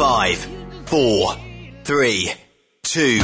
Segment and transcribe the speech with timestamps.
[0.00, 0.48] 5,
[0.86, 1.36] 4,
[1.84, 2.34] 3,
[2.86, 3.22] 2,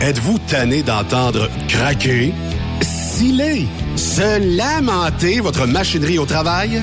[0.00, 0.02] 1.
[0.04, 2.34] Êtes-vous tanné d'entendre craquer,
[2.82, 6.82] sciller, se lamenter votre machinerie au travail?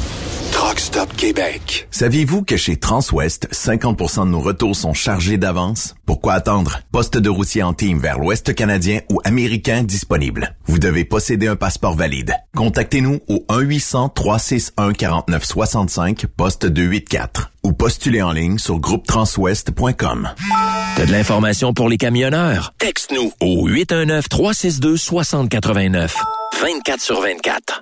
[0.63, 1.87] Truck Stop Québec.
[1.89, 5.95] Saviez-vous que chez Transwest, 50% de nos retours sont chargés d'avance?
[6.05, 6.81] Pourquoi attendre?
[6.91, 10.55] Poste de routier en team vers l'Ouest canadien ou américain disponible.
[10.67, 12.35] Vous devez posséder un passeport valide.
[12.55, 20.29] Contactez-nous au 1-800-361-4965, poste 284 ou postulez en ligne sur groupetranswest.com.
[20.95, 22.75] T'as de l'information pour les camionneurs?
[22.77, 26.11] Texte-nous au 819-362-6089.
[26.61, 27.81] 24 sur 24.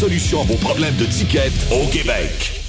[0.01, 2.63] solution à vos problèmes de ticket au Québec.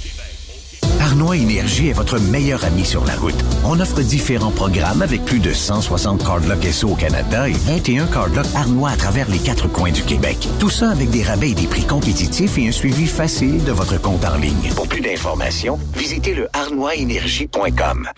[1.01, 3.33] Arnois Énergie est votre meilleur ami sur la route.
[3.63, 8.45] On offre différents programmes avec plus de 160 cardlocks SO au Canada et 21 cardlocks
[8.53, 10.47] Arnois à travers les quatre coins du Québec.
[10.59, 13.99] Tout ça avec des rabais et des prix compétitifs et un suivi facile de votre
[13.99, 14.71] compte en ligne.
[14.75, 18.09] Pour plus d'informations, visitez le arnoisénergie.com.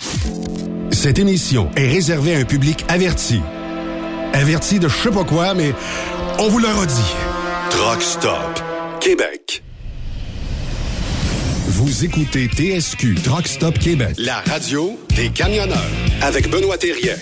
[0.91, 3.39] Cette émission est réservée à un public averti.
[4.33, 5.73] Averti de je sais pas quoi, mais
[6.37, 7.15] on vous le redit.
[7.69, 8.74] Truck Stop
[9.05, 9.61] Québec.
[11.67, 15.77] Vous écoutez TSQ Truck Stop Québec, la radio des camionneurs
[16.23, 17.13] avec Benoît Thérien.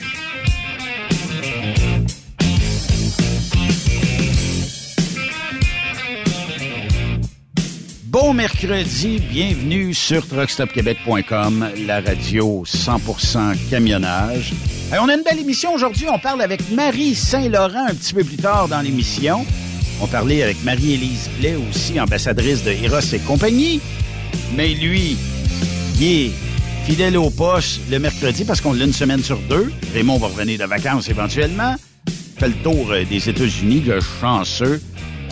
[8.06, 14.54] Bon mercredi, bienvenue sur truckstopquebec.com, la radio 100% camionnage.
[14.94, 18.38] On a une belle émission aujourd'hui, on parle avec Marie Saint-Laurent un petit peu plus
[18.38, 19.46] tard dans l'émission.
[20.02, 23.80] On parlait avec Marie-Élise Blais aussi, ambassadrice de Eros et compagnie.
[24.56, 25.18] Mais lui,
[26.00, 26.32] il est
[26.86, 29.72] fidèle au poste le mercredi parce qu'on l'a une semaine sur deux.
[29.94, 31.76] Raymond va revenir de vacances éventuellement.
[32.38, 34.82] Fait le tour euh, des États-Unis, le chanceux,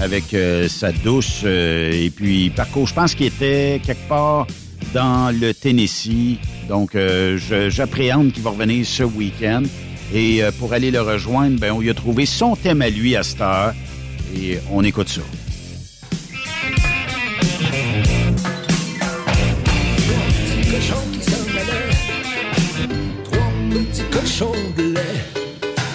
[0.02, 1.42] avec euh, sa douce.
[1.44, 4.48] euh, et puis, parcours, je pense qu'il était quelque part
[4.94, 6.38] dans le Tennessee.
[6.68, 7.38] Donc, euh,
[7.69, 9.64] j'appréhende qu'il va revenir ce week-end.
[10.14, 13.24] Et pour aller le rejoindre, ben, on lui a trouvé son thème à lui à
[13.24, 13.74] cette heure.
[14.36, 15.22] Et on écoute ça.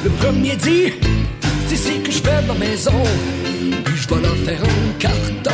[0.05, 0.93] Le premier dit,
[1.67, 3.03] c'est ici que je fais ma maison.
[3.85, 5.51] Puis je vais leur faire un carton.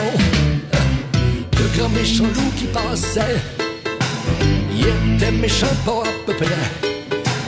[1.58, 3.40] Le grand méchant loup qui passait,
[4.74, 6.46] il était méchant pas à peu près.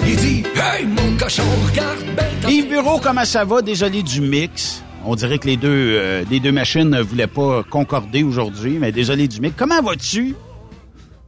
[0.06, 3.60] Il dit, hey mon cochon, regarde ben Yves Bureau, comment ça va?
[3.60, 4.83] Désolé du mix?
[5.06, 8.90] On dirait que les deux, euh, les deux machines ne voulaient pas concorder aujourd'hui, mais
[8.90, 9.38] désolé du.
[9.56, 10.34] Comment vas-tu?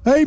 [0.07, 0.25] Hey,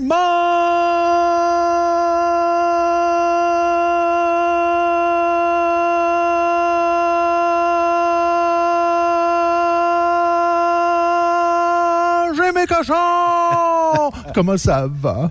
[12.36, 14.12] J'ai mes cochons!
[14.36, 15.28] Comment ça va?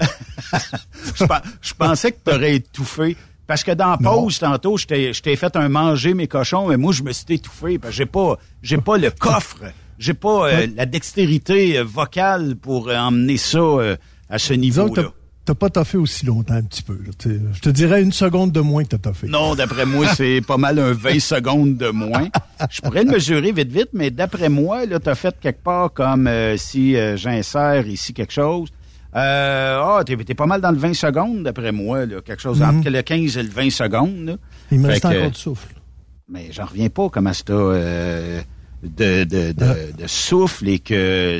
[1.63, 3.17] je pensais que tu aurais étouffé.
[3.49, 6.93] Parce que dans la pause, tantôt, je t'ai fait un manger mes cochons, mais moi,
[6.93, 9.57] je me suis étouffé parce que j'ai pas, j'ai pas le coffre.
[9.99, 13.97] J'ai pas euh, la dextérité euh, vocale pour euh, emmener ça euh,
[14.31, 15.11] à ce niveau-là.
[15.47, 16.99] t'as- pas toffé aussi longtemps, un petit peu.
[17.25, 19.27] Je te dirais une seconde de moins que t'as toffé.
[19.29, 22.29] Non, d'après moi, c'est pas mal un 20 secondes de moins.
[22.71, 26.27] Je pourrais le mesurer vite, vite, mais d'après moi, là, t'as fait quelque part comme
[26.27, 28.69] euh, si euh, j'insère ici quelque chose.
[29.17, 32.61] Euh, Ah, t'es, t'es pas mal dans le 20 secondes, d'après moi, là, quelque chose
[32.61, 32.79] Mhm.
[32.81, 34.27] entre le 15 et le 20 secondes.
[34.27, 34.37] là.
[34.71, 35.75] Il me reste que- encore du souffle.
[36.29, 38.41] Mais j'en reviens pas comment c'est euh,
[38.83, 41.39] de, de, de, de souffle et que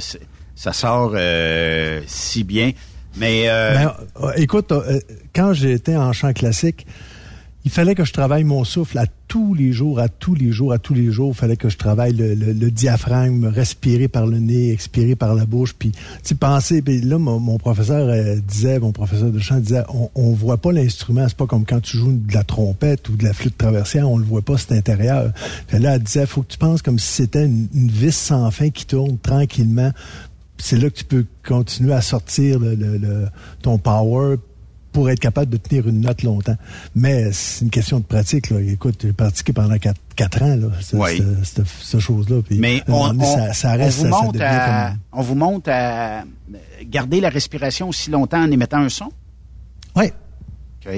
[0.55, 2.73] ça sort euh, si bien.
[3.17, 4.73] Mais euh, Ben, euh, écoute,
[5.35, 6.87] quand j'étais en chant classique,
[7.69, 10.73] il fallait que je travaille mon souffle à tous les jours, à tous les jours,
[10.73, 11.33] à tous les jours.
[11.35, 15.75] Il fallait que je travaille le, diaphragme, respirer par le nez, expirer par la bouche,
[15.79, 15.93] puis
[16.25, 16.81] tu penser.
[16.81, 19.83] Puis là, mon, mon professeur euh, disait, mon professeur de chant disait,
[20.15, 21.27] on, voit pas l'instrument.
[21.29, 24.17] C'est pas comme quand tu joues de la trompette ou de la flûte traversière, on
[24.17, 25.31] le voit pas, c'est intérieur.
[25.67, 28.51] Puis là, elle disait, faut que tu penses comme si c'était une, une vis sans
[28.51, 29.93] fin qui tourne tranquillement
[30.61, 33.29] c'est là que tu peux continuer à sortir le, le- le-
[33.63, 34.39] ton power
[34.93, 36.57] pour être capable de tenir une note longtemps.
[36.95, 38.51] Mais c'est une question de pratique.
[38.51, 38.61] Là.
[38.61, 41.23] Écoute, j'ai pratiqué pendant quatre, quatre ans, là, Oui.
[41.45, 42.41] cette, cette chose-là.
[42.51, 45.35] Mais on, donné, on- ça, ça on reste, vous ça monte à, comme- on vous
[45.35, 46.25] monte à
[46.85, 49.11] garder la respiration aussi longtemps en émettant un son?
[49.97, 50.07] Oui.
[50.87, 50.93] OK.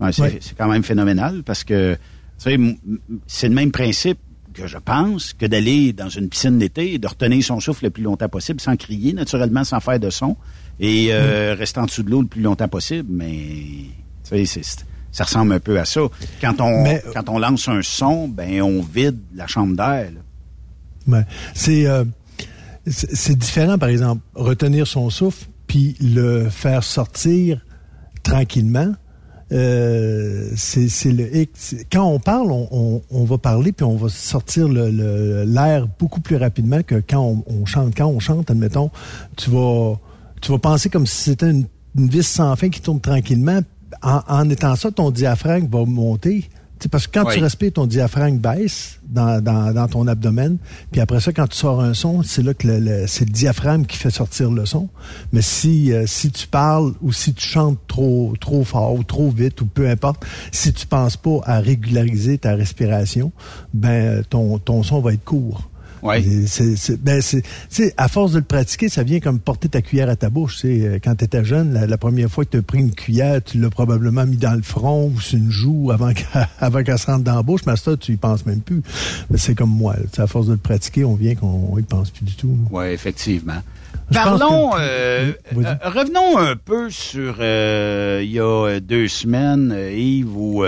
[0.00, 1.98] Ouais, c'est quand même phénoménal parce que
[2.38, 4.18] c'est le même principe
[4.54, 7.90] que je pense que d'aller dans une piscine d'été et de retenir son souffle le
[7.90, 10.36] plus longtemps possible sans crier, naturellement, sans faire de son
[10.78, 11.10] et Mm.
[11.12, 13.08] euh, rester en dessous de l'eau le plus longtemps possible.
[13.12, 13.36] Mais
[14.24, 16.00] tu sais, c'est- ça ressemble un peu à ça.
[16.40, 20.10] Quand on, Mais- quand on lance un son, ben on vide la chambre d'air.
[21.54, 22.04] C'est euh,
[22.86, 27.60] c'est c'est différent, par exemple, retenir son souffle puis le faire sortir
[28.22, 28.94] tranquillement.
[29.52, 31.28] Euh, c'est le.
[31.90, 36.36] Quand on parle, on, on, va parler puis on va sortir l'air le, beaucoup plus
[36.36, 37.94] rapidement que quand on, on, chante.
[37.96, 38.90] Quand on chante, admettons,
[39.36, 39.98] tu vas
[40.40, 41.66] tu vas penser comme si c'était une,
[41.98, 43.60] une vis sans fin qui tourne tranquillement.
[44.02, 46.48] En, en étant ça, ton diaphragme va monter
[46.88, 50.58] parce que quand tu respires, ton diaphragme baisse dans, dans, dans, ton abdomen.
[50.92, 53.84] Puis après ça, quand tu sors un son, c'est là que le, c'est le diaphragme
[53.84, 54.88] qui fait sortir le son.
[55.32, 59.30] Mais si, euh, si tu parles ou si tu chantes trop, trop fort ou trop
[59.30, 63.32] vite ou peu importe, si tu penses pas à régulariser ta respiration,
[63.74, 65.69] ben ton, ton son va être court.
[66.02, 66.22] Ouais.
[66.46, 70.16] C'est, ben c'est, à force de le pratiquer, ça vient comme porter ta cuillère à
[70.16, 70.58] ta bouche.
[70.60, 73.42] C'est euh, quand tu étais jeune, la, première fois que tu as pris une cuillère,
[73.42, 76.98] tu l'as probablement mis dans le front ou sur une joue avant qu'elle, avant qu'elle
[76.98, 78.82] se rentre dans la bouche, mais ça, tu y penses même plus.
[79.36, 79.94] C'est comme moi.
[80.16, 82.56] À force de le pratiquer, on vient qu'on y pense plus du tout.
[82.70, 83.60] Oui, effectivement.
[84.12, 90.64] Parlons, euh, euh, revenons un peu sur il y a deux semaines, Yves, où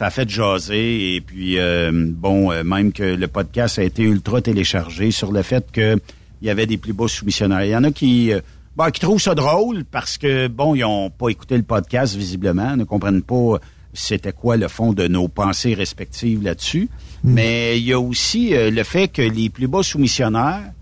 [0.00, 4.02] ça a fait jaser et puis euh, bon, euh, même que le podcast a été
[4.02, 6.00] ultra téléchargé sur le fait que
[6.40, 7.66] il y avait des plus beaux soumissionnaires.
[7.66, 8.40] Il y en a qui euh,
[8.74, 12.76] bah, qui trouvent ça drôle parce que bon, ils ont pas écouté le podcast visiblement,
[12.76, 13.58] ne comprennent pas
[13.92, 16.88] c'était quoi le fond de nos pensées respectives là-dessus.
[17.22, 17.34] Hmm.
[17.34, 20.72] Mais il y a aussi le fait que les plus beaux soumissionnaires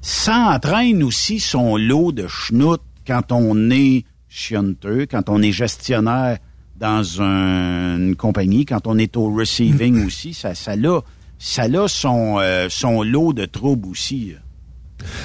[0.00, 6.38] s'entraînent aussi son lot de schnout quand on est chionteux, quand on est gestionnaire
[6.78, 10.06] dans une compagnie, quand on est au receiving mm.
[10.06, 11.00] aussi, ça, ça a,
[11.38, 14.34] ça a son, euh, son lot de troubles aussi.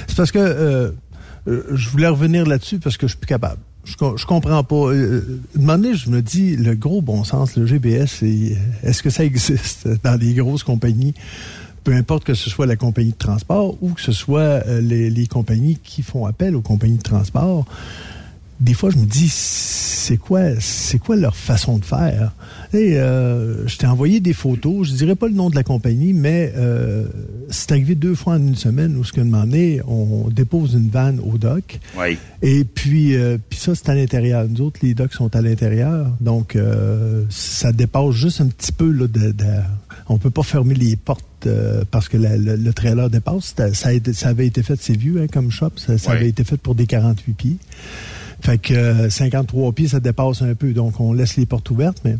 [0.07, 0.91] C'est parce que euh,
[1.48, 3.60] euh, je voulais revenir là-dessus parce que je suis plus capable.
[3.86, 4.75] Je, je comprends pas.
[4.75, 8.24] Euh, moment je me dis, le gros bon sens, le GBS,
[8.83, 11.13] est-ce que ça existe dans les grosses compagnies?
[11.83, 15.27] Peu importe que ce soit la compagnie de transport ou que ce soit les, les
[15.27, 17.65] compagnies qui font appel aux compagnies de transport
[18.63, 22.34] des fois, je me dis, c'est quoi, c'est quoi leur façon de faire?
[22.74, 26.13] Et euh, je t'ai envoyé des photos, je dirais pas le nom de la compagnie,
[26.13, 27.05] mais euh,
[27.50, 30.89] c'est arrivé deux fois en une semaine où ce qu'on demande est, on dépose une
[30.89, 31.79] vanne au dock.
[31.98, 32.17] Oui.
[32.41, 34.48] Et puis, euh, puis ça, c'est à l'intérieur.
[34.48, 36.08] Nous autres, les docks sont à l'intérieur.
[36.22, 36.58] Donc,
[37.29, 39.46] ça dépasse juste un petit peu là, de, de
[40.08, 43.53] on peut pas fermer les portes euh, parce que le, trailer dépasse.
[43.55, 46.58] Ça, ça, avait été fait, c'est vieux hein, comme shop, ça, ça avait été fait
[46.58, 47.58] pour des 48 pieds.
[48.43, 50.73] Fait que 53 euh, pieds, ça dépasse un peu.
[50.73, 52.01] Donc, on laisse les portes ouvertes.
[52.03, 52.17] Mais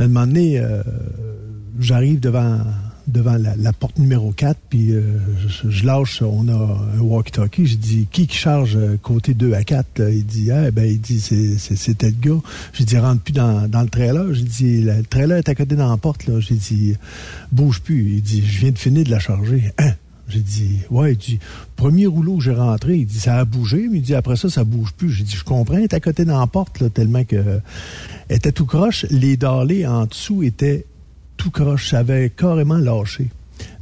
[0.00, 0.82] à un moment donné, euh,
[1.78, 2.58] j'arrive devant
[3.08, 5.02] devant la, porte numéro 4, puis euh,
[5.68, 10.08] je, lâche, on a un walkie-talkie, je dis, qui qui charge côté 2 à 4?
[10.08, 12.40] Il dit, ah, ben, il dit, c'est tel gars.
[12.72, 14.32] J'ai dit, rentre plus dans, dans le trailer.
[14.32, 16.40] J'ai dit, le trailer est à côté dans la porte, là.
[16.40, 16.96] J'ai dit,
[17.50, 18.14] bouge plus.
[18.14, 19.72] Il dit, je viens de finir de la charger.
[20.32, 21.38] J'ai dit, ouais, il dit,
[21.76, 24.48] premier rouleau que j'ai rentré, il dit, ça a bougé, mais il dit, après ça,
[24.48, 25.10] ça bouge plus.
[25.10, 27.60] J'ai dit, je comprends, elle est à côté dans porte, là, tellement que,
[28.30, 29.04] était tout croche.
[29.10, 30.86] Les dallés en dessous étaient
[31.36, 31.90] tout croche.
[31.90, 33.30] Ça avait carrément lâché.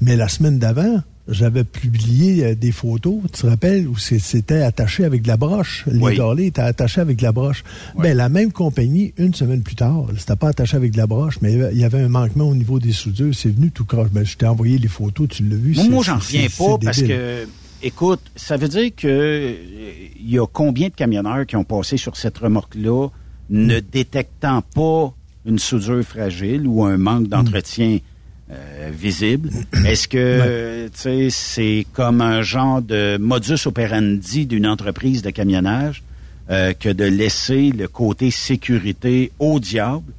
[0.00, 5.04] Mais la semaine d'avant, j'avais publié euh, des photos, tu te rappelles, où c'était attaché
[5.04, 5.84] avec de la broche.
[5.86, 6.46] Les oui.
[6.46, 7.64] étaient attachés avec de la broche.
[7.96, 11.38] Ben, la même compagnie, une semaine plus tard, c'était pas attaché avec de la broche,
[11.40, 13.34] mais il y avait un manquement au niveau des soudures.
[13.34, 14.10] C'est venu tout croche.
[14.10, 15.74] Ben, je t'ai envoyé les photos, tu l'as vu.
[15.76, 17.46] Moi, moi j'en reviens pas parce que,
[17.82, 19.54] écoute, ça veut dire que
[20.20, 23.08] il y a combien de camionneurs qui ont passé sur cette remorque-là
[23.50, 23.82] ne hmm.
[23.90, 25.14] détectant pas
[25.46, 27.98] une soudure fragile ou un manque d'entretien
[28.52, 29.48] euh, visible.
[29.86, 36.02] Est-ce que tu sais c'est comme un genre de modus operandi d'une entreprise de camionnage
[36.50, 40.12] euh, que de laisser le côté sécurité au diable?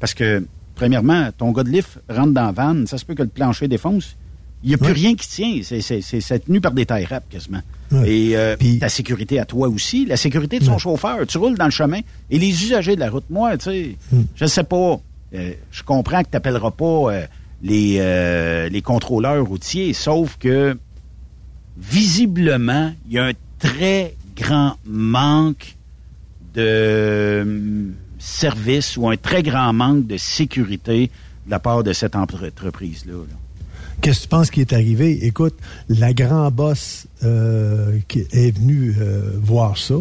[0.00, 3.22] Parce que, premièrement, ton gars de lift rentre dans la van, ça se peut que
[3.22, 4.16] le plancher défonce.
[4.62, 5.60] Il n'y a plus rien qui tient.
[5.62, 7.60] C'est tenu par des tailles rap quasiment.
[8.06, 11.26] Et euh, ta sécurité à toi aussi, la sécurité de son chauffeur.
[11.26, 12.00] Tu roules dans le chemin
[12.30, 14.22] et les usagers de la route, moi, tu sais, mm.
[14.36, 14.98] je sais pas.
[15.34, 17.26] je comprends que tu n'appelleras pas
[17.64, 20.76] les, euh, les contrôleurs routiers, sauf que
[21.78, 25.76] visiblement, il y a un très grand manque
[26.54, 31.10] de hum, service ou un très grand manque de sécurité
[31.46, 33.14] de la part de cette entreprise-là.
[34.02, 35.24] Qu'est-ce que tu penses qui est arrivé?
[35.24, 35.54] Écoute,
[35.88, 39.94] la grand boss euh, qui est venue euh, voir ça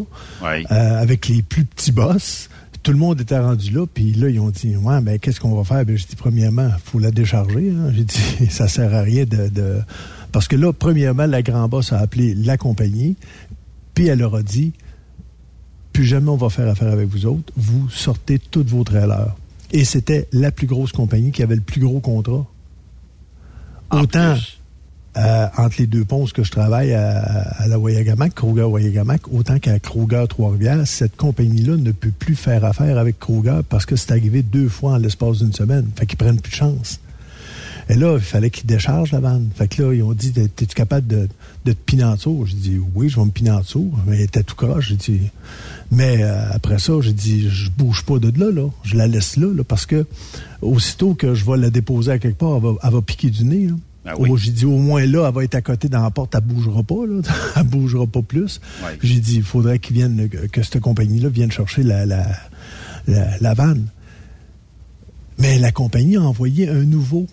[0.69, 2.49] avec les plus petits boss
[2.83, 5.55] tout le monde était rendu là, puis là, ils ont dit, ouais, mais qu'est-ce qu'on
[5.55, 5.85] va faire?
[5.85, 7.71] Ben, j'ai dit, premièrement, il faut la décharger.
[7.71, 7.91] Hein.
[7.93, 9.79] J'ai dit, ça sert à rien de,
[10.33, 13.15] Parce que là, premièrement, la grand boss a appelé la compagnie,
[13.93, 14.73] puis elle leur a dit,
[15.93, 19.33] plus jamais on va faire affaire avec vous autres, vous sortez toutes vos trailers.
[19.71, 22.45] Et c'était la plus grosse compagnie qui avait le plus gros contrat.
[23.91, 24.35] autant,
[25.15, 29.77] euh, entre les deux ponts que je travaille à, la Wayagamac, Kruger Wayagamac, autant qu'à
[29.79, 34.41] Kruger Trois-Rivières, cette compagnie-là ne peut plus faire affaire avec Kruger parce que c'est arrivé
[34.41, 35.87] deux fois en l'espace d'une semaine.
[35.95, 36.99] Fait qu'ils prennent plus de chance.
[37.89, 39.49] Et là, il fallait qu'ils déchargent la vanne.
[39.55, 41.27] Fait que là, ils ont dit, t'es-tu capable de,
[41.65, 42.45] de te piner en dessous?
[42.47, 43.91] J'ai dit, oui, je vais me piner en dessous.
[44.07, 44.89] Mais était tout croche.
[44.89, 45.21] J'ai dit,
[45.91, 48.69] mais euh, après ça, j'ai dit, je bouge pas de là, là.
[48.83, 50.05] Je la laisse là, là, parce que
[50.61, 53.43] aussitôt que je vais la déposer à quelque part, elle va, elle va piquer du
[53.43, 53.69] nez.
[54.05, 56.35] Ah oh, j'ai dit au moins là, elle va être à côté dans la porte,
[56.35, 57.21] elle bougera pas, là.
[57.55, 58.59] elle bougera pas plus.
[59.01, 62.25] J'ai dit, il faudrait qu'ils viennent, que cette compagnie-là vienne chercher la, la,
[63.07, 63.87] la, vanne.
[65.37, 67.27] Mais la compagnie a envoyé un nouveau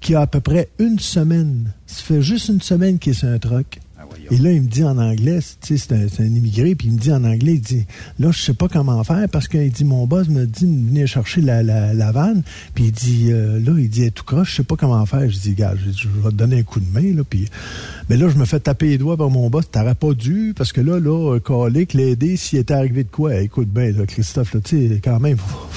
[0.00, 1.72] qui a à peu près une semaine.
[1.86, 3.80] Ça fait juste une semaine qu'il est sur un truck.
[4.30, 7.22] Et là, il me dit en anglais, c'est un, immigré, puis il me dit en
[7.24, 7.86] anglais, il dit,
[8.18, 11.06] là, je sais pas comment faire parce qu'il dit, mon boss me dit de venir
[11.06, 12.42] chercher la, la, vanne,
[12.74, 15.28] puis il dit, euh, là, il dit, tout croche, je sais pas comment faire.
[15.30, 17.48] Je dis, gars, je, vais te donner un coup de main, là, puis,
[18.08, 20.72] mais là, je me fais taper les doigts par mon boss, t'aurais pas dû, parce
[20.72, 23.36] que là, là, Colic, l'aider s'il était arrivé de quoi?
[23.36, 25.68] Écoute bien, là, Christophe, là, tu sais, quand même, faut,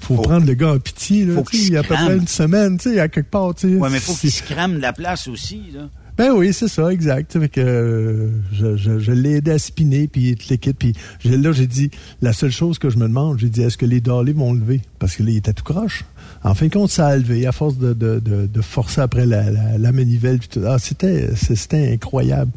[0.00, 2.78] faut, prendre le gars en pitié, là, il y a à peu près une semaine,
[2.78, 3.76] tu sais, à quelque part, tu sais.
[3.76, 5.88] Ouais, mais faut qu'il se crame la place aussi, là.
[6.20, 7.48] Ben oui, c'est ça, exact.
[7.48, 10.78] Que, euh, je, l'ai aidé à spinner, puis tout l'équipe.
[10.78, 13.86] Puis là, j'ai dit, la seule chose que je me demande, j'ai dit, est-ce que
[13.86, 14.82] les dollies vont lever?
[14.98, 16.04] Parce que là, il était tout croche.
[16.44, 19.78] En fin de compte, ça a levé à force de, de, de, forcer après la,
[19.78, 20.40] la, manivelle.
[20.40, 20.60] Tout.
[20.66, 22.52] Ah, c'était, c'était incroyable.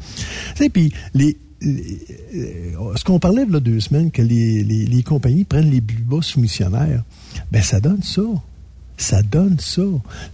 [0.57, 5.45] Tu sais, puis les, ce qu'on parlait là deux semaines, que les, les, les compagnies
[5.45, 7.05] prennent les plus bas soumissionnaires,
[7.49, 8.23] ben ça donne ça
[8.97, 9.81] ça donne ça.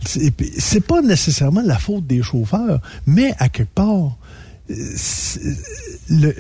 [0.06, 4.18] C'est pas nécessairement la faute des chauffeurs, mais à quelque part,
[6.10, 6.34] le,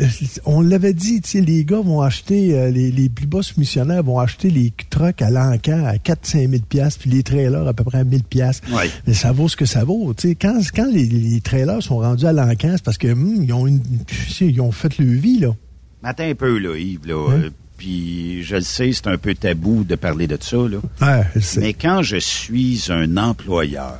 [0.45, 4.51] on l'avait dit, les gars vont acheter, euh, les, les, plus bas missionnaires vont acheter
[4.51, 8.21] les trucks à l'encan à 4-5 000 puis les trailers à peu près à 1000
[9.07, 10.13] Mais ça vaut ce que ça vaut.
[10.39, 13.81] quand quand les, trailers sont rendus à l'encan, c'est parce que hmm, ils, ont une,
[14.41, 15.39] ils ont fait le vie.
[15.39, 15.55] là.
[16.03, 17.07] Matin un peu, là, Yves.
[17.07, 17.49] Là, hein?
[17.79, 20.79] Puis je le sais, c'est un peu tabou de parler de ça, là.
[21.57, 23.99] Mais quand je suis un employeur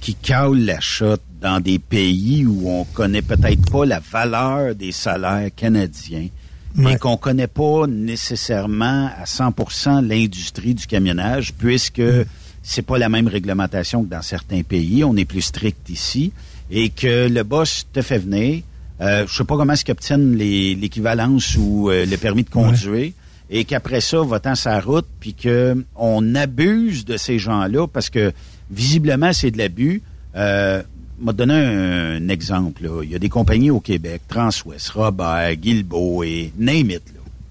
[0.00, 4.92] qui cale la chute dans des pays où on connaît peut-être pas la valeur des
[4.92, 6.26] salaires canadiens,
[6.74, 12.24] mais qu'on connaît pas nécessairement à 100% l'industrie du camionnage, puisque mm.
[12.64, 16.32] c'est pas la même réglementation que dans certains pays, on est plus strict ici,
[16.68, 18.62] et que le boss te fait venir,
[19.00, 23.12] euh, je sais pas comment est-ce qu'ils obtiennent l'équivalence ou euh, le permis de conduire.
[23.50, 28.32] Et qu'après ça, va sa route, puis qu'on abuse de ces gens-là parce que
[28.70, 30.02] visiblement, c'est de l'abus.
[30.34, 30.82] Euh,
[31.20, 32.88] m'a donné un, exemple.
[33.02, 37.02] Il y a des compagnies au Québec, Transwest, Robert, Guilbeault et name it,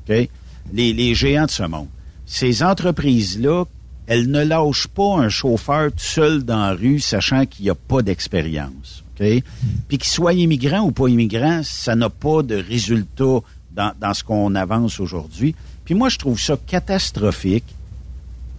[0.09, 0.15] là,
[0.73, 1.87] les, les géants de ce monde.
[2.25, 3.65] Ces entreprises-là,
[4.07, 7.75] elles ne lâchent pas un chauffeur tout seul dans la rue, sachant qu'il n'y a
[7.75, 9.02] pas d'expérience.
[9.87, 13.39] Puis qu'il soit immigrant ou pas immigrant, ça n'a pas de résultat
[13.75, 15.55] dans, ce qu'on avance aujourd'hui.
[15.85, 17.65] Puis moi, je trouve ça catastrophique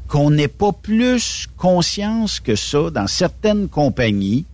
[0.08, 4.44] qu'on n'ait pas plus conscience que ça dans certaines compagnies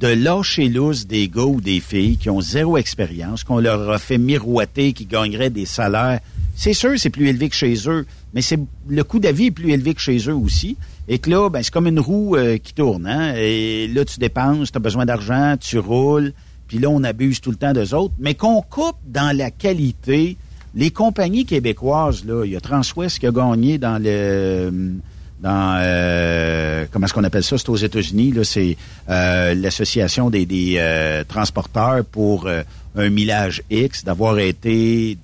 [0.00, 3.98] de lâcher loose des gars ou des filles qui ont zéro expérience, qu'on leur a
[3.98, 6.18] fait miroiter, qui gagneraient des salaires.
[6.56, 9.70] C'est sûr, c'est plus élevé que chez eux, mais c'est le coût d'avis est plus
[9.70, 10.76] élevé que chez eux aussi.
[11.08, 13.06] Et que là, ben, c'est comme une roue euh, qui tourne.
[13.06, 13.34] Hein?
[13.36, 16.32] Et là, tu dépenses, tu as besoin d'argent, tu roules,
[16.68, 18.14] puis là, on abuse tout le temps d'eux autres.
[18.18, 20.36] Mais qu'on coupe dans la qualité,
[20.74, 24.92] les compagnies québécoises, là, il y a Transwest qui a gagné dans le
[25.40, 28.76] dans euh, comment est-ce qu'on appelle ça, c'est aux États-Unis, là, c'est
[29.08, 35.18] euh, l'association des, des transporteurs pour un millage X, d'avoir été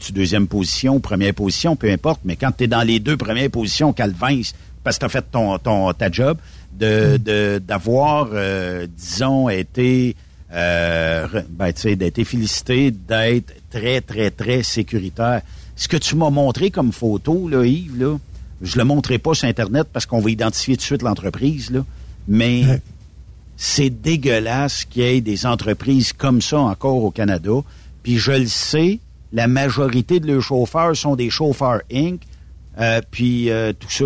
[0.00, 3.50] tu deuxième position, première position, peu importe, mais quand tu es dans les deux premières
[3.50, 4.40] positions, Calvin,
[4.84, 6.38] parce que tu as fait ton, ton, ta job,
[6.72, 7.58] de, mm.
[7.60, 10.14] d'avoir, euh, disons, été,
[10.52, 15.42] euh, ben, d'être félicité, d'être très, très, très sécuritaire.
[15.74, 18.18] Ce que tu m'as montré comme photo, là, Yves, là,
[18.62, 21.84] je le montrerai pas sur Internet parce qu'on va identifier tout de suite l'entreprise, là,
[22.28, 22.62] mais
[23.56, 27.52] c'est dégueulasse qu'il y ait des entreprises comme ça encore au Canada.
[28.02, 29.00] Puis je le sais,
[29.32, 32.20] la majorité de leurs chauffeurs sont des chauffeurs Inc.,
[32.78, 34.04] euh, puis euh, tout ça.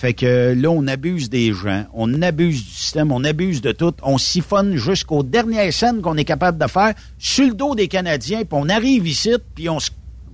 [0.00, 3.92] Fait que là, on abuse des gens, on abuse du système, on abuse de tout.
[4.02, 8.38] On siphonne jusqu'aux dernières scènes qu'on est capable de faire sur le dos des Canadiens,
[8.38, 9.90] puis on arrive ici, puis on se...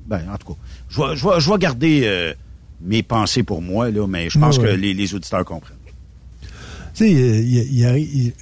[0.07, 2.33] Ben, en tout cas, je vais, je je vais garder euh,
[2.81, 5.77] mes pensées pour moi, là, mais je pense que les, auditeurs comprennent.
[6.95, 8.35] Tu sais,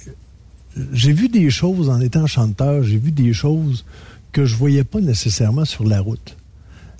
[0.93, 3.83] j'ai vu des choses en étant chanteur, j'ai vu des choses
[4.31, 6.37] que je voyais pas nécessairement sur la route.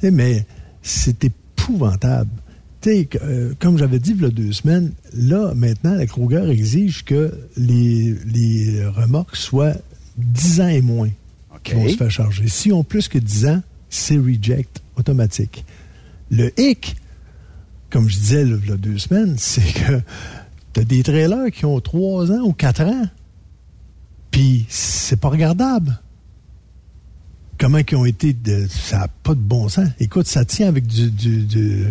[0.01, 0.47] Mais
[0.81, 2.31] c'est épouvantable
[2.87, 7.33] euh, comme j'avais dit il y a deux semaines, là, maintenant, la Kruger exige que
[7.57, 9.73] les, les remorques soient
[10.17, 11.09] 10 ans et moins
[11.63, 12.47] qui vont se faire charger.
[12.47, 15.65] Si on plus que 10 ans, c'est reject automatique.
[16.29, 16.95] Le hic,
[17.89, 20.01] comme je disais il y a deux semaines, c'est que
[20.73, 23.05] tu as des trailers qui ont 3 ans ou 4 ans.
[24.31, 25.99] Puis c'est pas regardable
[27.57, 29.87] comment ils ont été de, ça n'a pas de bon sens.
[29.99, 31.85] Écoute, ça tient avec du, du,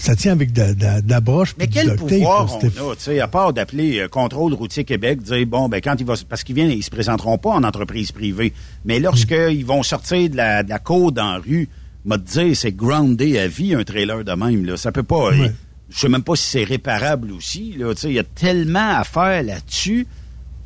[0.00, 0.74] ça tient avec de,
[1.08, 1.54] la broche.
[1.58, 5.46] Mais quel pouvoir on a, tu sais, à part d'appeler euh, Contrôle routier Québec, dire
[5.46, 8.52] bon, ben quand il va, parce qu'ils viennent, ils se présenteront pas en entreprise privée,
[8.84, 11.68] mais lorsqu'ils vont sortir de la, de la côte en rue,
[12.04, 15.32] m'a dit c'est groundé à vie un trailer de même là, ça peut pas.
[15.32, 18.96] Je sais même pas si c'est réparable aussi là, tu sais, il y a tellement
[18.96, 20.06] à faire là-dessus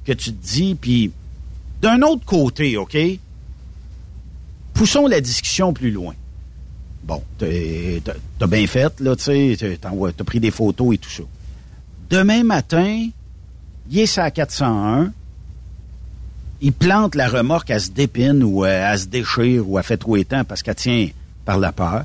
[0.04, 1.10] que tu te dis, puis
[1.80, 2.96] d'un autre côté, ok
[4.74, 6.14] poussons la discussion plus loin.
[7.06, 11.22] Bon, t'as bien fait, là, tu sais, t'as pris des photos et tout ça.
[12.08, 13.08] Demain matin,
[13.90, 15.12] il est à 401,
[16.62, 20.16] il plante la remorque, à se dépine ou à se déchire ou à fait trop
[20.16, 21.08] étang parce qu'elle tient
[21.44, 22.04] par la peur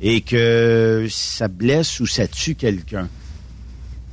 [0.00, 3.08] et que ça blesse ou ça tue quelqu'un.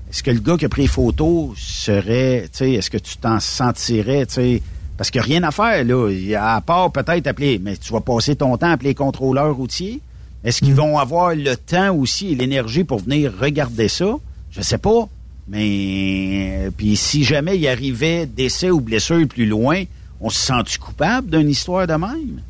[0.10, 3.16] Est-ce que le gars qui a pris les photos serait, tu sais, est-ce que tu
[3.18, 4.62] t'en sentirais, tu sais,
[4.98, 6.56] parce qu'il n'y a rien à faire, là.
[6.56, 10.02] À part peut-être appeler, mais tu vas passer ton temps à appeler les contrôleurs routiers?
[10.46, 14.16] Est-ce qu'ils vont avoir le temps aussi et l'énergie pour venir regarder ça?
[14.52, 15.10] Je sais pas.
[15.48, 19.84] Mais puis si jamais il arrivait décès ou blessure plus loin,
[20.22, 22.42] on se sent-tu coupable d'une histoire de même?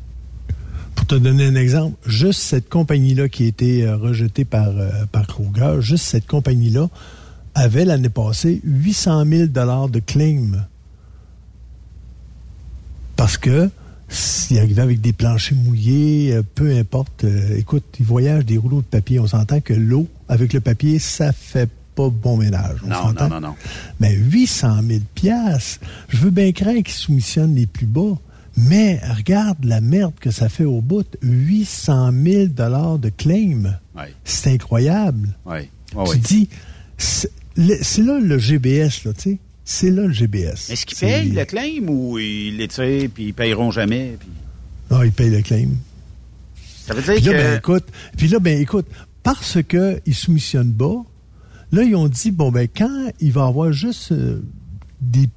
[0.94, 4.90] Pour te donner un exemple, juste cette compagnie-là qui a été euh, rejetée par, euh,
[5.10, 6.88] par Kruger, juste cette compagnie-là
[7.54, 10.66] avait l'année passée 800 000 de claims
[13.16, 13.70] parce que
[14.08, 17.24] s'il arrivait avec des planchers mouillés, euh, peu importe.
[17.24, 19.18] Euh, écoute, il voyage des rouleaux de papier.
[19.18, 22.82] On s'entend que l'eau avec le papier, ça fait pas bon ménage.
[22.86, 23.54] non, non, non, non.
[24.00, 28.16] Mais 800 000 piastres, je veux bien craindre qu'ils soumissionnent les plus bas.
[28.56, 31.06] Mais regarde la merde que ça fait au bout.
[31.22, 33.78] 800 000 dollars de claim.
[34.24, 35.30] C'est incroyable.
[35.44, 35.68] Oui.
[36.10, 36.48] tu dis,
[36.96, 37.28] c'est
[37.98, 39.38] là le GBS, là, tu sais.
[39.68, 40.70] C'est là le GBS.
[40.70, 44.16] Est-ce qu'ils payent le claim ou ils l'étirent puis ils payeront jamais?
[44.18, 44.28] Puis...
[44.92, 45.70] Non, ils payent le claim.
[46.86, 47.36] Ça veut dire puis là, que...
[47.36, 47.84] Ben, écoute,
[48.16, 48.86] puis là, ben écoute,
[49.24, 51.02] parce qu'ils soumissionnent bas,
[51.72, 54.40] là, ils ont dit, bon, ben quand il va avoir juste euh,
[55.00, 55.28] des,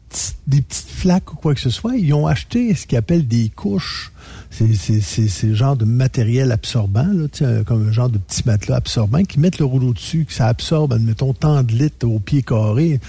[0.45, 3.49] des petites flaques ou quoi que ce soit, ils ont acheté ce qu'ils appellent des
[3.49, 4.11] couches.
[4.51, 9.39] C'est le genre de matériel absorbant, là, comme un genre de petit matelas absorbant, qui
[9.39, 12.99] mettent le rouleau dessus, que ça absorbe, admettons, tant de litres au pied carré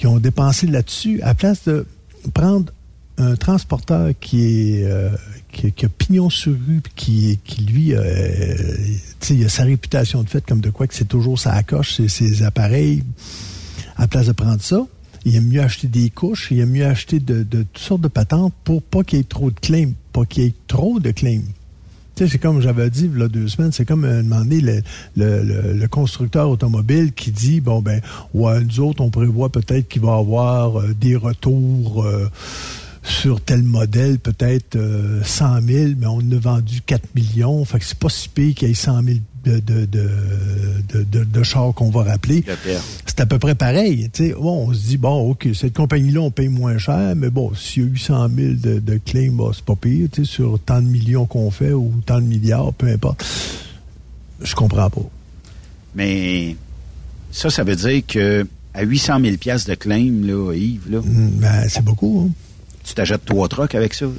[0.00, 1.84] qui ont dépensé là-dessus, à place de
[2.32, 2.72] prendre
[3.18, 8.64] un transporteur qui euh, a pignon sur rue, qui, qui lui, euh,
[9.44, 13.04] a sa réputation de fait comme de quoi que c'est toujours ça coche, ses, appareils.
[13.96, 14.86] À place de prendre ça,
[15.26, 18.08] il aime mieux acheter des couches, il aime mieux acheter de, de toutes sortes de
[18.08, 21.10] patentes pour pas qu'il y ait trop de claims, pas qu'il y ait trop de
[21.10, 21.42] claims
[22.16, 24.82] c'est comme j'avais dit il y a deux semaines, c'est comme euh, demander le,
[25.16, 28.00] le, constructeur automobile qui dit bon ben
[28.34, 32.28] ouais, nous autres, on prévoit peut-être qu'il va y avoir euh, des retours euh,
[33.02, 34.78] sur tel modèle, peut-être
[35.24, 37.64] 100 000, mais on a vendu 4 millions.
[37.64, 41.42] Fait que c'est pas si pire qu'il y ait 100 000 de, de, de, de,
[41.42, 42.44] chars qu'on va rappeler.
[43.06, 44.10] C'est à peu près pareil.
[44.38, 47.84] Bon, on se dit, bon, OK, cette compagnie-là, on paye moins cher, mais bon, s'il
[47.84, 51.26] y a 800 000 de, de claims, bah, c'est pas pire, sur tant de millions
[51.26, 53.24] qu'on fait ou tant de milliards, peu importe.
[54.42, 55.10] Je comprends pas.
[55.94, 56.56] Mais
[57.30, 61.00] ça, ça veut dire que à 800 000 de claims, là, Yves, là...
[61.00, 62.32] Mm, ben, c'est beaucoup, hein.
[62.84, 64.12] Tu t'achètes trois trucks avec ça, là?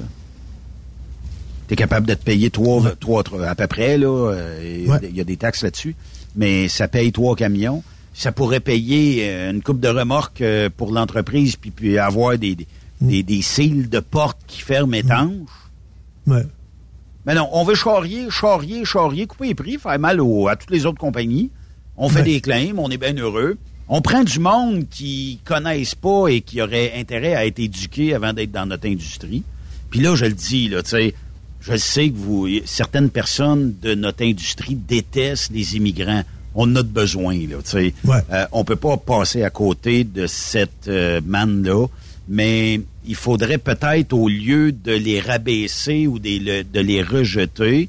[1.72, 4.30] Tu es capable de te payer trois, trois, à peu près, là.
[4.30, 5.96] Euh, il y a des taxes là-dessus.
[6.36, 7.82] Mais ça paye trois camions.
[8.12, 12.58] Ça pourrait payer euh, une coupe de remorques euh, pour l'entreprise, puis, puis avoir des,
[13.00, 15.48] des, des, cils de porte qui ferment étanches.
[16.26, 16.42] Ouais.
[17.24, 20.84] Mais non, on veut charrier, charrier, charrier, couper les prix, faire mal à toutes les
[20.84, 21.50] autres compagnies.
[21.96, 23.56] On fait des claims, on est bien heureux.
[23.88, 28.34] On prend du monde qui connaissent pas et qui aurait intérêt à être éduqué avant
[28.34, 29.42] d'être dans notre industrie.
[29.88, 31.14] Puis là, je le dis, là, tu sais,
[31.62, 36.22] je sais que vous, certaines personnes de notre industrie détestent les immigrants.
[36.54, 37.94] On a de besoin, là, tu sais.
[38.06, 41.86] Euh, on peut pas passer à côté de cette euh, manne-là,
[42.28, 47.88] mais il faudrait peut-être, au lieu de les rabaisser ou de, de les rejeter,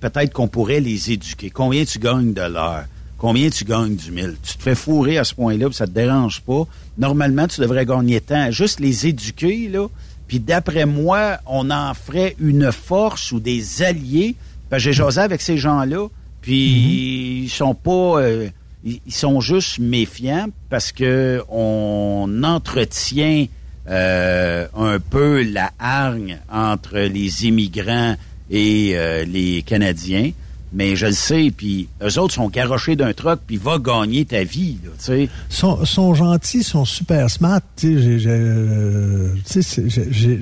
[0.00, 1.50] peut-être qu'on pourrait les éduquer.
[1.50, 2.84] Combien tu gagnes de l'heure?
[3.18, 4.36] Combien tu gagnes du mille?
[4.42, 6.66] Tu te fais fourrer à ce point-là, ça te dérange pas.
[6.98, 8.50] Normalement, tu devrais gagner tant.
[8.50, 9.88] Juste les éduquer, là,
[10.26, 14.36] puis d'après moi, on en ferait une force ou des alliés.
[14.70, 16.08] Parce que j'ai jasé avec ces gens-là,
[16.40, 18.48] Puis ils sont pas, euh,
[18.84, 23.46] ils ils sont juste méfiants parce que on entretient
[23.88, 28.16] euh, un peu la hargne entre les immigrants
[28.50, 30.32] et euh, les Canadiens.
[30.74, 34.42] Mais je le sais, puis eux autres sont garochés d'un truck, puis va gagner ta
[34.42, 35.28] vie, tu sais.
[35.48, 37.60] sont, sont gentils, sont super smart.
[37.76, 39.28] Tu sais, j'ai- euh,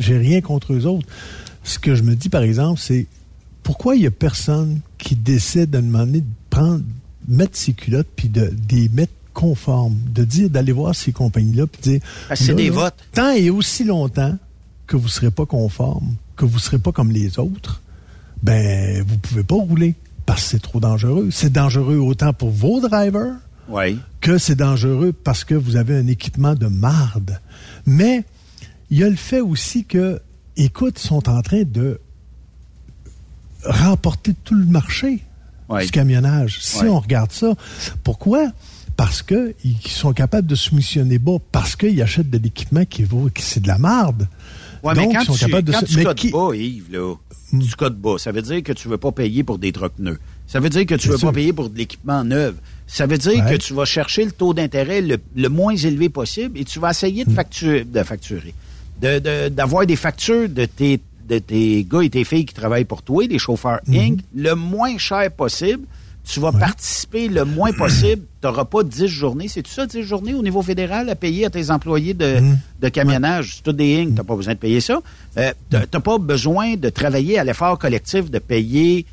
[0.01, 1.07] j'ai- rien contre eux autres.
[1.65, 3.07] Ce que je me dis, par exemple, c'est
[3.63, 6.83] pourquoi il y a personne qui décide de demander de prendre,
[7.29, 11.67] mettre ses culottes puis de, de les mettre conformes, de dire d'aller voir ces compagnies-là
[11.67, 12.01] puis de dire.
[12.35, 12.95] C'est des là, votes.
[13.13, 14.37] Tant et aussi longtemps
[14.87, 17.83] que vous serez pas conforme, que vous serez pas comme les autres,
[18.43, 19.95] ben vous pouvez pas rouler
[20.33, 21.29] parce que c'est trop dangereux.
[21.31, 23.35] C'est dangereux autant pour vos drivers
[24.23, 27.39] que c'est dangereux parce que vous avez un équipement de marde.
[27.85, 28.25] Mais
[28.91, 30.21] il y a le fait aussi que,
[30.57, 32.01] écoute, ils sont en train de
[33.65, 35.21] remporter tout le marché
[35.69, 35.85] Ouais.
[35.85, 36.59] du camionnage.
[36.61, 36.89] Si Ouais.
[36.89, 37.55] on regarde ça,
[38.03, 38.51] pourquoi?
[38.97, 43.29] Parce que ils sont capables de soumissionner bas, parce qu'ils achètent de l'équipement qui vaut,
[43.35, 44.29] qui c'est de la marde.
[44.83, 46.31] Ouais, Donc, mais quand ils sont tu, capables de quand se- tu mais cotes qui-
[46.31, 47.15] bas, Yves, là,
[47.61, 50.19] tu cotes bas, ça veut dire que tu veux pas payer pour des trucks neufs.
[50.47, 51.29] Ça veut dire que tu Bien veux sûr.
[51.29, 52.55] pas payer pour de l'équipement neuf.
[52.87, 53.53] Ça veut dire Ouais.
[53.53, 56.91] que tu vas chercher le taux d'intérêt le, le moins élevé possible et tu vas
[56.91, 57.35] essayer de, Mm.
[57.35, 58.55] facturer, de facturer.
[59.01, 62.85] De- de- D'avoir des factures de tes, de tes gars et tes filles qui travaillent
[62.85, 64.07] pour toi, des chauffeurs Mm-hmm.
[64.13, 65.85] Inc., le moins cher possible.
[66.25, 68.23] Tu vas participer le moins possible.
[68.41, 69.49] Tu n'auras pas 10 journées.
[69.49, 72.59] C'est tout ça, 10 journées au niveau fédéral à payer à tes employés de, Mm.
[72.81, 73.57] de camionnage?
[73.57, 74.05] C'est tout des.
[74.07, 75.01] Tu n'as pas besoin de payer ça.
[75.37, 79.05] Euh, tu n'as pas besoin de travailler à l'effort collectif, de payer,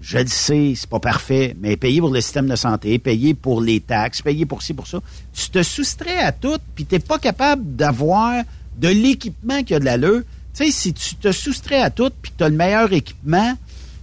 [0.00, 3.60] je le sais, c'est pas parfait, mais payer pour le système de santé, payer pour
[3.60, 5.00] les taxes, payer pour ci, pour ça.
[5.34, 8.44] Tu te soustrais à tout, puis tu n'es pas capable d'avoir
[8.78, 10.20] de l'équipement qui a de l'allure.
[10.54, 13.54] Tu sais, si tu te soustrais à tout, puis tu as le meilleur équipement,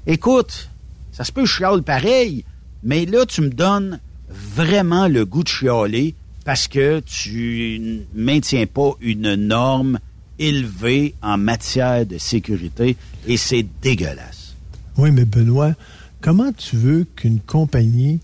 [0.06, 0.70] écoute,
[1.14, 2.44] ça se peut chiale pareil,
[2.84, 8.66] mais là, tu me donnes vraiment le goût de chialer parce que tu ne maintiens
[8.66, 10.00] pas une norme
[10.40, 12.98] élevée en matière de sécurité
[13.28, 14.56] et c'est dégueulasse.
[14.98, 15.74] Oui, mais Benoît,
[16.20, 18.20] comment tu veux qu'une compagnie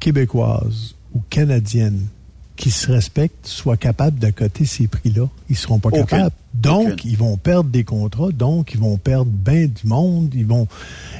[0.00, 2.08] québécoise ou canadienne
[2.56, 5.28] qui se respecte soit capable d'accoter ces prix-là?
[5.48, 6.34] Ils seront pas capables.
[6.54, 7.10] Donc, Aucune.
[7.10, 10.32] ils vont perdre des contrats, donc ils vont perdre bien du monde.
[10.34, 10.68] Ils vont,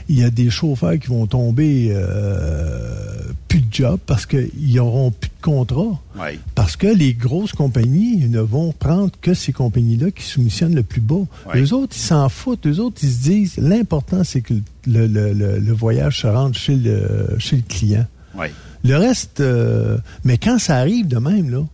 [0.09, 5.11] il y a des chauffeurs qui vont tomber euh, plus de job parce qu'ils auront
[5.11, 6.01] plus de contrats.
[6.17, 6.39] Oui.
[6.55, 11.01] Parce que les grosses compagnies ne vont prendre que ces compagnies-là qui soumissionnent le plus
[11.01, 11.17] bas.
[11.47, 11.61] Ouais.
[11.63, 12.67] Eux autres, ils s'en foutent.
[12.67, 14.55] Eux autres, ils se disent, l'important, c'est que
[14.87, 18.07] le, le- le- le voyage se rende chez le, chez le client.
[18.37, 18.47] Oui.
[18.85, 21.65] Le reste, euh, mais quand ça arrive de même, là,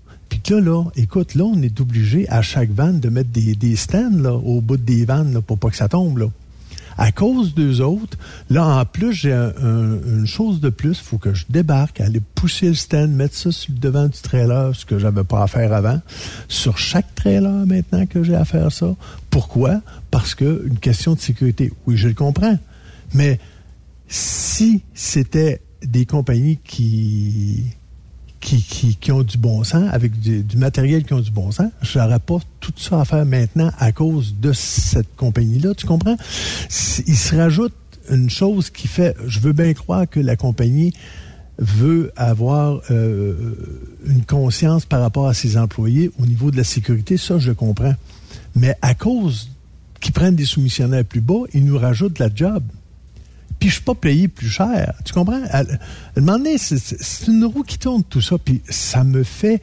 [0.42, 4.35] puis là, écoute, là, on est obligé à chaque vanne de mettre des, stands là,
[4.35, 6.18] au bout des vannes pour pas que ça tombe.
[6.18, 6.27] Là.
[7.01, 8.18] À cause d'eux autres,
[8.51, 10.98] là, en plus, j'ai un- un- une chose de plus.
[10.98, 14.18] Il faut que je débarque, aller pousser le stand, mettre ça sur le devant du
[14.20, 16.01] trailer, ce que j'avais pas à faire avant.
[16.48, 18.96] Sur chaque trailer, maintenant que j'ai à faire ça.
[19.31, 19.81] Pourquoi?
[20.11, 21.72] Parce que une question de sécurité.
[21.87, 22.59] Oui, je le comprends.
[23.14, 23.38] Mais
[24.09, 27.62] si c'était des compagnies qui,
[28.40, 32.18] qui, ont du bon sens, avec du, matériel qui ont du bon sens, je n'aurais
[32.18, 35.74] pas tout ça à faire maintenant à cause de cette compagnie-là.
[35.74, 36.16] Tu comprends?
[37.07, 37.74] Il se rajoute
[38.11, 40.92] une chose qui fait, je veux bien croire que la compagnie
[41.59, 43.35] veut avoir euh,
[44.07, 47.94] une conscience par rapport à ses employés au niveau de la sécurité, ça je comprends.
[48.55, 49.51] Mais à cause
[50.01, 52.62] qu'ils prennent des soumissionnaires plus bas, ils nous rajoutent la job
[53.59, 54.94] puis je suis pas payé plus cher.
[55.05, 55.42] Tu comprends?
[55.51, 59.23] À, à un moment donné, c'est- une roue qui tourne, tout ça, puis ça me
[59.23, 59.61] fait...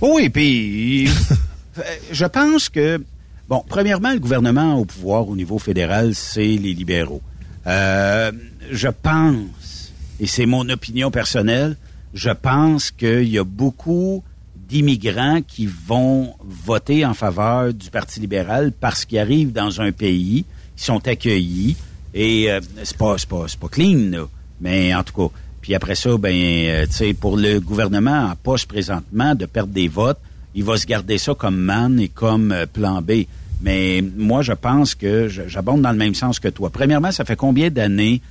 [0.00, 3.02] Oui, puis euh, je pense que,
[3.48, 7.20] bon, premièrement, le gouvernement au pouvoir au niveau fédéral, c'est les libéraux.
[7.66, 8.32] Euh,
[8.70, 11.76] je pense, et c'est mon opinion personnelle,
[12.14, 14.24] je pense qu'il y a beaucoup
[14.68, 20.46] d'immigrants qui vont voter en faveur du Parti libéral parce qu'ils arrivent dans un pays,
[20.80, 21.76] ils sont accueillis,
[22.14, 24.24] et euh, c'est pas, pas, pas clean, là,
[24.60, 25.34] mais en tout cas.
[25.60, 29.72] Puis après ça, ben, euh, tu sais, pour le gouvernement en poste présentement de perdre
[29.74, 30.18] des votes,
[30.54, 33.24] il va se garder ça comme man et comme euh, plan B.
[33.62, 36.70] Mais moi, je pense que j'abonde dans le même sens que toi.
[36.70, 38.22] Premièrement, ça fait combien d'années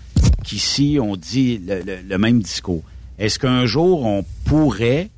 [0.43, 2.81] qu'ici on dit le, le- le même discours?
[3.19, 5.09] Est-ce qu'un jour on pourrait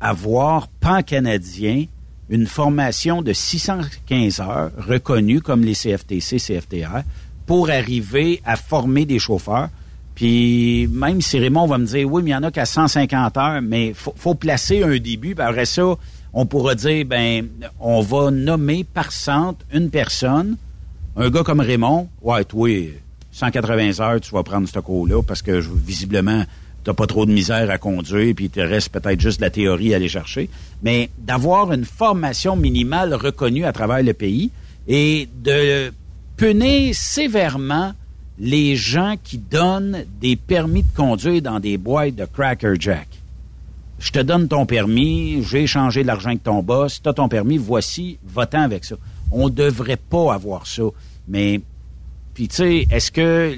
[0.00, 1.84] avoir pan-canadien
[2.28, 7.02] une formation de 615 heures reconnue comme les CFTC, CFTR
[7.46, 9.68] pour arriver à former des chauffeurs?
[10.14, 13.36] Puis même si Raymond va me dire oui, mais il y en a qu'à 150
[13.36, 15.34] heures, mais faut, faut placer un début.
[15.34, 15.96] Puis après ça,
[16.32, 17.48] on pourra dire ben
[17.80, 20.56] on va nommer par centre une personne,
[21.16, 22.08] un gars comme Raymond.
[22.22, 22.68] Ouais, toi,
[23.32, 26.44] 180 heures, tu vas prendre ce cours-là parce que visiblement,
[26.84, 29.50] tu n'as pas trop de misère à conduire, puis il te reste peut-être juste la
[29.50, 30.50] théorie à aller chercher.
[30.82, 34.50] Mais d'avoir une formation minimale reconnue à travers le pays
[34.86, 35.92] et de
[36.36, 37.92] punir sévèrement
[38.38, 43.08] les gens qui donnent des permis de conduire dans des boîtes de Cracker Jack.
[43.98, 47.28] Je te donne ton permis, j'ai échangé de l'argent avec ton boss, tu as ton
[47.28, 48.96] permis, voici, va-t'en avec ça.
[49.30, 50.82] On devrait pas avoir ça.
[51.28, 51.60] Mais,
[52.34, 53.54] puis tu sais, est-ce que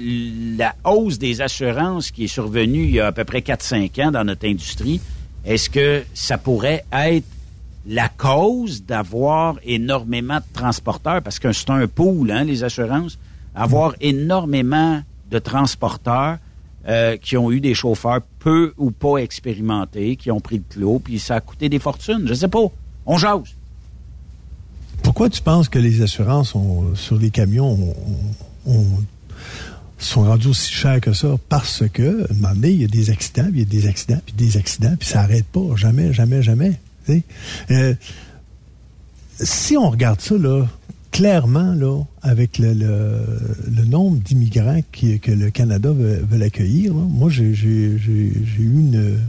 [0.57, 4.11] la hausse des assurances qui est survenue il y a à peu près 4-5 ans
[4.11, 5.01] dans notre industrie,
[5.45, 7.25] est-ce que ça pourrait être
[7.87, 13.17] la cause d'avoir énormément de transporteurs, parce que c'est un pool, hein, les assurances,
[13.55, 16.37] avoir énormément de transporteurs
[16.87, 20.99] euh, qui ont eu des chauffeurs peu ou pas expérimentés, qui ont pris le clos,
[20.99, 22.27] puis ça a coûté des fortunes.
[22.27, 22.65] Je sais pas.
[23.05, 23.55] On jase.
[25.01, 26.53] Pourquoi tu penses que les assurances
[26.95, 27.77] sur les camions
[29.99, 31.35] sont rendues aussi chères que ça?
[31.49, 33.81] Parce que, à un moment donné, il y a des accidents, puis il y a
[33.81, 35.75] des accidents, puis des accidents, puis ça n'arrête pas.
[35.75, 36.79] Jamais, jamais, jamais.
[37.71, 37.93] Euh,
[39.39, 40.65] si on regarde ça, là,
[41.11, 47.43] clairement, là, avec le, le, nombre d'immigrants que le Canada veut, veut accueillir, moi, j'ai
[47.43, 47.99] eu
[48.59, 49.19] une.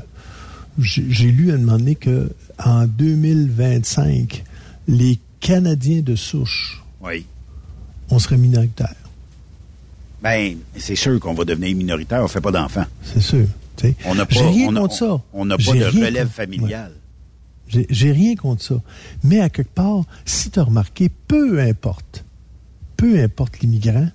[0.78, 4.44] J'ai lu à un moment donné qu'en 2025,
[4.86, 7.26] les Canadiens de souche, oui.
[8.10, 8.94] on serait minoritaire.
[10.22, 12.86] Ben, c'est sûr qu'on va devenir minoritaire, on fait pas d'enfants.
[13.02, 13.46] C'est sûr.
[14.06, 15.22] On n'a pas, rien contre ça.
[15.32, 16.92] On n'a pas de relève familiale.
[17.68, 18.82] J'ai rien contre ça.
[19.22, 22.24] Mais à quelque part, si tu as remarqué, peu importe,
[22.96, 24.08] peu importe l'immigrant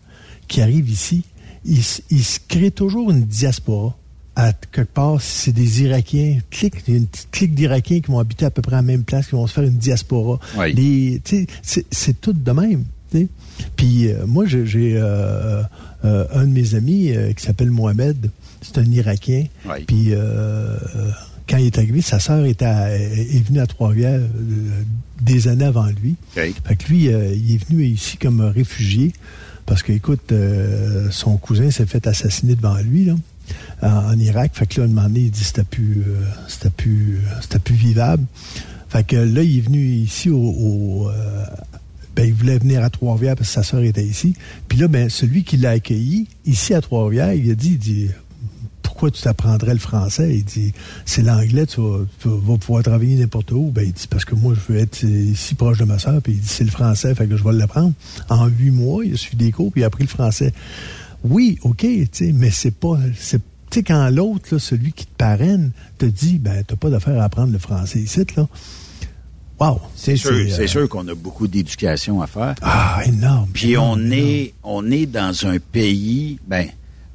[0.47, 1.23] qui arrive ici,
[1.65, 3.95] il, se crée toujours une diaspora.
[4.35, 8.01] À quelque part, si c'est des Irakiens, clique, il y a une petite clique d'Irakiens
[8.01, 9.77] qui vont habiter à peu près à la même place, qui vont se faire une
[9.77, 10.39] diaspora.
[11.61, 12.83] C'est tout de même.
[13.75, 15.61] Puis euh, moi, j'ai euh,
[16.05, 18.29] euh, un de mes amis qui s'appelle Mohamed,
[18.61, 19.45] c'est un Irakien.
[19.87, 20.13] Puis
[21.49, 24.83] quand il est arrivé, sa sœur est, venue à Trois-Rivières euh,
[25.21, 26.15] des années avant lui.
[26.33, 29.13] Fait que lui, euh, il est venu ici comme réfugié
[29.65, 33.15] parce que, écoute, euh, son cousin s'est fait assassiner devant lui, là,
[33.81, 34.51] en, Irak.
[34.53, 36.03] Fait que là, un moment donné, il dit c'était plus,
[36.47, 38.25] c'était plus, c'était plus vivable.
[38.89, 41.09] Fait que là, il est venu ici au,
[42.15, 44.35] ben, il voulait venir à Trois-Rivières parce que sa sœur était ici.
[44.67, 48.09] Puis là, ben, celui qui l'a accueilli ici à Trois-Rivières, il a dit, il dit,
[48.81, 50.35] pourquoi tu t'apprendrais le français?
[50.35, 50.73] Il dit,
[51.05, 53.71] c'est l'anglais, tu, vas, pouvoir travailler n'importe où.
[53.71, 56.33] Ben, il dit, parce que moi, je veux être ici proche de ma soeur, puis
[56.33, 57.93] il dit, c'est le français, fait que je vais l'apprendre.
[58.29, 60.53] En huit mois, il a suivi des cours, puis il a appris le français.
[61.23, 61.85] Oui, OK,
[62.33, 63.39] mais c'est pas, tu
[63.71, 67.51] sais, quand l'autre, celui qui te parraine, te dit, ben, t'as pas d'affaire à apprendre
[67.51, 68.47] le français ici, là.
[69.63, 69.79] Wow.
[69.95, 72.55] C'est sûr, euh, sûr qu'on a beaucoup d'éducation à faire.
[72.61, 73.49] Ah, énorme.
[73.53, 76.67] Puis on est, on est dans un pays, ben,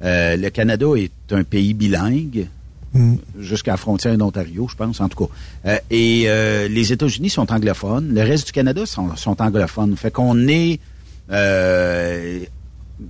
[0.03, 2.47] euh, le Canada est un pays bilingue.
[2.91, 3.17] Mm.
[3.37, 5.31] jusqu'à la frontière d'Ontario, je pense, en tout cas.
[5.67, 8.15] Euh, et euh, les États-Unis sont anglophones.
[8.15, 9.95] Le reste du Canada sont, anglophones.
[9.95, 10.79] Fait qu'on est,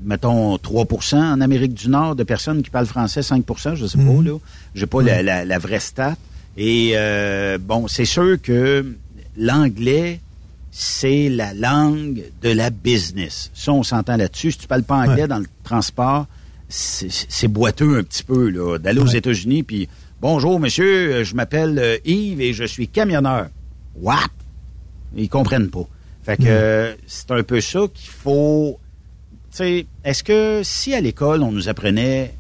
[0.04, 4.04] mettons, 3% en Amérique du Nord de personnes qui parlent français, 5% je sais pas,
[4.04, 4.26] mm.
[4.26, 4.38] là.
[4.76, 6.18] J'ai pas la, la, vraie stat.
[6.58, 6.94] Et
[7.62, 8.86] bon, c'est sûr que
[9.40, 10.20] l'anglais,
[10.72, 13.50] c'est la langue de la business.
[13.56, 14.52] Ça, on s'entend là-dessus.
[14.52, 16.28] Si tu parles pas anglais dans le transport,
[16.68, 19.90] c'est boiteux un petit peu, là, d'aller aux États-Unis, puis
[20.22, 23.48] bonjour, monsieur, je m'appelle euh, Yves et je suis camionneur.
[24.00, 24.28] What?
[25.16, 25.88] Ils comprennent pas.
[26.24, 28.80] Fait que c'est un peu ça qu'il faut.
[29.50, 32.36] Tu sais, est-ce que si à l'école on nous apprenait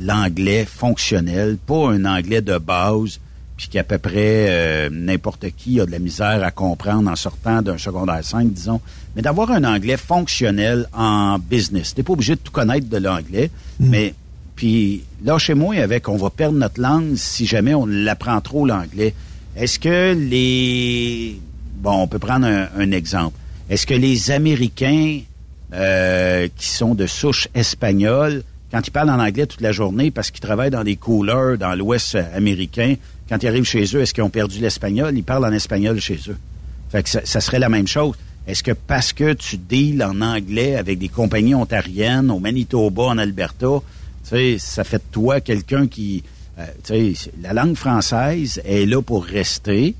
[0.00, 3.20] l'anglais fonctionnel, pas un anglais de base,
[3.60, 7.60] puis qu'à peu près euh, n'importe qui a de la misère à comprendre en sortant
[7.60, 8.80] d'un secondaire 5, disons,
[9.14, 11.94] mais d'avoir un anglais fonctionnel en business.
[11.94, 13.86] T'es pas obligé de tout connaître de l'anglais, mm.
[13.90, 14.14] mais
[14.56, 18.64] puis là chez moi avec on va perdre notre langue si jamais on l'apprend trop
[18.64, 19.12] l'anglais.
[19.54, 21.38] Est-ce que les
[21.82, 23.36] bon, on peut prendre un, exemple.
[23.68, 25.20] Est-ce que les Américains
[25.74, 30.30] euh, qui sont de souche espagnole, quand ils parlent en anglais toute la journée parce
[30.30, 32.94] qu'ils travaillent dans des couleurs dans l'Ouest américain,
[33.30, 35.16] quand ils arrivent chez eux, est-ce qu'ils ont perdu l'espagnol?
[35.16, 36.36] Ils parlent en espagnol chez eux.
[36.90, 38.16] Fait ça, serait la même chose.
[38.46, 43.18] Est-ce que parce que tu deals en anglais avec des compagnies ontariennes au Manitoba, en
[43.18, 43.80] Alberta,
[44.24, 46.24] ça fait de toi quelqu'un qui...
[46.58, 49.94] Euh, la langue française est là pour rester,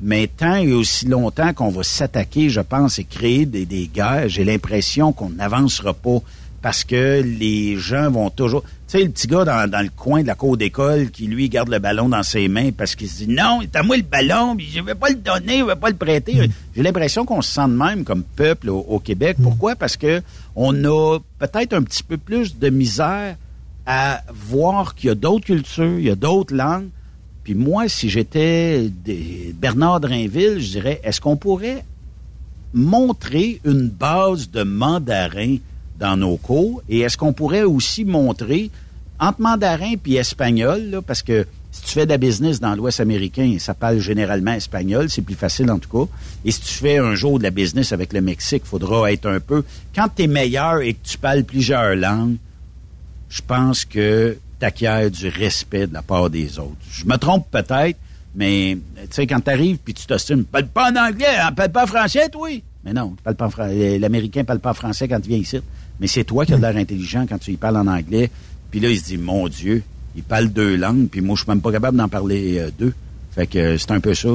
[0.00, 4.30] mais tant et aussi longtemps qu'on va s'attaquer, je pense, et créer des, des guerres,
[4.30, 6.22] j'ai l'impression qu'on n'avancera pas
[6.62, 8.64] parce que les gens vont toujours...
[8.92, 11.48] Tu sais, le petit gars dans, dans le coin de la cour d'école qui, lui,
[11.48, 14.02] garde le ballon dans ses mains parce qu'il se dit «Non, c'est à moi le
[14.02, 16.34] ballon, puis je vais pas le donner, je vais pas le prêter.
[16.34, 16.52] Mm.
[16.76, 19.38] J'ai l'impression qu'on se sent de même comme peuple au, au Québec.
[19.42, 19.76] Pourquoi?
[19.76, 20.20] Parce que
[20.54, 23.36] on a peut-être un petit peu plus de misère
[23.86, 26.90] à voir qu'il y a d'autres cultures, il y a d'autres langues.
[27.44, 28.90] Puis moi, si j'étais
[29.54, 31.82] Bernard Drainville, je dirais, est-ce qu'on pourrait
[32.74, 35.56] montrer une base de mandarin
[35.98, 38.70] dans nos cours et est-ce qu'on pourrait aussi montrer
[39.20, 43.56] entre mandarin puis espagnol, parce que si tu fais de la business dans l'Ouest américain,
[43.58, 46.12] ça parle généralement espagnol, c'est plus facile en tout cas.
[46.44, 49.40] Et si tu fais un jour de la business avec le Mexique, faudra être un
[49.40, 49.64] peu...
[49.94, 52.36] Quand tu es meilleur et que tu parles plusieurs langues,
[53.30, 56.76] je pense que tu acquiers du respect de la part des autres.
[56.90, 57.98] Je me trompe peut-être,
[58.34, 61.72] mais tu sais, quand tu arrives puis tu t'ostines, parle pas en anglais, hein, parle
[61.72, 62.50] pas en français, toi.
[62.84, 63.68] Mais non, tu parles pas
[63.98, 65.58] l'Américain parle pas français quand il vient ici.
[66.02, 68.28] Mais c'est toi qui as de l'air intelligent quand tu y parles en anglais.
[68.70, 69.82] Puis là, il se dit, mon Dieu,
[70.16, 72.92] il parle deux langues, puis moi, je suis même pas capable d'en parler euh, deux.
[73.34, 74.28] Fait que euh, c'est un peu ça.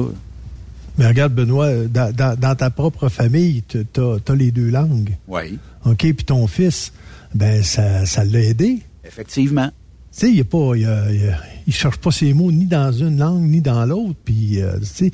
[0.96, 5.14] Mais regarde, Benoît, euh, dans, dans- dans ta propre famille, tu as, les deux langues.
[5.28, 5.98] Oui, OK?
[5.98, 6.92] Puis ton fils,
[7.34, 8.80] ben, ça ça l'a aidé.
[9.04, 9.70] effectivement.
[10.18, 11.38] Tu sais, il pas, il, a- il a-
[11.68, 14.16] il cherche pas ses mots ni dans une langue ni dans l'autre.
[14.24, 15.12] Puis, euh, c'est,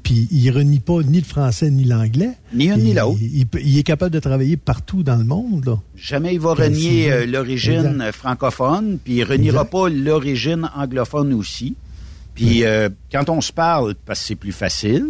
[0.00, 2.30] puis il renie pas ni le français ni l'anglais.
[2.54, 3.18] Ni un ni l'autre.
[3.20, 5.64] Il, il peut- il est capable de travailler partout dans le monde.
[5.66, 5.80] Là.
[5.96, 9.70] Jamais il va renier euh, l'origine francophone, puis il reniera Exact.
[9.72, 11.74] pas l'origine anglophone aussi.
[12.36, 15.06] Puis euh, quand on se parle, parce que c'est plus facile,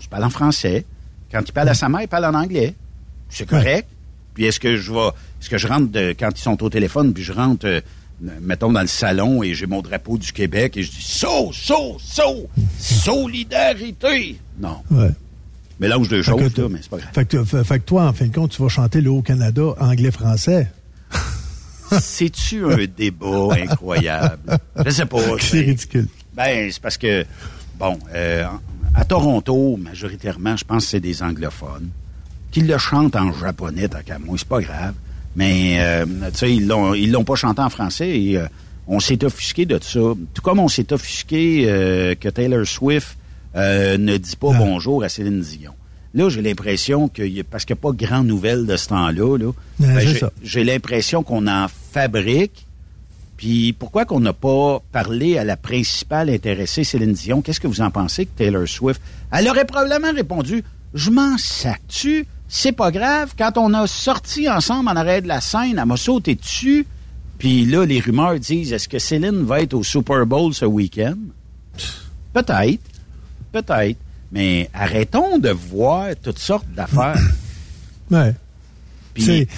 [0.00, 0.84] je parle en français.
[1.30, 2.74] Quand il parle à sa mère, il parle en anglais.
[3.28, 3.86] C'est correct.
[4.34, 5.08] Puis est-ce que je vais,
[5.40, 7.80] est-ce que je rentre de- quand ils sont au téléphone, puis je rentre, euh,
[8.40, 11.96] mettons dans le salon et j'ai mon drapeau du Québec et je dis so, so,
[11.98, 12.48] so,
[12.78, 14.38] solidarité.
[14.58, 14.76] Non.
[14.90, 15.10] Ouais.
[15.78, 17.10] Mélange que choses là, mais c'est pas grave.
[17.14, 20.70] Fait que, fait- que toi, en fin de compte, tu vas chanter le Haut-Canada anglais-français.
[22.00, 24.58] C'est-tu un débat incroyable?
[24.84, 25.18] Je sais pas.
[25.40, 26.08] C'est ridicule.
[26.34, 27.24] Ben, c'est parce que,
[27.78, 28.44] bon, euh,
[28.94, 31.88] à Toronto, majoritairement, je pense que c'est des anglophones
[32.50, 34.94] qui le chantent en japonais, tant qu'à moi, c'est pas grave.
[35.36, 38.46] Mais, euh, tu sais, ils l'ont, ils l'ont pas chanté en français et euh,
[38.88, 40.00] on s'est offusqué de ça.
[40.34, 43.16] Tout comme on s'est offusqué euh, que Taylor Swift
[43.54, 44.58] ne dit pas Ah.
[44.58, 45.72] bonjour à Céline Dion.
[46.14, 49.46] Là, j'ai l'impression que, parce qu'il n'y a pas grand nouvelle de ce temps-là, là,
[49.78, 52.66] Ouais, ben, j'ai l'impression qu'on en fabrique.
[53.36, 57.40] Puis pourquoi qu'on n'a pas parlé à la principale intéressée, Céline Dion?
[57.42, 59.00] Qu'est-ce que vous en pensez que Taylor Swift?
[59.32, 60.62] Elle aurait probablement répondu,
[60.94, 63.32] je m'en sac-tu, c'est pas grave.
[63.38, 66.84] Quand on a sorti ensemble en arrêt de la scène, elle m'a sauté dessus.
[67.38, 71.16] Puis là, les rumeurs disent, est-ce que Céline va être au Super Bowl ce week-end?
[72.32, 72.82] Peut-être.
[73.52, 73.96] Peut-être.
[74.32, 77.16] Mais arrêtons de voir toutes sortes d'affaires.
[78.10, 78.34] Ouais.
[79.14, 79.48] Puis- C'est-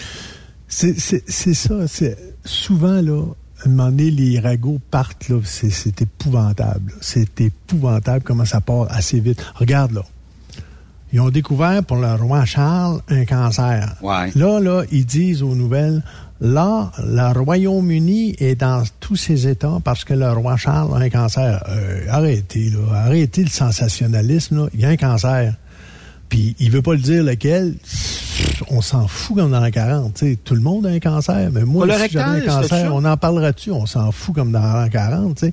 [0.68, 1.88] C'est c'est- c'est ça.
[1.88, 3.24] c'est- Souvent, là,
[3.64, 6.90] à un moment donné, les ragots partent, là, c'est c'est épouvantable.
[6.92, 6.96] là.
[7.00, 9.42] C'est épouvantable comment ça part assez vite.
[9.54, 10.02] Regarde, là.
[11.12, 13.94] Ils ont découvert pour le roi Charles un cancer.
[14.00, 14.30] Ouais.
[14.34, 16.02] Là, là, ils disent aux nouvelles,
[16.40, 21.10] là, le Royaume-Uni est dans tous ses états parce que le roi Charles a un
[21.10, 21.62] cancer.
[21.68, 23.04] Euh, arrêtez, là.
[23.04, 24.68] Arrêtez le sensationnalisme, là.
[24.72, 25.54] Il y a un cancer.
[26.32, 27.74] Puis il veut pas le dire lequel.
[28.70, 30.14] On s'en fout comme dans la 40.
[30.14, 30.38] tu sais.
[30.42, 31.50] Tout le monde a un cancer.
[31.52, 33.70] Mais moi, si Colorectal, j'avais un cancer, on en parlera-tu?
[33.70, 35.36] On s'en fout comme dans la 40.
[35.36, 35.52] tu sais.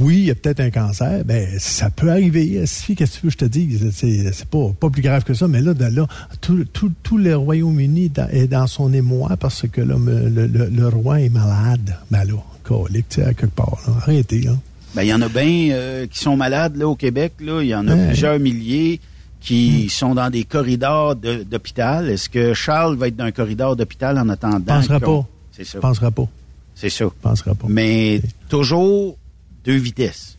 [0.00, 1.24] Oui, il y a peut-être un cancer.
[1.24, 2.62] Ben, ça peut arriver.
[2.66, 3.90] Si, qu'est-ce que tu veux que je te dise?
[4.34, 5.48] C'est pas, pas plus grave que ça.
[5.48, 6.06] Mais là, de là
[6.42, 10.88] tout, tout, tout le Royaume-Uni est dans son émoi parce que là, le, le- le
[10.88, 11.96] roi est malade.
[12.10, 12.34] Ben là,
[12.64, 13.78] colique, tu sais, à quelque part.
[13.86, 13.94] là.
[14.02, 14.52] Arrêtez, là.
[14.94, 17.32] Ben, il y en a bien euh, qui sont malades là, au Québec.
[17.40, 17.62] Là.
[17.62, 18.08] Il y en a Ouais.
[18.08, 19.00] plusieurs milliers
[19.42, 22.08] qui sont dans des corridors d'hôpital.
[22.08, 24.60] Est-ce que Charles va être dans un corridor d'hôpital en attendant?
[24.60, 25.26] Pensera pas.
[25.50, 25.80] C'est ça.
[25.80, 26.28] Pensera pas.
[26.74, 27.06] C'est ça.
[27.20, 27.66] Pensera pas.
[27.68, 29.16] Mais toujours
[29.64, 30.38] deux vitesses.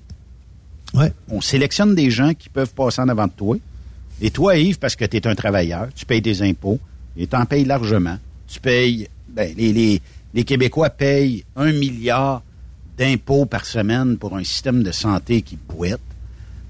[0.93, 1.11] Ouais.
[1.29, 3.57] On sélectionne des gens qui peuvent passer en avant de toi.
[4.21, 6.79] Et toi, Yves, parce que tu es un travailleur, tu payes des impôts,
[7.17, 8.17] et tu en payes largement.
[8.47, 10.01] Tu payes, ben, les, les,
[10.33, 12.41] les Québécois payent un milliard
[12.97, 15.57] d'impôts par semaine pour un système de santé qui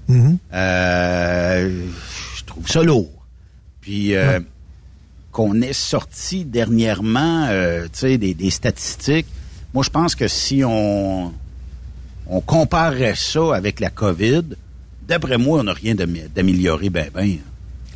[0.08, 0.38] Mhm.
[0.52, 1.86] Euh,
[2.36, 3.10] je trouve ça lourd.
[3.80, 4.40] Puis euh,
[5.32, 9.26] qu'on ait sorti dernièrement, euh, des, des statistiques.
[9.72, 11.32] Moi, je pense que si on
[12.26, 14.44] on comparerait ça avec la COVID,
[15.06, 17.36] d'après moi, on n'a rien d'am- d'amélioré ben ben.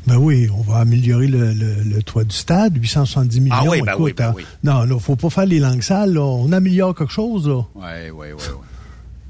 [0.06, 3.54] Ben oui, on va améliorer le, le- le toit du stade, 870 millions.
[3.58, 4.32] Ah oui, ben écoute, oui, ben hein.
[4.36, 4.44] oui.
[4.64, 6.22] Non, là, faut pas faire les langues sales, là.
[6.22, 7.62] On améliore quelque chose, là.
[7.74, 8.10] Ouais,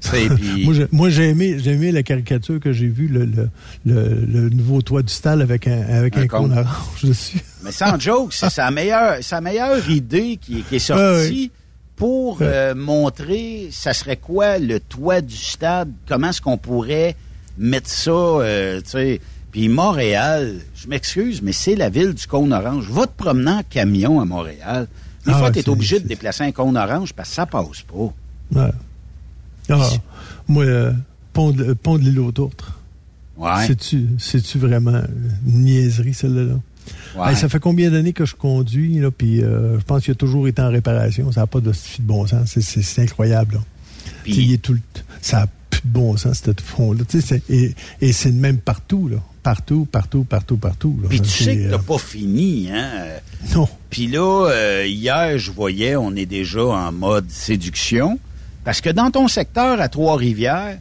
[0.91, 3.49] moi, j'ai aimé, j'ai aimé la caricature que j'ai vue, le, le,
[3.85, 7.39] le, nouveau toit du stade avec un, avec un, cône orange dessus.
[7.63, 11.51] Mais sans joke, c'est sa meilleure, sa meilleure idée qui, qui est sortie
[11.99, 17.17] pour euh, montrer, ça serait quoi le toit du stade, comment est-ce qu'on pourrait
[17.57, 19.21] mettre ça, euh, tu sais.
[19.51, 22.89] Puis Montréal, je m'excuse, mais c'est la ville du cône orange.
[22.89, 24.87] Va te promener en camion à Montréal.
[25.25, 27.81] Des ah fois, tu es obligé de déplacer un cône orange parce que ça passe
[27.81, 28.13] pas.
[28.55, 28.71] Ouais.
[29.69, 29.89] Ah,
[30.47, 30.91] moi, euh,
[31.33, 32.79] pont de, pont de l'île aux Tourtres.
[33.37, 33.67] Ouais.
[33.67, 35.01] C'est-tu vraiment
[35.47, 36.55] une niaiserie, celle-là?
[37.15, 37.35] Ouais.
[37.35, 40.47] ça fait combien d'années que je conduis, là, puis euh, je pense qu'il a toujours
[40.47, 41.31] été en réparation.
[41.31, 42.57] Ça n'a pas de, de bon sens.
[42.59, 43.61] C'est incroyable.
[44.23, 44.77] Puis, tout
[45.21, 47.03] ça n'a plus de bon sens, ce fond-là.
[47.49, 49.07] Et, et c'est le même partout.
[49.07, 49.17] Là.
[49.43, 50.99] Partout, partout, partout, partout.
[51.09, 52.89] Puis tu sais que t'as euh, pas fini, hein?
[53.55, 53.69] Non.
[53.89, 58.19] Puis là, hier, je voyais, on est déjà en mode séduction.
[58.63, 60.77] Parce que dans ton secteur à Trois-Rivières,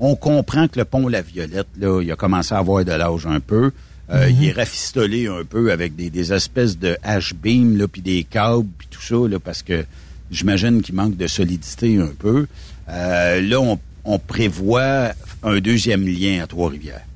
[0.00, 3.26] on comprend que le pont La Violette, là, il a commencé à avoir de l'âge
[3.26, 3.70] un peu.
[4.10, 4.44] Euh, il mhm.
[4.44, 9.00] est rafistolé un peu avec des, espèces de H-beam, là, puis des câbles, puis tout
[9.00, 9.84] ça, là, parce que
[10.30, 12.46] j'imagine qu'il manque de solidité un peu.
[12.88, 13.58] Euh, là,
[14.04, 15.12] on, prévoit
[15.42, 17.06] un deuxième lien à Trois-Rivières.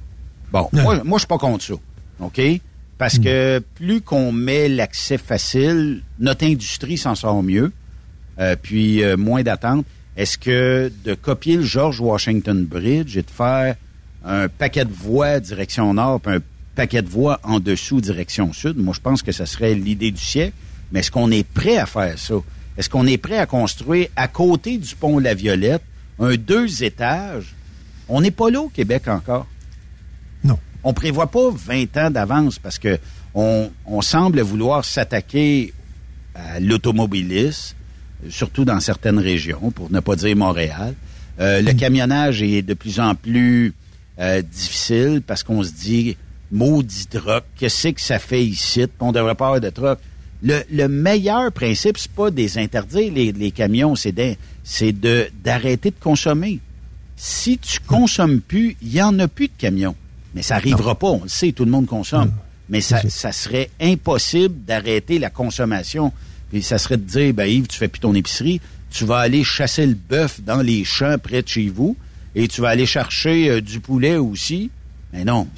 [0.53, 1.75] Bon, moi, moi je suis pas contre ça,
[2.21, 2.41] OK?
[2.99, 7.73] Parce que plus qu'on met l'accès facile, notre industrie s'en sort mieux,
[8.39, 9.85] euh, puis moins d'attente.
[10.17, 13.77] Est-ce que de copier le George Washington Bridge et de faire
[14.25, 16.41] un paquet de voies direction nord, puis un
[16.75, 20.23] paquet de voies en dessous direction sud, moi je pense que ce serait l'idée du
[20.23, 20.55] siècle.
[20.93, 22.35] Mais est-ce qu'on est prêt à faire ça?
[22.77, 25.83] Est-ce qu'on est prêt à construire à côté du pont La Violette
[26.19, 27.55] un deux étages?
[28.09, 29.47] On n'est pas là au Québec encore.
[30.45, 30.59] Non.
[30.85, 32.99] On prévoit pas 20 ans d'avance parce que
[33.35, 35.75] on, on semble vouloir s'attaquer
[36.35, 37.76] à l'automobiliste,
[38.29, 40.95] surtout dans certaines régions, pour ne pas dire Montréal.
[41.39, 43.75] Euh, le camionnage est de plus en plus
[44.19, 46.17] euh, difficile parce qu'on se dit
[46.51, 48.87] maudit truck, qu'est-ce que ça fait ici?
[49.01, 49.99] On devrait pas avoir de truck.
[50.43, 56.61] Le, meilleur principe, c'est pas des interdire les, camions, c'est de d'arrêter de consommer.
[57.17, 59.97] Si tu consommes plus, il y en a plus de camions.
[60.35, 62.31] Mais ça arrivera pas, on le sait, tout le monde consomme.
[62.69, 66.13] Mais ça, ça serait impossible d'arrêter la consommation
[66.63, 69.87] ça serait de dire, ben Yves, tu fais plus ton épicerie, tu vas aller chasser
[69.87, 71.97] le bœuf dans les champs près de chez vous
[72.35, 74.71] et tu vas aller chercher euh, du poulet aussi.
[75.13, 75.49] Mais non,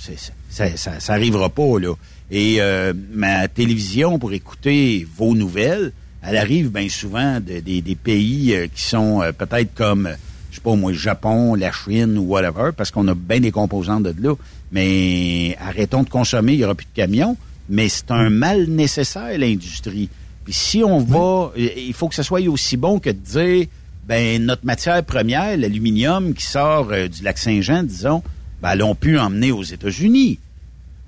[0.50, 1.18] ça, ça,
[1.48, 1.94] pas, là.
[2.30, 5.92] Et euh, ma télévision, pour écouter vos nouvelles,
[6.22, 10.10] elle arrive bien souvent de, des pays euh, qui sont peut-être comme,
[10.50, 13.50] je sais pas moi, le Japon, la Chine ou whatever, parce qu'on a bien des
[13.50, 14.34] composantes de là.
[14.70, 17.36] Mais arrêtons de consommer, il n'y aura plus de camions.
[17.68, 20.08] Mais c'est un mal nécessaire, l'industrie.
[20.48, 23.66] Puis si on va, il faut que ce soit aussi bon que de dire,
[24.06, 28.22] ben notre matière première, l'aluminium qui sort euh, du lac Saint-Jean, disons,
[28.62, 30.38] ben l'ont pu emmener aux États-Unis.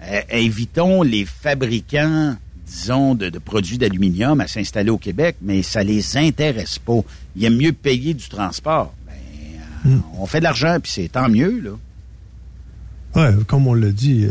[0.03, 2.37] Euh, invitons les fabricants,
[2.67, 7.01] disons, de, produits d'aluminium à s'installer au Québec, mais ça les intéresse pas.
[7.35, 8.93] Il aime mieux payer du transport.
[9.07, 9.15] Ben,
[9.87, 10.03] euh, hmm.
[10.19, 11.71] on fait de l'argent, puis c'est tant mieux, là.
[13.17, 14.27] Ouais, comme on l'a dit,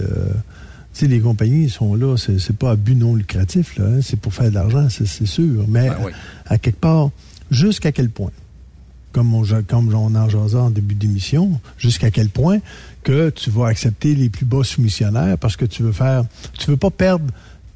[1.08, 4.50] les compagnies sont là, c'est pas à but non lucratif, là, hein, c'est pour faire
[4.50, 5.66] de l'argent, c'est sûr.
[5.68, 5.95] Mais ben
[6.45, 7.10] à, quelque part,
[7.52, 8.32] jusqu'à quel point,
[9.12, 12.60] comme on, comme on en jasait en début d'émission, jusqu'à quel point
[13.04, 16.26] que tu vas accepter les plus bas soumissionnaires parce que tu veux faire,
[16.58, 17.26] tu veux pas perdre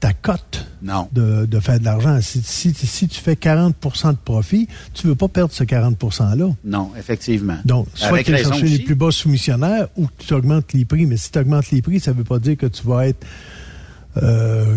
[0.04, 0.68] ta cote
[1.14, 2.20] De, faire de l'argent.
[2.22, 6.50] Si, tu fais 40% de profit, tu ne veux pas perdre ce 40 %-là.
[6.66, 7.56] Non, effectivement.
[7.64, 11.06] Donc, soit tu vas chercher les plus bas soumissionnaires ou tu augmentes les prix.
[11.06, 13.26] Mais si tu augmentes les prix, ça ne veut pas dire que tu vas être
[14.22, 14.76] euh,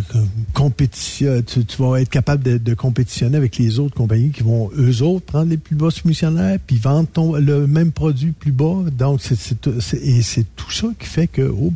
[0.54, 5.26] compétition, tu, vas être capable de, compétitionner avec les autres compagnies qui vont, eux autres,
[5.26, 8.84] prendre les plus bas soumissionnaires puis vendre ton, le même produit plus bas.
[8.96, 9.66] Donc, c'est,
[10.04, 11.72] et c'est tout ça qui fait que, oh,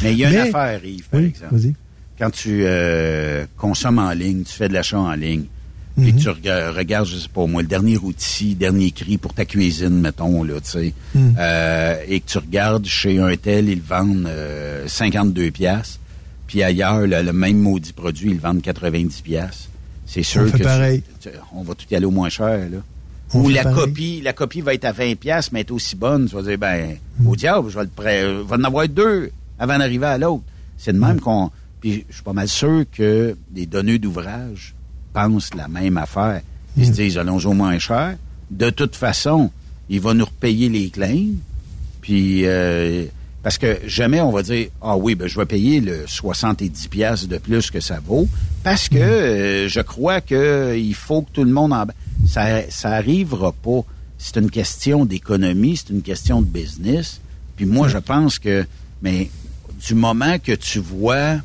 [0.00, 1.56] Mais il y a une affaire, Yves, par exemple.
[1.56, 1.74] Vas-y
[2.20, 5.44] quand tu euh, consommes en ligne, tu fais de l'achat en ligne,
[5.96, 6.22] puis que mhm.
[6.22, 10.44] tu regardes, je sais pas moi, le dernier outil, dernier cri pour ta cuisine, mettons,
[10.44, 11.34] là, tu sais, mhm.
[11.38, 14.28] euh, et que tu regardes chez un tel, ils vendent
[14.86, 15.98] 52 euh, pièces,
[16.46, 19.68] puis ailleurs, le même maudit produit, ils vendent 90 pièces.
[20.04, 21.02] C'est sûr on que pareil.
[21.54, 22.78] on va tout y aller au moins cher, là.
[23.32, 26.28] Ou la copie, la copie va être à 20 pièces, mais être aussi bonne.
[26.28, 27.28] Tu vas dire, ben, mhm.
[27.28, 30.42] au diable, je vais le va en avoir deux avant d'arriver à l'autre.
[30.76, 34.74] C'est de même qu'on puis je suis pas mal sûr que les donneurs d'ouvrage
[35.12, 36.42] pensent la même affaire.
[36.76, 36.94] Ils se hmm.
[36.94, 38.16] disent, allons au moins cher.
[38.50, 39.50] De toute façon,
[39.88, 41.36] il va nous repayer les claims.
[42.00, 43.06] Puis, euh,
[43.42, 47.26] parce que jamais on va dire, ah oui, ben, je vais payer le 70 pièces
[47.26, 48.28] de plus que ça vaut.
[48.62, 48.98] Parce que hmm.
[48.98, 51.86] euh, je crois qu'il faut que tout le monde en...
[52.28, 53.80] Ça, ça arrivera pas.
[54.18, 57.20] c'est une question d'économie, c'est une question de business.
[57.56, 58.66] Puis moi, je pense que,
[59.02, 59.30] mais
[59.86, 61.38] du moment que tu vois,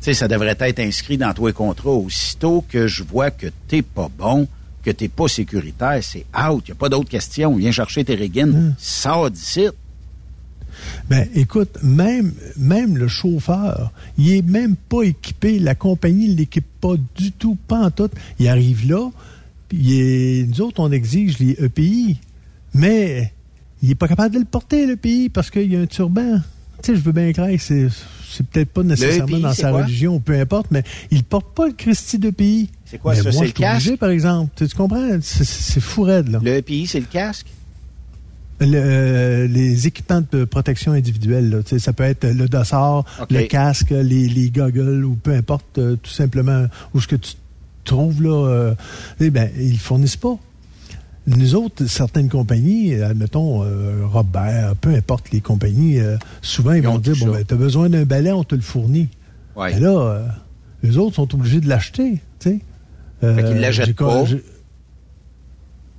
[0.00, 1.90] sais, ça devrait être inscrit dans tous les contrats.
[1.90, 4.46] Aussitôt que je vois que t'es pas bon,
[4.84, 6.62] que t'es pas sécuritaire, c'est out.
[6.66, 7.56] Il n'y a pas d'autre question.
[7.56, 9.66] Viens chercher tes régines, sors d'ici.
[11.08, 15.58] Ben, écoute, même, même le chauffeur, il est même pas équipé.
[15.58, 18.10] La compagnie ne l'équipe pas du tout, pas en tout.
[18.38, 19.08] Il arrive là,
[19.68, 22.18] puis il est- nous autres, on exige les EPI,
[22.74, 23.32] mais
[23.82, 26.38] il est pas capable de le porter, l'EPI, parce qu'il y a un turban.
[26.82, 27.88] Tu sais, je veux bien croire que c'est,
[28.36, 31.72] c'est peut-être pas nécessairement dans sa religion, ou peu importe, mais il porte pas le
[31.72, 32.70] Christi d'EPI.
[32.84, 33.22] C'est quoi Mais ça?
[33.24, 34.00] moi, je le suis obligé, casque?
[34.00, 34.52] par exemple.
[34.56, 35.08] Tu, tu comprends?
[35.20, 36.40] C'est, fou raide, là.
[36.42, 37.46] Le EPI, c'est le casque?
[38.58, 43.90] Le- euh, les équipements de protection individuelle, là, ça peut être le dossard, le casque,
[43.90, 47.32] les, les goggles ou peu importe, euh, tout simplement où ce que tu
[47.84, 48.74] trouves là, euh,
[49.20, 50.38] eh ben ils fournissent pas.
[51.26, 56.84] Nous autres, certaines compagnies, admettons euh, Robert, peu importe les compagnies, euh, souvent ils, Ils
[56.84, 59.08] vont ont dire bon ben t'as besoin d'un balai, on te le fournit.
[59.56, 59.74] Ouais.
[59.74, 60.26] Mais là, euh,
[60.84, 62.60] les autres sont obligés de l'acheter, tu sais.
[63.20, 64.24] Fait qu'ils l'achètent pas.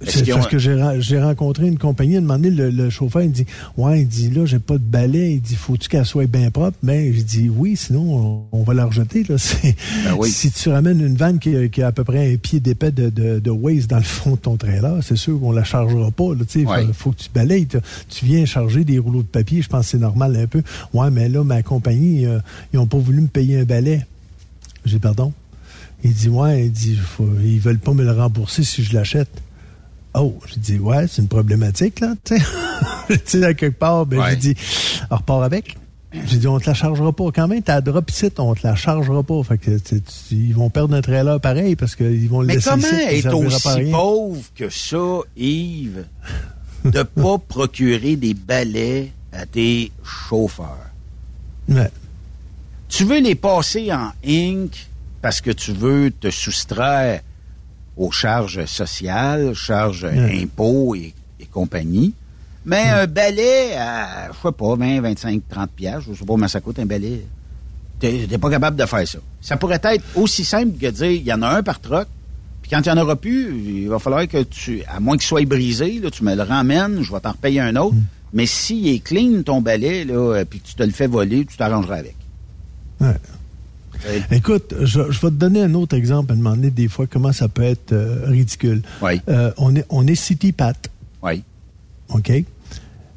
[0.05, 0.57] C'est parce que
[0.99, 3.45] j'ai rencontré une compagnie, à un moment donné, le, le chauffeur, il dit
[3.77, 6.77] Ouais, il dit là, j'ai pas de balai, il dit Faut-tu qu'elle soit bien propre?
[6.83, 9.23] Mais je dis oui, sinon on, on va la rejeter.
[9.27, 9.35] Là.
[9.63, 10.29] Ben oui.
[10.29, 12.91] Si tu ramènes une vanne qui, a- qui a à peu près un pied d'épais
[12.91, 16.11] de, de, de waste dans le fond de ton trailer, c'est sûr qu'on la chargera
[16.11, 16.29] pas.
[16.35, 16.65] Là, tu sais.
[16.67, 16.85] Ouais.
[16.93, 17.67] faut, que tu balayes.
[18.09, 20.61] Tu, viens charger des rouleaux de papier, je pense que c'est normal un peu.
[20.93, 22.39] Ouais, mais là, ma compagnie, euh,
[22.71, 24.05] ils ont pas voulu me payer un balai.
[24.85, 25.33] J'ai dit, pardon.
[26.03, 29.29] Il dit, ouais, il dit, faut- ils veulent pas me le rembourser si je l'achète.
[30.13, 33.43] Oh, j'ai dit, ouais, c'est une problématique, là, tu sais.
[33.45, 34.29] À quelque part, ben, Ouais.
[34.31, 34.55] j'ai dit,
[35.11, 35.77] on repart avec.
[36.25, 37.25] J'ai dit, on te la chargera pas.
[37.33, 39.43] Quand même, t'as drop ici, on te la chargera pas.
[39.43, 42.47] Fait que, tu sais, tu- ils vont perdre un trailer pareil parce qu'ils vont le
[42.47, 46.05] Mais laisser comment à aussi pauvre que ça, Yves,
[46.85, 50.87] de pas procurer des balais à tes chauffeurs?
[51.69, 51.91] Ouais.
[52.87, 54.87] Tu veux les passer en Inc
[55.21, 57.21] parce que tu veux te soustraire
[57.97, 60.41] aux charges sociales, charges Ouais.
[60.43, 62.13] impôts et, et compagnie.
[62.65, 66.47] Mais un balai à, je sais pas, 20, 25, 30 piastres, je sais pas combien
[66.47, 67.25] ça coûte un balai.
[67.99, 69.17] T'es pas capable de faire ça.
[69.41, 72.07] Ça pourrait être aussi simple que de dire, il y en a un par truck,
[72.61, 75.25] puis quand il n'y en aura plus, il va falloir que tu, à moins qu'il
[75.25, 77.95] soit brisé, là, tu me le ramènes, je vais t'en repayer un autre.
[78.33, 81.45] Mais s'il est clean, ton balai, là, euh, puis que tu te le fais voler,
[81.45, 82.15] tu t'arrangeras avec.
[82.99, 83.15] Ouais.
[84.31, 87.47] Écoute, je, je vais te donner un autre exemple à demander des fois comment ça
[87.47, 88.81] peut être euh, ridicule.
[89.01, 89.21] Oui.
[89.29, 90.89] Euh, on est, on est City Pat.
[91.23, 91.43] Oui.
[92.09, 92.31] OK?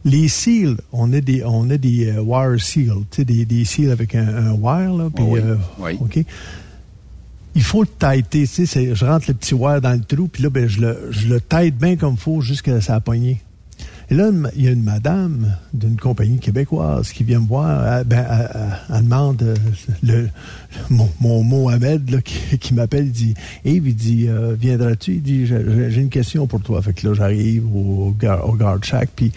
[0.05, 3.65] Les seals, on a des, on a des euh, wire seals, tu sais, des, des
[3.65, 5.41] seals avec un, un wire, là, oui,
[5.79, 5.99] oui.
[6.01, 6.25] OK?
[7.55, 10.43] Il faut le tighter, tu sais, je rentre le petit wire dans le trou, puis
[10.43, 13.43] là, ben, je le, je le bien comme il faut jusqu'à sa poignée.
[14.13, 17.87] Et là, il y a une madame d'une compagnie québécoise qui vient me voir.
[17.99, 18.27] Elle, ben,
[18.91, 19.55] elle- demande euh,
[20.03, 20.29] le,
[20.91, 23.07] mon, Mohamed là, qui, qui m'appelle.
[23.07, 23.35] Il dit
[23.65, 25.13] Yves, il dit euh, Viendras-tu?
[25.15, 26.83] Il dit J'ai- une question pour toi.
[26.83, 29.11] Fait que là, j'arrive au, au guard shack.
[29.15, 29.31] Puis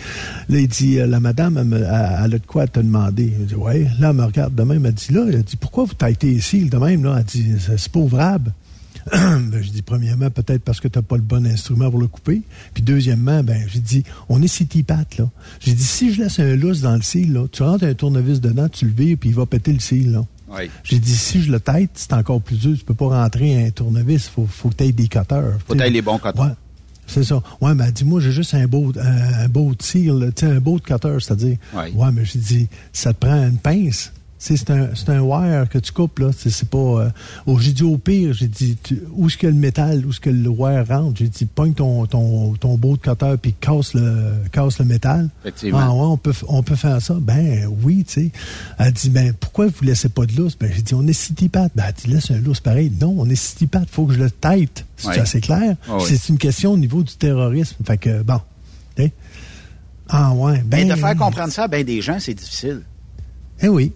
[0.50, 3.32] là, il dit euh, La madame, elle, a de quoi te demander?
[3.40, 3.88] Il dit Ouais.
[4.00, 4.88] Là, elle me regarde de même.
[4.88, 7.18] Elle dit Là, elle dit Pourquoi vous t'avez été ici de même là?
[7.20, 8.52] Elle dit C'est pas ouvrable.
[9.12, 12.08] ben, je dis premièrement, peut-être parce que tu n'as pas le bon instrument pour le
[12.08, 12.42] couper.
[12.74, 15.30] Puis deuxièmement, ben, j'ai dit, on est city pat, là.
[15.60, 18.40] J'ai dit, si je laisse un lousse dans le cil, là, tu rentres un tournevis
[18.40, 20.26] dedans, tu le vires, puis il va péter le cil, là.
[20.50, 20.70] Oui.
[20.84, 22.78] J'ai dit, si je le tête, c'est encore plus dur.
[22.78, 24.28] Tu peux pas rentrer un tournevis.
[24.28, 25.58] Faut, faut que tu aies des cutters.
[25.68, 26.42] Faut que les bons cutters.
[26.42, 26.52] Ouais.
[27.08, 27.42] C'est ça.
[27.60, 30.80] Ouais, mais elle dit, moi, j'ai juste un beau, un, un beau tir, un beau
[30.80, 31.58] cutter, c'est-à-dire.
[31.74, 31.92] Ouais.
[31.94, 34.14] Ouais, mais j'ai dit, ça te prend une pince.
[34.46, 36.32] C'est un, un wire que tu coupes, là.
[36.38, 36.78] C'est pas.
[36.78, 37.10] euh,
[37.46, 40.20] oh, j'ai dit au pire, j'ai dit, tu- où est-ce que le métal, où est-ce
[40.20, 41.18] que le wire rentre?
[41.18, 45.30] J'ai dit, pogne ton, ton, ton beau de cutter puis casse le, casse le métal.
[45.46, 45.80] Effectivement.
[45.82, 47.16] Ah ouais, on peut, on peut faire ça.
[47.22, 48.32] Ben oui, tu sais.
[48.80, 50.58] Elle dit, ben pourquoi vous laissez pas de lousse?
[50.60, 51.72] Ben j'ai dit, on est city pat.
[51.74, 52.92] Ben elle dit, laisse un lousse pareil.
[53.00, 53.88] Non, on est city pat.
[53.90, 54.86] Faut que je le tête.
[54.98, 55.20] C'est Ouais.
[55.20, 55.78] assez clair.
[55.90, 56.02] Oui.
[56.06, 57.78] C'est une question au niveau du terrorisme.
[57.86, 58.42] Fait que, bon.
[60.10, 60.62] Ah ouais.
[60.66, 62.82] Ben, de faire comprendre ça à ben des gens, c'est difficile.
[63.62, 63.94] Eh oui.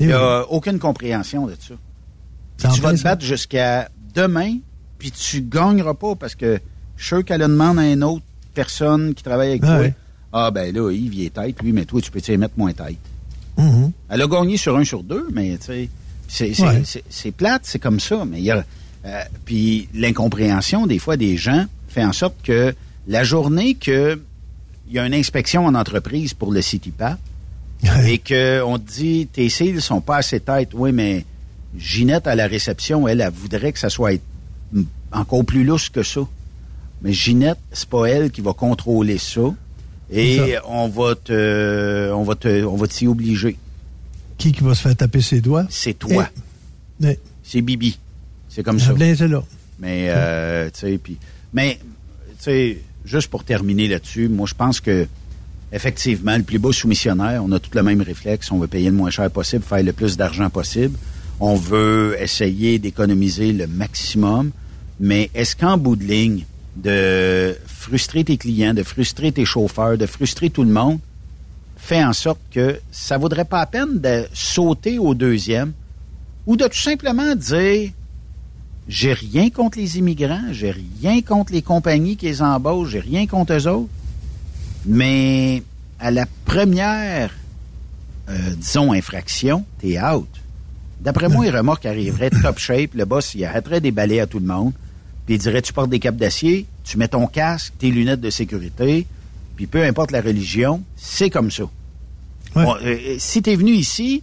[0.00, 1.74] Il n'y a aucune compréhension de ça.
[2.74, 4.56] Tu vas te battre jusqu'à demain,
[4.98, 6.60] puis tu gagneras pas parce que
[6.96, 8.24] je suis sûr qu'elle a demandé à une autre
[8.54, 9.78] personne qui travaille avec Ah toi.
[9.78, 9.94] ouais.
[10.32, 12.72] Ah ben là, Yves, il est tête, lui, mais toi, tu peux t'y mettre moins
[12.72, 12.98] tête.
[13.56, 13.92] Mhm.
[14.08, 15.88] Elle a gagné sur un sur deux, mais tu
[16.28, 17.30] sais, c'est, Ouais.
[17.32, 18.24] plate, c'est comme ça.
[18.24, 18.64] Mais il y a,
[19.06, 22.74] euh, puis l'incompréhension des fois des gens fait en sorte que
[23.06, 24.20] la journée que
[24.88, 27.18] il y a une inspection en entreprise pour le CityPath
[28.06, 31.24] et que on te dit tes cils sont pas assez têtes, oui, mais
[31.76, 34.20] Ginette à la réception, elle, elle voudrait que ça soit
[35.12, 36.20] encore plus lousse que ça.
[37.02, 39.54] Mais Ginette, c'est pas elle qui va contrôler ça.
[40.10, 43.56] Et on va te, on va te, on va t'y obliger.
[44.38, 45.66] Qui qui va se faire taper ses doigts?
[45.68, 46.28] C'est toi.
[47.02, 47.98] Eh, eh, C'est Bibi.
[48.48, 48.92] C'est comme ça.
[48.92, 49.42] là.
[49.78, 51.18] Mais, euh, tu sais, puis,
[51.52, 51.78] mais,
[52.38, 55.06] tu sais, juste pour terminer là-dessus, moi, je pense que,
[55.72, 58.50] effectivement, le plus beau soumissionnaire, on a tout le même réflexe.
[58.50, 60.98] On veut payer le moins cher possible, faire le plus d'argent possible.
[61.40, 64.50] On veut essayer d'économiser le maximum.
[65.00, 66.44] Mais est-ce qu'en bout de ligne,
[66.76, 70.98] de frustrer tes clients, de frustrer tes chauffeurs, de frustrer tout le monde,
[71.76, 75.72] fait en sorte que ça vaudrait pas la peine de sauter au deuxième
[76.46, 77.90] ou de tout simplement dire
[78.88, 83.26] j'ai rien contre les immigrants, j'ai rien contre les compagnies qui les embauchent, j'ai rien
[83.26, 83.90] contre eux autres?
[84.86, 85.62] Mais
[85.98, 87.34] à la première,
[88.28, 90.28] euh, disons, infraction, t'es out.
[91.00, 94.40] D'après moi, les remorques arriveraient top shape, le boss, il arrêterait des balais à tout
[94.40, 94.72] le monde,
[95.26, 98.30] puis il dirait, tu portes des capes d'acier, tu mets ton casque, tes lunettes de
[98.30, 99.06] sécurité,
[99.56, 101.64] puis peu importe la religion, c'est comme ça.
[102.54, 104.22] Bon, euh, euh, si t'es venu ici,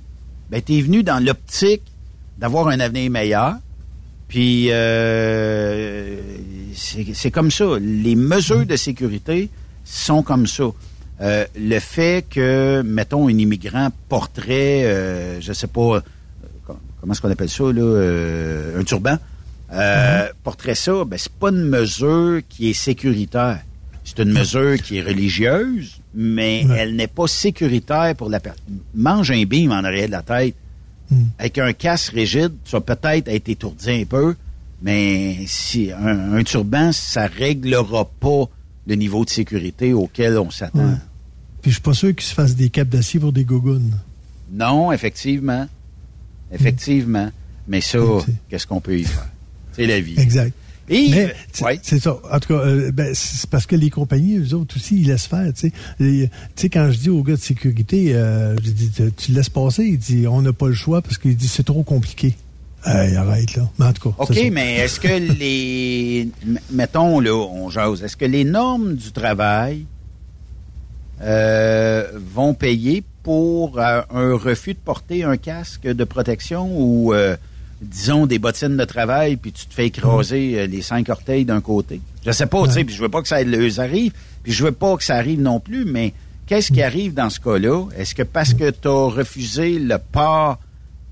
[0.49, 1.83] ben t'es venu dans l'optique
[2.37, 3.55] d'avoir un avenir meilleur,
[4.27, 6.17] puis euh,
[6.73, 7.65] c'est comme ça.
[7.79, 9.49] Les mesures de sécurité
[9.85, 10.65] sont comme ça.
[11.21, 16.01] Euh, le fait que, mettons, un immigrant porterait, euh, je sais pas, euh,
[16.65, 19.17] com- comment est-ce qu'on appelle ça, là, euh, un turban,
[19.71, 23.61] euh, porterait ça, ben c'est pas une mesure qui est sécuritaire.
[24.03, 28.79] C'est une mesure qui est religieuse, mais elle n'est pas sécuritaire pour la personne.
[28.93, 30.55] Mange un bim en arrière de la tête.
[31.39, 34.35] Avec un casque rigide, tu vas peut-être être étourdi un peu,
[34.81, 38.45] mais si un, un turban, ça réglera pas
[38.87, 40.97] le niveau de sécurité auquel on s'attend.
[41.61, 43.97] Puis je suis pas sûr qu'ils se fassent des capes d'acier pour des gougounes.
[44.51, 45.67] Non, effectivement.
[46.51, 47.31] Effectivement.
[47.67, 47.97] Mais ça,
[48.49, 49.27] qu'est-ce qu'on peut y faire?
[49.73, 50.13] C'est la vie.
[50.17, 50.53] Exact.
[50.87, 51.79] Et, Mais c'est ouais.
[51.81, 52.19] c'est ça.
[52.31, 55.25] En tout cas, euh, ben, c'est parce que les compagnies, eux autres aussi, ils laissent
[55.25, 55.51] faire.
[55.53, 59.49] Tu sais, quand je dis au gars de sécurité, euh, je dis, tu tu laisses
[59.49, 59.83] passer.
[59.83, 62.35] Il dit, on n'a pas le choix parce qu'il dit, c'est trop compliqué.
[62.85, 63.63] Hey, arrête là.
[63.79, 64.23] Mais en tout cas.
[64.23, 65.07] OK, mais est-ce que
[65.39, 66.29] les.
[66.71, 68.03] Mettons, là, on jase.
[68.03, 69.85] Est-ce que les normes du travail
[71.21, 77.35] euh, vont payer pour euh, un refus de porter un casque de protection ou, euh,
[77.81, 82.01] disons, des bottines de travail, puis tu te fais écraser les cinq orteils d'un côté?
[82.23, 84.11] Je sais pas, tu sais, puis je veux pas que ça leur arrive,
[84.43, 86.13] puis je veux pas que ça arrive non plus, mais
[86.45, 87.87] qu'est-ce qui arrive dans ce cas-là?
[87.97, 90.59] Est-ce que parce que tu as refusé le port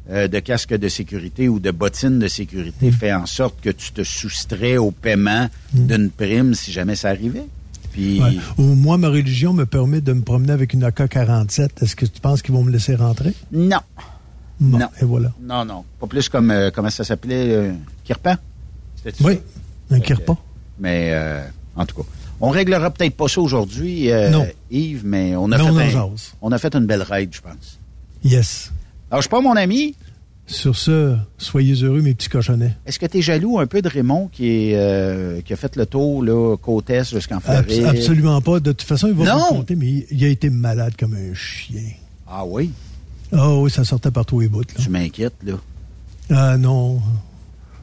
[0.10, 3.92] euh, de casque de sécurité ou de bottines de sécurité fait en sorte que tu
[3.92, 7.46] te soustrais au paiement d'une prime si jamais ça arrivait?
[7.92, 8.32] Puis, Ouais.
[8.58, 11.70] Ou moi, ma religion me permet de me promener avec une AK-47.
[11.84, 13.34] Est-ce que tu penses qu'ils vont me laisser rentrer?
[13.52, 13.78] non.
[14.60, 14.90] Bon, Non.
[15.02, 15.32] Et voilà.
[15.42, 15.84] Non, non.
[16.00, 17.74] Pas plus comme, euh, comment ça s'appelait, euh,
[18.04, 18.36] Kirpan?
[19.06, 19.34] Oui,
[19.90, 19.96] ça?
[19.96, 20.34] un Fait kirpa.
[20.34, 20.40] que-
[20.80, 21.44] Mais, euh,
[21.76, 22.08] en tout cas,
[22.42, 24.44] on réglera peut-être pas ça aujourd'hui, euh.
[24.72, 26.10] Yves, mais on a, Mais fait un-
[26.42, 27.80] on a fait une belle raid, je pense.
[28.24, 28.72] Yes.
[29.14, 29.94] Alors, je suis pas mon ami.
[30.48, 32.76] Sur ce, soyez heureux, mes petits cochonnets.
[32.88, 35.76] Est-ce que tu es jaloux un peu de Raymond qui, est, euh, qui a fait
[35.76, 37.86] le tour, là, côte est jusqu'en Floride?
[37.86, 38.60] absolument pas.
[38.60, 39.38] De toute façon, il va Non.
[39.38, 41.92] vous compter, mais il, il a été malade comme un chien.
[42.28, 42.72] Ah oui?
[43.32, 44.62] Ah oui, ça sortait par tous les bouts.
[44.62, 44.84] Là.
[44.84, 45.54] Tu m'inquiètes, là.
[46.32, 47.00] Ah non.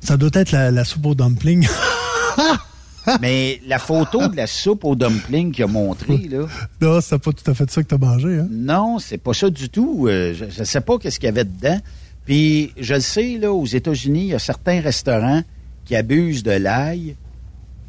[0.01, 1.65] Ça doit être la, la soupe au dumpling.
[3.21, 6.47] Mais la photo de la soupe au dumpling qu'il a montré, là,
[6.81, 8.39] non, c'est pas tout à fait ça que t'as mangé.
[8.39, 8.49] Hein?
[8.51, 10.07] non, c'est pas ça du tout.
[10.09, 11.81] Euh, je ne sais pas qu'est-ce qu'il y avait dedans.
[12.25, 15.43] Puis, je le sais, là, aux États-Unis, il y a certains restaurants
[15.85, 17.17] qui abusent de l'ail.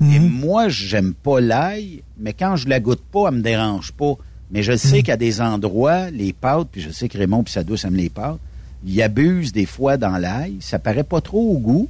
[0.01, 4.15] Et moi, j'aime pas l'ail, mais quand je la goûte pas, elle me dérange pas.
[4.49, 7.63] Mais je sais qu'à des endroits, les pâtes, puis je sais que Raymond puis sa
[7.63, 8.39] douce aiment les pâtes,
[8.83, 10.57] ils abusent des fois dans l'ail.
[10.59, 11.87] Ça paraît pas trop au goût.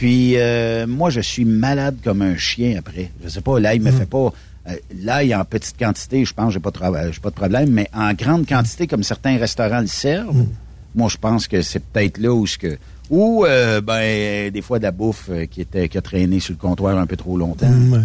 [0.00, 3.10] Puis euh, moi, je suis malade comme un chien après.
[3.22, 4.32] Je sais pas, l'ail me fait pas.
[4.66, 8.14] euh, l'ail en petite quantité, je pense, j'ai pas, de pas de problème, mais en
[8.14, 10.46] grande quantité, comme certains restaurants le servent,
[10.94, 12.78] moi, je pense que c'est peut-être là où ce que.
[13.10, 16.58] Ou, euh, ben, des fois, de la bouffe qui, était, qui a traîné sur le
[16.58, 17.68] comptoir un peu trop longtemps.
[17.68, 17.98] Mm, ouais.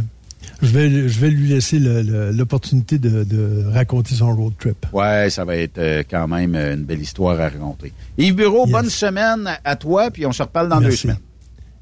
[0.62, 4.86] Je vais, je vais lui laisser l'opportunité de, de raconter son road trip.
[4.92, 5.80] Ouais, ça va être
[6.10, 7.94] quand même une belle histoire à raconter.
[8.18, 11.18] Yves Bureau, bonne semaine à- toi, puis on se reparle dans deux semaines.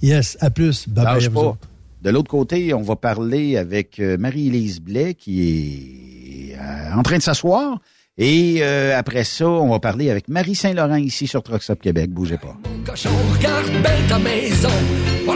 [0.04, 0.90] Yes, à plus.
[0.90, 1.58] Bye bye Lâche à vous pas.
[2.02, 7.18] De l'autre côté, on va parler avec euh, Marie-Élise Blais qui est euh, en train
[7.18, 7.80] de s'asseoir.
[8.18, 12.12] Et euh, après ça, on va parler avec Marie Saint-Laurent ici sur Truck Stop Québec.
[12.12, 12.58] Bougez pas.
[12.86, 14.70] Cochon, regarde bien ta maison.
[15.26, 15.36] Pour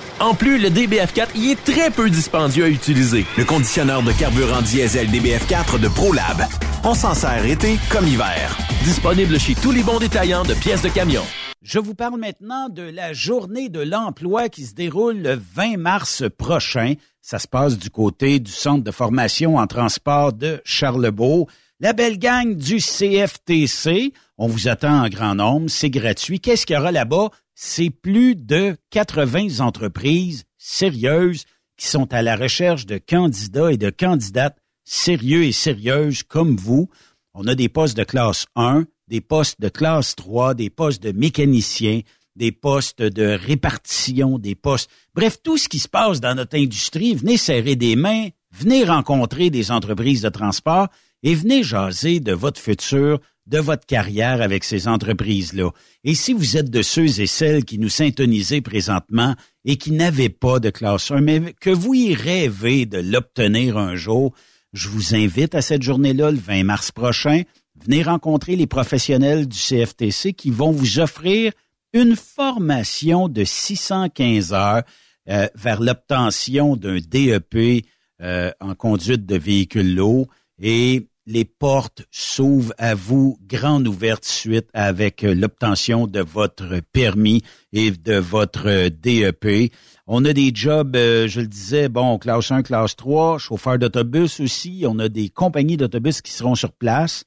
[0.21, 3.25] En plus, le DBF4 y est très peu dispendieux à utiliser.
[3.39, 6.45] Le conditionneur de carburant diesel DBF4 de ProLab.
[6.83, 8.55] On s'en sert été comme hiver.
[8.83, 11.23] Disponible chez tous les bons détaillants de pièces de camion.
[11.63, 16.23] Je vous parle maintenant de la journée de l'emploi qui se déroule le 20 mars
[16.37, 16.93] prochain.
[17.19, 21.47] Ça se passe du côté du Centre de formation en transport de Charlebourg.
[21.79, 26.39] La belle gang du CFTC, on vous attend en grand nombre, c'est gratuit.
[26.39, 27.29] Qu'est-ce qu'il y aura là-bas?
[27.53, 31.45] C'est plus de 80 entreprises sérieuses
[31.77, 36.89] qui sont à la recherche de candidats et de candidates sérieux et sérieuses comme vous.
[37.35, 41.11] On a des postes de classe 1, des postes de classe 3, des postes de
[41.11, 42.01] mécaniciens,
[42.35, 44.89] des postes de répartition, des postes.
[45.13, 49.51] Bref, tout ce qui se passe dans notre industrie, venez serrer des mains, venez rencontrer
[49.51, 50.87] des entreprises de transport
[51.21, 53.19] et venez jaser de votre futur,
[53.51, 55.71] de votre carrière avec ces entreprises-là.
[56.05, 59.35] Et si vous êtes de ceux et celles qui nous syntonisez présentement
[59.65, 63.95] et qui n'avaient pas de classe 1, mais que vous y rêvez de l'obtenir un
[63.95, 64.33] jour,
[64.71, 67.43] je vous invite à cette journée-là, le 20 mars prochain.
[67.75, 71.51] Venez rencontrer les professionnels du CFTC qui vont vous offrir
[71.91, 74.83] une formation de 615 heures
[75.29, 77.85] euh, vers l'obtention d'un DEP
[78.21, 80.27] euh, en conduite de véhicules lourds
[80.61, 87.43] et les portes s'ouvrent à vous grande ouverte suite avec euh, l'obtention de votre permis
[87.73, 89.71] et de votre DEP.
[90.07, 94.83] On a des jobs, je le disais, bon, classe 1, classe 3, chauffeur d'autobus aussi.
[94.87, 97.23] On a des compagnies d'autobus qui seront sur place.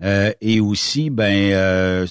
[0.00, 2.06] et aussi, ben,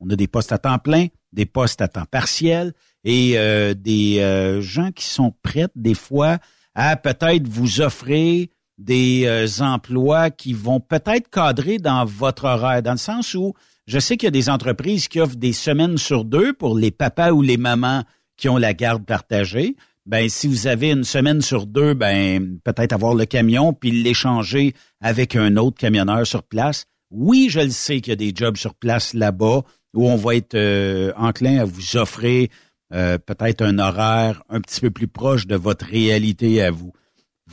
[0.00, 2.72] on a des postes à temps plein, des postes à temps partiel
[3.04, 6.38] et euh, des euh, gens qui sont prêts des fois
[6.74, 8.46] à peut-être vous offrir
[8.80, 13.52] des euh, emplois qui vont peut-être cadrer dans votre horaire, dans le sens où
[13.86, 16.90] je sais qu'il y a des entreprises qui offrent des semaines sur deux pour les
[16.90, 18.04] papas ou les mamans
[18.36, 19.76] qui ont la garde partagée.
[20.06, 24.74] Ben, si vous avez une semaine sur deux, ben, peut-être avoir le camion puis l'échanger
[25.02, 26.86] avec un autre camionneur sur place.
[27.10, 29.62] Oui, je le sais qu'il y a des jobs sur place là-bas
[29.92, 32.48] où on va être euh, enclin à vous offrir
[32.94, 36.92] euh, peut-être un horaire un petit peu plus proche de votre réalité à vous.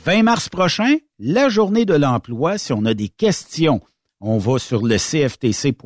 [0.04, 3.80] 20 mars prochain, la journée de l'emploi, si on a des questions,
[4.20, 5.78] on va sur le cftc.qc.ca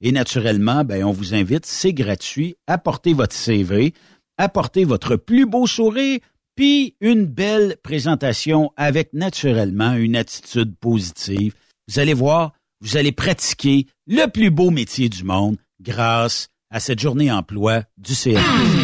[0.00, 3.92] et naturellement, ben, on vous invite, c'est gratuit, apportez votre CV,
[4.38, 6.18] apportez votre plus beau sourire,
[6.56, 11.54] puis une belle présentation avec naturellement une attitude positive.
[11.88, 17.00] Vous allez voir, vous allez pratiquer le plus beau métier du monde grâce à cette
[17.00, 18.83] journée emploi du CFP.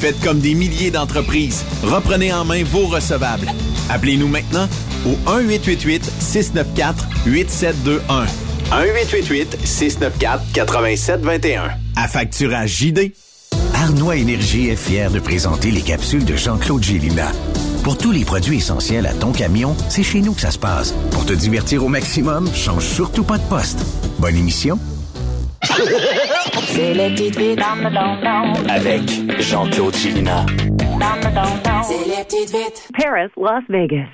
[0.00, 1.62] Faites comme des milliers d'entreprises.
[1.82, 3.52] Reprenez en main vos recevables.
[3.90, 4.66] Appelez-nous maintenant
[5.04, 8.00] au 1-888-694-8721.
[10.56, 11.72] 1-888-694-8721.
[11.96, 13.12] À facturage JD.
[13.74, 17.30] Arnois Énergie est fier de présenter les capsules de Jean-Claude Gélina.
[17.84, 20.94] Pour tous les produits essentiels à ton camion, c'est chez nous que ça se passe.
[21.10, 23.80] Pour te divertir au maximum, change surtout pas de poste.
[24.18, 24.78] Bonne émission.
[25.62, 29.02] C'est les petites vites dans le don Avec
[29.40, 30.46] Jean-Claude Chilina.
[31.82, 32.88] C'est les petites vites.
[32.96, 34.08] Paris, Las Vegas.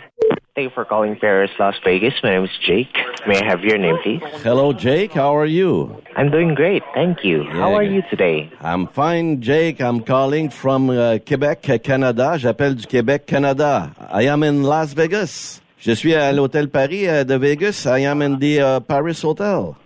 [0.54, 2.14] Thank you for calling Paris, Las Vegas.
[2.22, 2.88] My name is Jake.
[3.26, 4.22] May I have your name, please?
[4.42, 5.12] Hello, Jake.
[5.12, 5.94] How are you?
[6.16, 6.82] I'm doing great.
[6.94, 7.44] Thank you.
[7.44, 8.50] How are you today?
[8.62, 9.80] I'm fine, Jake.
[9.82, 12.38] I'm calling from uh, Quebec, Canada.
[12.38, 13.92] J'appelle du Québec, Canada.
[14.10, 15.60] I am in Las Vegas.
[15.78, 17.84] Je suis à l'Hôtel Paris uh, de Vegas.
[17.86, 19.76] I am in the uh, Paris Hotel.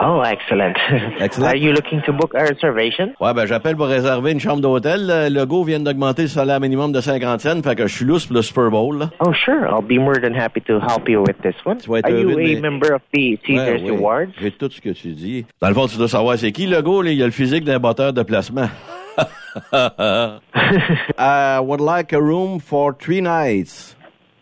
[0.00, 0.74] Oh, excellent.
[1.20, 1.46] Excellent.
[1.48, 3.14] Are you looking to book a reservation?
[3.20, 5.06] Ouais, ben j'appelle pour réserver une chambre d'hôtel.
[5.32, 8.26] Le go vient d'augmenter le salaire minimum de 50 cents, fait que je suis lousse
[8.26, 8.98] pour le Super Bowl.
[8.98, 9.10] Là.
[9.20, 9.66] Oh, sure.
[9.70, 11.78] I'll be more than happy to help you with this one.
[12.02, 13.96] Are you de a member of the Caesars Ouais, oui.
[13.98, 14.26] Awards?
[14.40, 15.46] J'ai tout ce que tu dis.
[15.62, 17.10] Dans le fond, tu dois savoir c'est qui le go, là?
[17.12, 18.68] Il a le physique d'un batteur de placement.
[19.72, 23.94] I would like a room for three nights.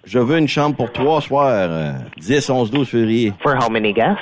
[0.04, 1.68] Je veux une chambre pour trois soirs.
[1.70, 3.32] euh, 10, 11, 12 février.
[3.42, 4.18] For how many guests?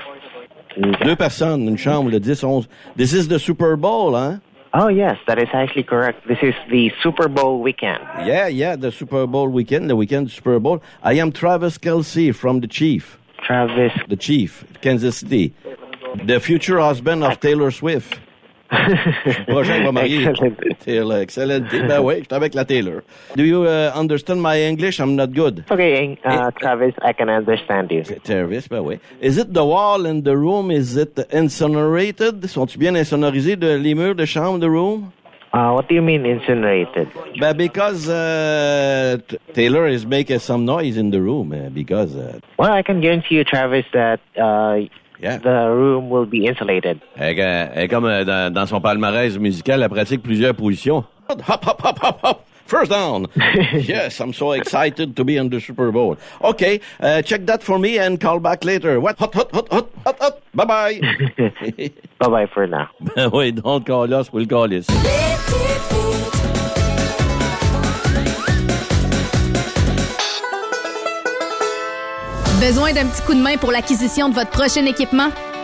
[0.76, 2.68] Deux personnes, une chambre, le 10, 11.
[2.96, 4.40] This is the Super Bowl, hein?
[4.72, 6.28] Oh, yes, that is actually correct.
[6.28, 7.98] This is the Super Bowl weekend.
[8.24, 10.80] Yeah, yeah, the Super Bowl weekend, the weekend Super Bowl.
[11.02, 13.18] I am Travis Kelsey from the Chief.
[13.42, 13.92] Travis.
[14.08, 15.54] The Chief, Kansas City.
[16.24, 18.20] The future husband of Taylor Swift.
[19.46, 20.32] Prochain va marier.
[20.84, 21.64] Taylor, excellent.
[21.88, 23.02] Ben oui, je suis avec la Taylor.
[23.36, 25.00] Do you uh, understand my English?
[25.00, 25.64] I'm not good.
[25.70, 28.04] Okay, uh, Travis, I can understand you.
[28.24, 29.00] Travis, ben oui.
[29.20, 30.70] Is it the wall in the room?
[30.70, 32.48] Is it incinerated?
[32.48, 35.12] Sont-ils bien insonorisés, de, les murs de chambre, the room?
[35.52, 37.08] Uh, what do you mean incinerated?
[37.40, 39.18] Ben, because uh,
[39.52, 41.52] Taylor is making some noise in the room.
[41.52, 44.20] Uh, because uh, Well, I can guarantee you, Travis, that
[45.24, 47.00] uh, the room will be insulated.
[47.16, 51.04] elle, elle est comme euh, dans, dans son palmarès musical, elle pratique plusieurs positions.
[51.28, 52.46] Hop, hop, hop, hop, hop.
[52.70, 53.26] First down.
[53.74, 56.16] yes, I'm so excited to be on the Super Bowl.
[56.40, 59.00] Okay, uh, check that for me and call back later.
[59.00, 59.18] What?
[59.18, 60.42] Hot, hot, hot, hot, hot, hot.
[60.54, 61.00] Bye bye.
[62.20, 62.88] bye bye for now.
[63.16, 64.86] Ben oui, don't call us, we'll call us.
[72.60, 75.30] Besoin d'un petit coup de main pour l'acquisition de votre prochain équipement?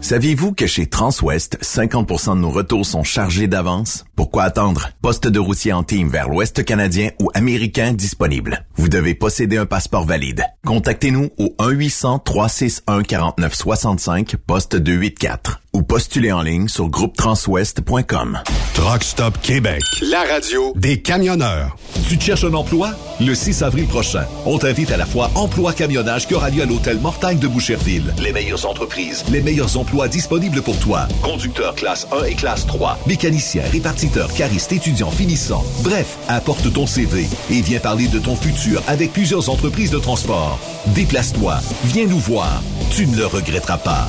[0.00, 4.06] Saviez-vous que chez Transwest, 50% de nos retours sont chargés d'avance?
[4.16, 4.88] Pourquoi attendre?
[5.02, 8.64] Poste de routier en team vers l'Ouest canadien ou américain disponible.
[8.76, 10.44] Vous devez posséder un passeport valide.
[10.64, 18.38] Contactez-nous au 1-800-361-4965, poste 284 ou postulez en ligne sur groupetranswest.com.
[18.74, 21.76] Truck Stop Québec, la radio des camionneurs.
[22.08, 22.90] Tu te cherches un emploi?
[23.20, 26.66] Le 6 avril prochain, on t'invite à la fois Emploi Camionnage qui aura lieu à
[26.66, 28.14] l'hôtel Mortagne de Boucherville.
[28.22, 31.06] Les meilleures entreprises, les meilleurs emplois disponibles pour toi.
[31.22, 35.64] Conducteur classe 1 et classe 3, mécanicien, répartiteur, cariste, étudiant, finissant.
[35.82, 40.58] Bref, apporte ton CV et viens parler de ton futur avec plusieurs entreprises de transport.
[40.94, 42.62] Déplace-toi, viens nous voir.
[42.90, 44.08] Tu ne le regretteras pas.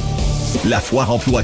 [0.65, 1.43] La foire emploi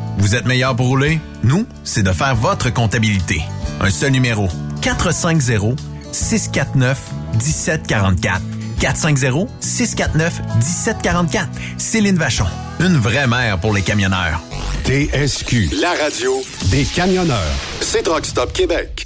[0.17, 1.19] Vous êtes meilleur pour rouler?
[1.43, 3.41] Nous, c'est de faire votre comptabilité.
[3.79, 4.47] Un seul numéro.
[4.81, 5.79] 450
[6.11, 6.99] 649
[7.33, 8.41] 1744.
[8.79, 11.49] 450 649 1744.
[11.77, 12.45] Céline Vachon.
[12.79, 14.41] Une vraie mère pour les camionneurs.
[14.85, 16.41] TSQ, la radio
[16.71, 17.53] des camionneurs.
[17.81, 19.05] C'est Truck Stop Québec.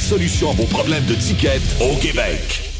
[0.00, 2.70] solution à vos problèmes de ticket au Québec.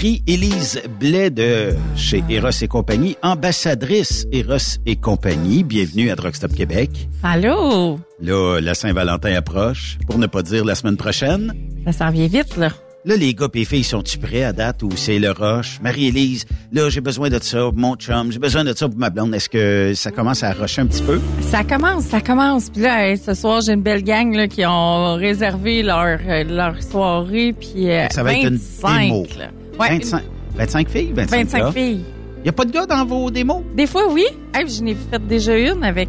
[0.00, 5.62] Marie-Élise Blais de chez Eros et compagnie, ambassadrice Eros et compagnie.
[5.62, 6.88] Bienvenue à Drugstop Québec.
[7.22, 8.00] Allô?
[8.18, 11.52] Là, la Saint-Valentin approche, pour ne pas dire la semaine prochaine.
[11.84, 12.70] Ça s'en vient vite, là.
[13.04, 15.78] Là, les gars et les filles sont-tu prêts à date ou c'est le rush?
[15.82, 19.10] Marie-Élise, là, j'ai besoin de ça pour mon chum, j'ai besoin de ça pour ma
[19.10, 19.34] blonde.
[19.34, 21.20] Est-ce que ça commence à rusher un petit peu?
[21.42, 22.70] Ça commence, ça commence.
[22.70, 26.44] Puis là, hey, ce soir, j'ai une belle gang là, qui ont réservé leur, euh,
[26.44, 27.52] leur soirée.
[27.52, 29.26] Puis euh, Ça va être une 25, démo.
[29.38, 29.50] là.
[29.80, 30.22] Ouais, 25,
[30.56, 31.12] 25 filles?
[31.14, 31.72] 25, 25 gars?
[31.72, 32.04] filles.
[32.44, 33.62] Y a pas de gars dans vos démos?
[33.74, 34.24] Des fois, oui.
[34.54, 36.08] Hey, J'en ai fait déjà une avec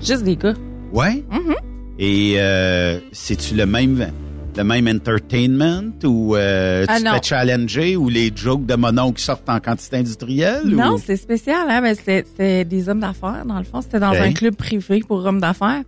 [0.00, 0.54] juste des gars.
[0.92, 1.24] Ouais?
[1.30, 1.54] Mhm.
[1.98, 4.10] Et euh, c'est-tu le même
[4.56, 9.20] le même entertainment ou euh, Ah, tu te challenger ou les jokes de mon oncle
[9.20, 10.62] sortent en quantité industrielle?
[10.66, 11.80] Non, ou- c'est spécial, hein?
[11.80, 13.80] mais c'est des hommes d'affaires, dans le fond.
[13.80, 15.82] C'était dans un club privé pour hommes d'affaires.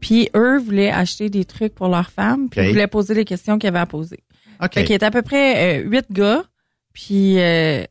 [0.00, 3.58] Puis eux voulaient acheter des trucs pour leurs femmes, puis ils voulaient poser les questions
[3.58, 4.20] qu'ils avaient à poser.
[4.62, 4.72] OK.
[4.74, 6.44] Fait qu'il y était à peu près euh, huit gars,
[6.96, 7.84] puis euh,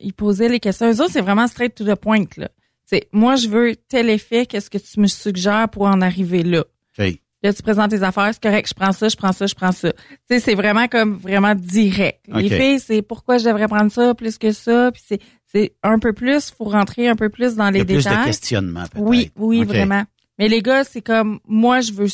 [0.00, 0.90] ils posaient les questions.
[0.90, 2.48] Eux autres, c'est vraiment straight to the point, là.
[2.84, 6.64] C'est, moi, je veux tel effet, qu'est-ce que tu me suggères pour en arriver là?
[6.98, 7.20] OK.
[7.44, 9.70] Là, tu présentes tes affaires, c'est correct, je prends ça, je prends ça, je prends
[9.70, 9.92] ça.
[9.92, 12.20] Tu sais, c'est vraiment comme vraiment direct.
[12.26, 12.52] Les OK.
[12.60, 16.12] filles, c'est pourquoi je devrais prendre ça plus que ça, puis c'est, c'est un peu
[16.12, 18.18] plus, faut rentrer un peu plus dans Il y les a plus détails.
[18.18, 19.06] de questionnement, peut-être.
[19.06, 20.04] Oui, oui, vraiment.
[20.38, 22.08] Mais les gars, c'est comme moi, je veux,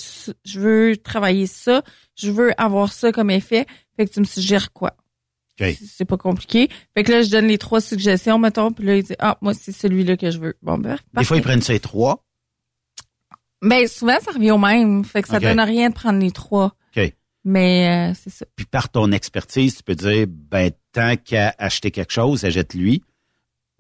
[0.45, 1.83] je veux travailler ça,
[2.15, 3.65] je veux avoir ça comme effet.
[3.97, 4.95] Fait que tu me suggères quoi?
[5.87, 6.69] C'est pas compliqué.
[6.95, 9.55] Fait que là, je donne les trois suggestions, mettons, puis là, il dit ah moi
[9.55, 10.55] c'est celui-là que je veux.
[10.63, 10.97] Bon ben.
[11.15, 12.25] Des fois, ils prennent ces trois.
[13.63, 15.05] Ben souvent ça revient au même.
[15.05, 15.43] Fait que ça OK.
[15.43, 16.75] donne rien de prendre les trois.
[16.97, 17.13] OK.
[17.45, 18.47] Mais euh, c'est ça.
[18.57, 23.03] Puis par ton expertise, tu peux dire, ben, tant qu'à acheter quelque chose, achète-lui.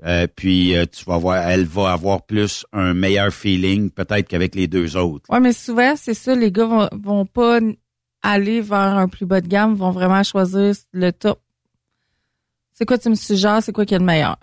[0.04, 4.54] Euh, puis euh, tu vas voir, elle va avoir plus un meilleur feeling peut-être qu'avec
[4.54, 5.30] les deux autres.
[5.30, 6.34] Ouais, mais souvent c'est ça.
[6.34, 7.60] Les gars vont, vont pas
[8.22, 11.40] aller vers un plus bas de gamme, vont vraiment choisir le top.
[12.80, 14.38] C'est quoi tu me suggères, c'est quoi qui est le meilleur?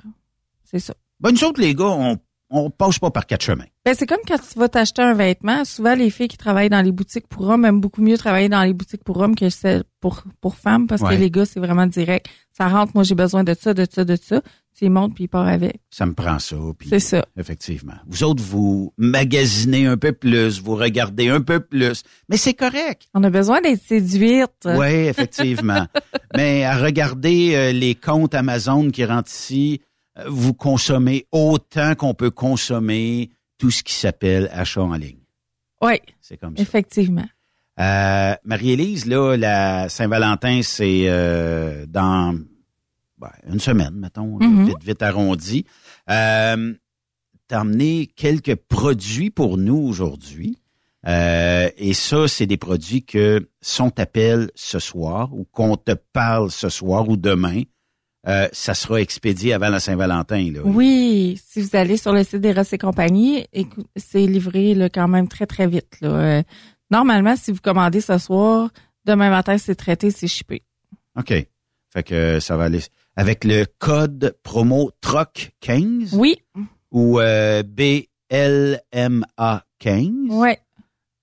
[0.63, 0.93] C'est ça.
[1.19, 2.19] Ben, nous autres, les gars, on,
[2.49, 3.65] on passe pas par quatre chemins.
[3.85, 5.65] Ben, c'est comme quand tu vas t'acheter un vêtement.
[5.65, 8.63] Souvent, les filles qui travaillent dans les boutiques pour hommes aiment beaucoup mieux travailler dans
[8.63, 11.15] les boutiques pour hommes que celles pour, pour femmes parce Ouais.
[11.15, 12.27] que les gars, c'est vraiment direct.
[12.55, 14.41] Ça rentre, moi, j'ai besoin de ça, de ça, de ça.
[14.77, 15.79] Tu y montes puis il part avec.
[15.89, 16.55] Ça me prend ça.
[16.87, 17.25] C'est ça.
[17.35, 17.95] Effectivement.
[18.07, 23.07] Vous autres, vous magasinez un peu plus, vous regardez un peu plus, mais c'est correct.
[23.15, 24.51] On a besoin d'être séduite.
[24.65, 25.87] Oui, effectivement.
[26.35, 29.81] Mais à regarder euh, les comptes Amazon qui rentrent ici,
[30.27, 35.19] vous consommez autant qu'on peut consommer tout ce qui s'appelle achat en ligne.
[35.81, 35.99] Oui.
[36.21, 36.61] C'est comme ça.
[36.63, 37.25] Effectivement.
[37.79, 42.35] Euh, Marie-Élise, là, la Saint-Valentin, c'est euh, dans
[43.19, 44.65] ben, une semaine, mettons, Mhm.
[44.67, 45.65] vite, vite arrondi.
[46.09, 46.73] Euh,
[47.49, 50.57] T'as emmené quelques produits pour nous aujourd'hui.
[51.07, 55.93] Euh, et ça, c'est des produits que si on t'appelle ce soir ou qu'on te
[55.93, 57.61] parle ce soir ou demain,
[58.27, 60.51] euh, ça sera expédié avant la Saint-Valentin.
[60.53, 60.61] Là.
[60.63, 63.45] Oui, si vous allez sur le site des et compagnie,
[63.95, 65.97] c'est livré là, quand même très, très vite.
[66.01, 66.09] Là.
[66.09, 66.43] Euh,
[66.91, 68.69] normalement, si vous commandez ce soir,
[69.05, 70.63] demain matin, c'est traité, c'est shippé.
[71.17, 71.33] OK.
[71.93, 72.81] Fait que ça va aller.
[73.15, 76.15] Avec le code promo TROC15.
[76.15, 76.37] Oui.
[76.91, 80.31] Ou euh, BLMA15.
[80.31, 80.59] Ouais.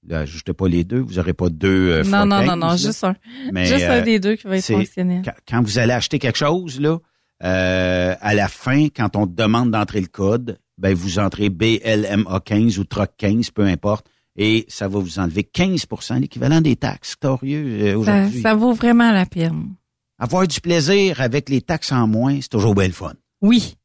[0.06, 2.66] Là, ajoutez pas les deux, vous n'aurez pas deux euh, non, non, 15, non, non,
[2.68, 2.76] là.
[2.76, 3.16] juste un.
[3.52, 5.22] Mais, juste euh, un des deux qui va être fonctionnel.
[5.48, 6.98] Quand, vous allez acheter quelque chose, là,
[7.42, 12.82] euh, à la fin, quand on demande d'entrer le code, ben vous entrez BLMA15 ou
[12.82, 17.14] TROC15, peu importe, et ça va vous enlever 15% l'équivalent des taxes.
[17.20, 18.40] Torieux euh, Ça, aujourd'hui.
[18.42, 19.74] ça vaut vraiment la peine.
[20.18, 23.14] Avoir du plaisir avec les taxes en moins, c'est toujours belle fun.
[23.40, 23.76] Oui.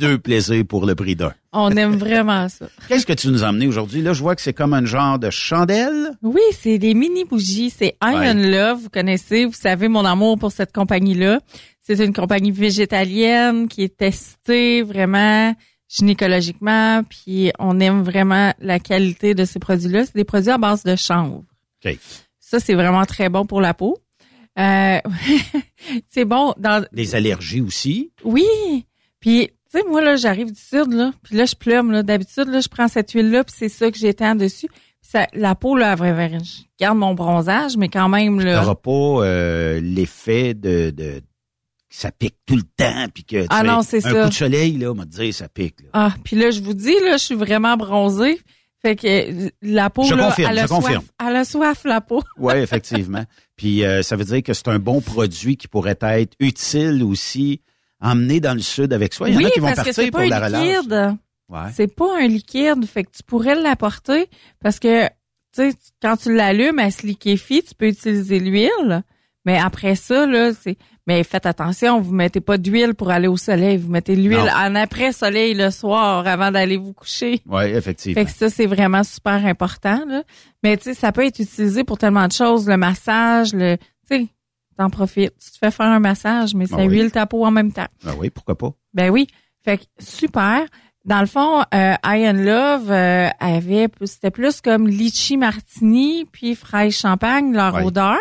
[0.00, 1.34] Deux plaisirs pour le prix d'un.
[1.60, 2.68] On aime vraiment ça.
[2.88, 4.00] Qu'est-ce que tu nous as amené aujourd'hui?
[4.02, 6.10] Là, je vois que c'est comme un genre de chandelle.
[6.22, 7.70] Oui, c'est des mini bougies.
[7.70, 8.50] C'est Iron Ouais.
[8.50, 8.78] Love.
[8.82, 11.40] Vous connaissez, vous savez mon amour pour cette compagnie-là.
[11.80, 15.54] C'est une compagnie végétalienne qui est testée vraiment
[15.88, 17.02] gynécologiquement.
[17.04, 20.04] Puis on aime vraiment la qualité de ces produits-là.
[20.06, 21.44] C'est des produits à base de chanvre.
[22.40, 23.98] Ça, c'est vraiment très bon pour la peau.
[24.58, 24.98] Euh,
[26.08, 28.12] c'est bon dans Les allergies aussi.
[28.24, 28.44] oui.
[29.20, 32.02] Puis, tu sais, moi, là, j'arrive du sud, là, puis là, je plume, là.
[32.02, 34.68] D'habitude, là, je prends cette huile-là, puis c'est ça que j'étends dessus.
[34.68, 38.60] Puis ça, la peau, là, elle va- je garde mon bronzage, mais quand même, là.
[38.60, 38.90] n'auras pas
[39.26, 41.20] euh, l'effet de, de
[41.90, 44.22] ça pique tout le temps puis que tu Ah sais, non, c'est un ça.
[44.24, 45.80] coup de soleil là, on va te dire ça pique.
[45.82, 45.88] Là.
[45.94, 48.40] Ah, puis là, je vous dis, là, je suis vraiment bronzée.
[48.82, 49.06] Fait que
[49.46, 50.80] euh, la peau, Je là, confirme, elle a je soif.
[50.84, 51.04] confirme.
[51.26, 52.22] Elle a soif, la peau.
[52.38, 53.24] Oui, effectivement.
[53.56, 57.60] Puis euh, ça veut dire que c'est un bon produit qui pourrait être utile aussi,
[58.00, 59.28] emmené dans le sud avec soi.
[59.28, 60.76] Il y en oui, a qui vont que partir c'est pour pas la un relâche.
[60.76, 61.16] liquide.
[61.48, 61.70] Ouais.
[61.74, 64.28] C'est pas un liquide, fait que tu pourrais l'apporter
[64.62, 65.10] parce que tu
[65.54, 69.02] sais quand tu l'allumes, elle se liquéfie, tu peux utiliser l'huile.
[69.44, 70.76] Mais après ça là, c'est
[71.06, 74.74] mais faites attention, vous mettez pas d'huile pour aller au soleil, vous mettez l'huile en
[74.74, 77.40] après soleil le soir avant d'aller vous coucher.
[77.46, 78.20] Oui, effectivement.
[78.20, 80.22] Fait que ça c'est vraiment super important là.
[80.62, 83.78] Mais tu sais ça peut être utilisé pour tellement de choses, le massage, le
[84.10, 84.26] tu sais
[84.78, 86.94] t'en profites, tu te fais faire un massage mais ça Ah oui.
[86.98, 87.86] huile ta peau en même temps.
[88.04, 88.72] Ben oui, pourquoi pas?
[88.94, 89.26] Ben oui.
[89.64, 90.64] Fait que super.
[91.04, 96.94] Dans le fond, euh, Iron Love euh, avait c'était plus comme litchi martini puis fraise
[96.96, 98.18] champagne leur odeur.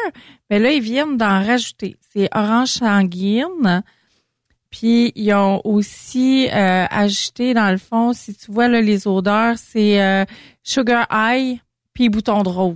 [0.49, 1.95] Mais là ils viennent d'en rajouter.
[2.13, 3.83] C'est orange sanguine.
[4.69, 9.57] Puis ils ont aussi euh, ajouté dans le fond, si tu vois là les odeurs,
[9.57, 10.25] c'est euh,
[10.63, 11.59] sugar high
[11.93, 12.75] puis bouton de rose.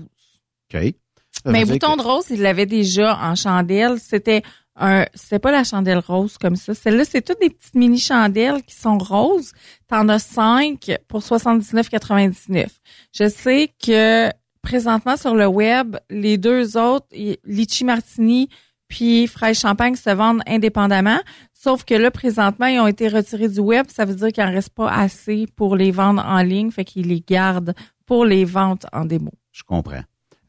[0.73, 0.93] OK.
[1.45, 3.99] Mais bouton que- de rose, il l'avait déjà en chandelle.
[3.99, 4.43] C'était
[4.75, 6.73] un, c'était pas la chandelle rose comme ça.
[6.73, 9.51] Celle-là, c'est toutes des petites mini chandelles qui sont roses.
[9.87, 12.67] T'en as cinq pour 79,99.
[13.13, 14.29] Je sais que
[14.61, 17.07] présentement sur le web, les deux autres,
[17.45, 18.49] Litchi Martini
[18.87, 21.19] puis Fraise Champagne se vendent indépendamment.
[21.53, 23.85] Sauf que là, présentement, ils ont été retirés du web.
[23.89, 26.71] Ça veut dire qu'il en reste pas assez pour les vendre en ligne.
[26.71, 27.73] Fait qu'ils les gardent
[28.05, 29.31] pour les ventes en démo.
[29.53, 30.01] Je comprends.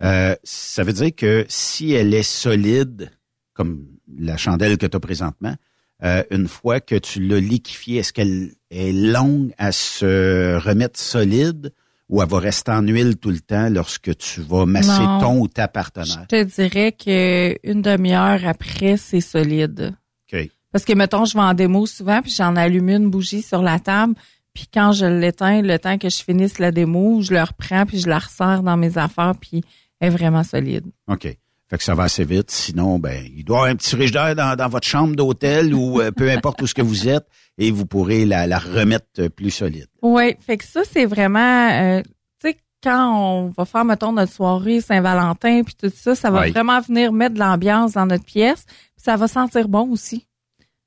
[0.02, 3.10] Euh, ça veut dire que si elle est solide,
[3.54, 3.86] comme
[4.18, 5.54] la chandelle que tu as présentement,
[6.02, 11.72] euh, une fois que tu l'as liquéfiée, est-ce qu'elle est longue à se remettre solide
[12.08, 15.20] ou elle va rester en huile tout le temps lorsque tu vas masser Non.
[15.20, 16.26] ton ou ta partenaire?
[16.30, 19.94] Je te dirais que une demi-heure après, c'est solide.
[20.32, 20.50] OK.
[20.72, 23.78] Parce que, mettons, je vais en démo souvent, puis j'en allume une bougie sur la
[23.78, 24.14] table,
[24.54, 28.00] puis quand je l'éteins, le temps que je finisse la démo, je le reprends, puis
[28.00, 29.62] je la resserre dans mes affaires, puis
[30.02, 30.84] est vraiment solide.
[31.08, 31.22] OK.
[31.22, 32.50] Fait que ça va assez vite.
[32.50, 36.02] Sinon, ben, il doit y avoir un petit frigidaire dans, dans votre chambre d'hôtel ou
[36.02, 37.26] euh, peu importe où ce que vous êtes
[37.56, 39.86] et vous pourrez la, la remettre euh, plus solide.
[40.02, 41.70] Oui, fait que ça, c'est vraiment...
[41.70, 42.02] euh,
[42.42, 46.42] tu sais, quand on va faire, mettons, notre soirée Saint-Valentin, puis tout ça, ça va
[46.42, 46.50] Oui.
[46.50, 50.26] vraiment venir mettre de l'ambiance dans notre pièce, puis ça va sentir bon aussi,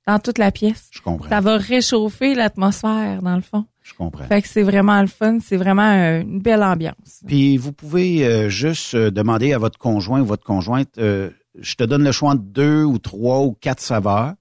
[0.06, 0.90] dans toute la pièce.
[0.92, 1.30] Je comprends.
[1.30, 3.66] Ça va réchauffer l'atmosphère, dans le fond.
[3.86, 4.24] Je comprends.
[4.26, 7.22] Fait que c'est vraiment le fun, c'est vraiment euh, une belle ambiance.
[7.28, 11.30] Puis vous pouvez euh, juste euh, demander à votre conjoint ou votre conjointe, euh,
[11.60, 14.34] je te donne le choix entre deux ou trois ou quatre saveurs,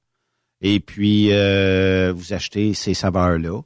[0.63, 3.61] et puis euh, vous achetez ces saveurs-là.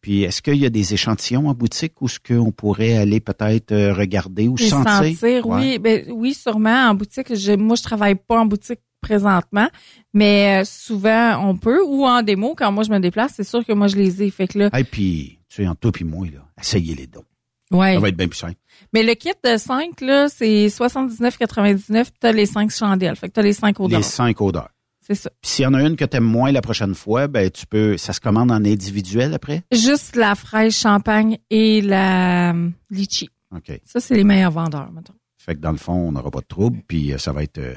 [0.00, 3.72] Puis est-ce qu'il y a des échantillons en boutique où ce qu'on pourrait aller peut-être
[3.92, 5.04] regarder ou sentir?
[5.04, 5.60] sentir, Ouais.
[5.60, 7.32] oui, ben, oui, sûrement en boutique.
[7.36, 9.68] Je, moi, je travaille pas en boutique présentement,
[10.14, 13.64] mais euh, souvent on peut ou en démo quand moi je me déplace, c'est sûr
[13.64, 14.30] que moi je les ai.
[14.30, 17.24] Fait que là, Et puis, tu sais, en toi puis moi, là, essayez les dons.
[17.72, 17.94] ouais.
[17.94, 18.56] Ça va être bien plus simple.
[18.92, 22.08] Mais le kit de 5 là, c'est 79,99.
[22.20, 23.16] T'as les cinq chandelles.
[23.16, 23.98] Fait que t'as les cinq odeurs.
[23.98, 24.70] Les cinq odeurs.
[25.06, 25.30] C'est ça.
[25.40, 27.66] Puis s'il y en a une que tu aimes moins la prochaine fois, ben tu
[27.66, 27.96] peux.
[27.96, 29.62] Ça se commande en individuel après?
[29.72, 32.54] Juste la fraise champagne et la
[32.90, 33.28] litchi.
[33.54, 33.80] OK.
[33.84, 35.14] Ça, c'est les meilleurs vendeurs, mettons.
[35.36, 37.58] Fait que dans le fond, on n'aura pas de trouble, puis euh, ça va être,
[37.58, 37.74] euh,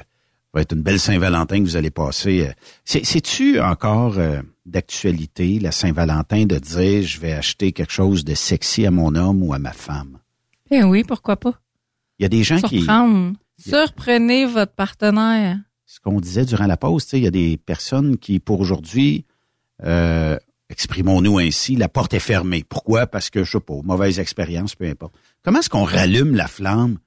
[0.54, 2.46] va être une belle Saint-Valentin que vous allez passer.
[2.48, 2.52] euh.
[2.84, 8.34] C'est- C'est-tu encore euh, d'actualité, la Saint-Valentin, de dire je vais acheter quelque chose de
[8.34, 10.18] sexy à mon homme ou à ma femme?
[10.70, 11.54] Ben oui, pourquoi pas?
[12.18, 12.78] Il y a des gens qui.
[12.78, 13.32] Surprendre.
[13.58, 15.58] Surprenez votre partenaire.
[15.86, 18.60] Ce qu'on disait durant la pause, tu sais, il y a des personnes qui, pour
[18.60, 19.24] aujourd'hui,
[19.84, 20.36] euh,
[20.70, 22.64] exprimons-nous ainsi, la porte est fermée.
[22.68, 23.06] Pourquoi?
[23.06, 25.14] Parce que, je sais pas, mauvaise expérience, peu importe.
[25.44, 26.98] Comment est-ce qu'on rallume la flamme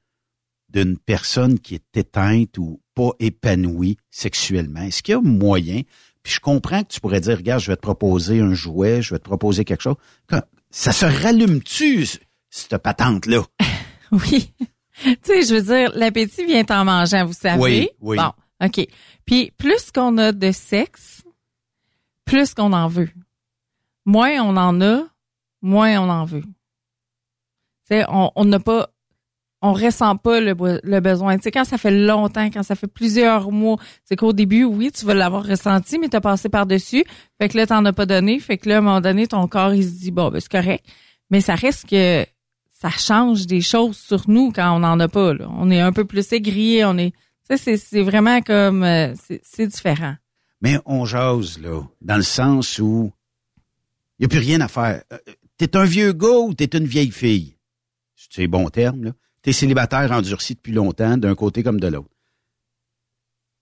[0.70, 4.82] d'une personne qui est éteinte ou pas épanouie sexuellement?
[4.82, 5.82] Est-ce qu'il y a moyen?
[6.24, 9.14] Puis je comprends que tu pourrais dire, regarde, je vais te proposer un jouet, je
[9.14, 9.96] vais te proposer quelque chose.
[10.70, 12.06] Ça se rallume-tu,
[12.50, 13.44] cette patente-là?
[14.10, 14.54] Oui.
[15.04, 17.62] tu sais, je veux dire, l'appétit vient en mangeant, vous savez.
[17.62, 18.16] Oui, oui.
[18.16, 18.32] Bon,
[18.66, 18.88] OK.
[19.26, 21.24] Puis plus qu'on a de sexe,
[22.24, 23.10] plus qu'on en veut.
[24.06, 25.04] Moins on en a,
[25.62, 26.44] moins on en veut.
[26.44, 26.50] Tu
[27.90, 28.90] sais, on n'a pas,
[29.62, 31.38] on ressent pas le, be- le besoin.
[31.38, 34.92] Tu sais, quand ça fait longtemps, quand ça fait plusieurs mois, c'est qu'au début, oui,
[34.92, 37.04] tu vas l'avoir ressenti, mais tu as passé par-dessus.
[37.42, 38.40] Fait que là, t'en as pas donné.
[38.40, 40.52] Fait que là, à un moment donné, ton corps, il se dit, bon, ben, c'est
[40.52, 40.86] correct.
[41.32, 42.26] Mais ça reste que
[42.80, 45.34] ça change des choses sur nous quand on n'en a pas.
[45.34, 45.48] là.
[45.58, 47.12] On est un peu plus aigri, on est...
[47.50, 48.84] Tu sais, c'est- vraiment comme...
[48.84, 50.16] euh, c'est- différent.
[50.62, 53.12] Mais on jase, là, dans le sens où
[54.20, 55.02] il n'y a plus rien à faire.
[55.14, 55.18] Euh,
[55.58, 57.56] T'es un vieux gars ou t'es une vieille fille?
[58.16, 59.12] C'est les bons termes, là?
[59.42, 62.10] T'es célibataire endurci depuis longtemps, d'un côté comme de l'autre.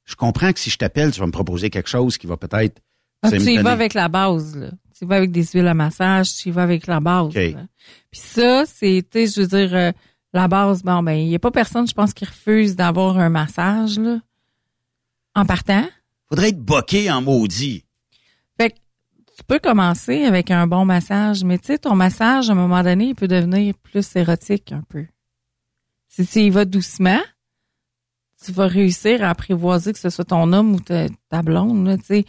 [0.06, 2.82] Je comprends que si je t'appelle, tu vas me proposer quelque chose qui va peut-être...
[3.22, 4.70] Ah, tu y vas avec la base, là.
[4.98, 7.34] Tu y vas avec des huiles à massage, tu y vas avec la base.
[7.34, 7.66] Là.
[8.12, 9.92] Puis ça, c'est, tu sais, je veux dire, euh,
[10.32, 13.30] la base, bon, ben, il n'y a pas personne, je pense, qui refuse d'avoir un
[13.30, 14.20] massage, là.
[15.34, 15.86] En partant.
[16.30, 17.84] Faudrait être boqué en maudit.
[18.60, 18.76] Fait que
[19.38, 22.84] tu peux commencer avec un bon massage, mais tu sais, ton massage, à un moment
[22.84, 25.06] donné, il peut devenir plus érotique un peu.
[26.16, 27.20] Si tu y vas doucement,
[28.42, 31.98] tu vas réussir à apprivoiser que ce soit ton homme ou ta, ta blonde, là,
[31.98, 32.26] tu sais.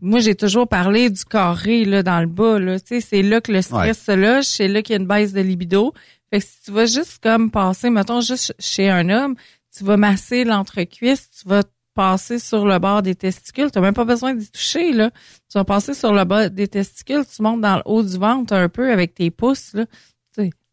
[0.00, 2.78] Moi, j'ai toujours parlé du carré, là, dans le bas, là.
[2.78, 5.08] Tu sais, c'est là que le stress se loge, c'est là qu'il y a une
[5.08, 5.92] baisse de libido.
[6.30, 9.34] Fait que si tu vas juste comme passer, mettons, juste chez un homme,
[9.76, 13.72] tu vas masser l'entrecuisse, tu vas passer sur le bord des testicules.
[13.72, 15.10] Tu n'as même pas besoin d'y toucher, là.
[15.50, 18.52] Tu vas passer sur le bas des testicules, tu montes dans le haut du ventre
[18.52, 19.86] un peu avec tes pouces, là.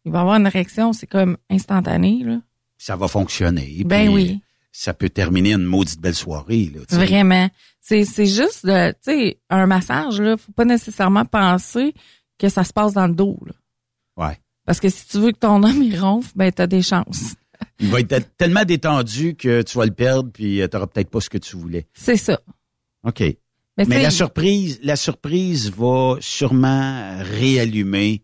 [0.04, 2.40] Il va y avoir une réaction, c'est comme instantané, là.
[2.78, 3.82] Ça va fonctionner.
[3.84, 4.40] Ben puis oui.
[4.72, 6.80] Ça peut terminer une maudite belle soirée, là.
[6.90, 7.48] Vraiment.
[7.80, 11.94] C'est, c'est juste, de, tu sais, un massage, là, faut pas nécessairement penser
[12.38, 13.52] que ça se passe dans le dos, là.
[14.16, 14.38] Ouais.
[14.66, 17.34] Parce que si tu veux que ton homme, il ronfle, ben, t'as des chances.
[17.80, 21.20] Il va être tellement détendu que tu vas le perdre puis tu n'auras peut-être pas
[21.20, 21.86] ce que tu voulais.
[21.92, 22.40] C'est ça.
[23.04, 23.20] OK.
[23.76, 28.22] Mais Mais, la surprise, la surprise va sûrement réallumer.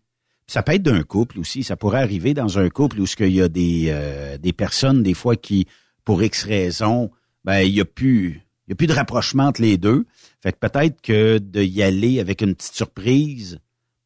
[0.50, 1.62] Ça peut être d'un couple aussi.
[1.62, 5.04] Ça pourrait arriver dans un couple où ce qu'il y a des, euh, des personnes,
[5.04, 5.68] des fois, qui,
[6.04, 7.12] pour X raisons,
[7.44, 10.06] ben, il y a plus, il y a plus de rapprochement entre les deux.
[10.40, 13.60] Fait que peut-être que de y aller avec une petite surprise,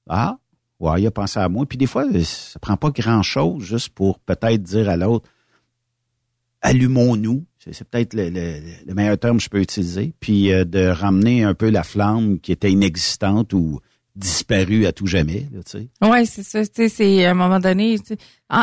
[0.06, 0.36] ah,
[0.80, 1.64] ouais, il a pensé à moi.
[1.64, 5.26] Puis des fois, ça prend pas grand-chose juste pour peut-être dire à l'autre,
[6.60, 7.46] allumons-nous.
[7.58, 10.12] C'est peut-être le meilleur terme que je peux utiliser.
[10.20, 13.80] Puis euh, de ramener un peu la flamme qui était inexistante ou
[14.16, 15.48] disparue à tout jamais.
[15.52, 15.88] Là, tu sais.
[16.02, 16.64] Ouais, c'est ça.
[16.64, 18.18] Tu sais, c'est à un moment donné, tu sais,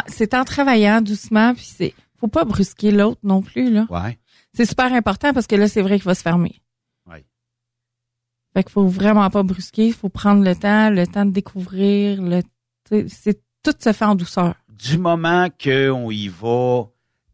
[0.07, 3.85] c'est en travaillant doucement, puis c'est, faut pas brusquer l'autre non plus là.
[3.89, 4.17] Ouais.
[4.53, 6.61] C'est super important parce que là, c'est vrai qu'il va se fermer.
[7.09, 7.25] Ouais.
[8.53, 12.21] Fait qu'il faut vraiment pas brusquer, il faut prendre le temps, le temps de découvrir,
[12.21, 12.49] le, tu
[12.89, 14.55] sais, c'est tout se fait en douceur.
[14.69, 16.85] Du moment qu'on y va,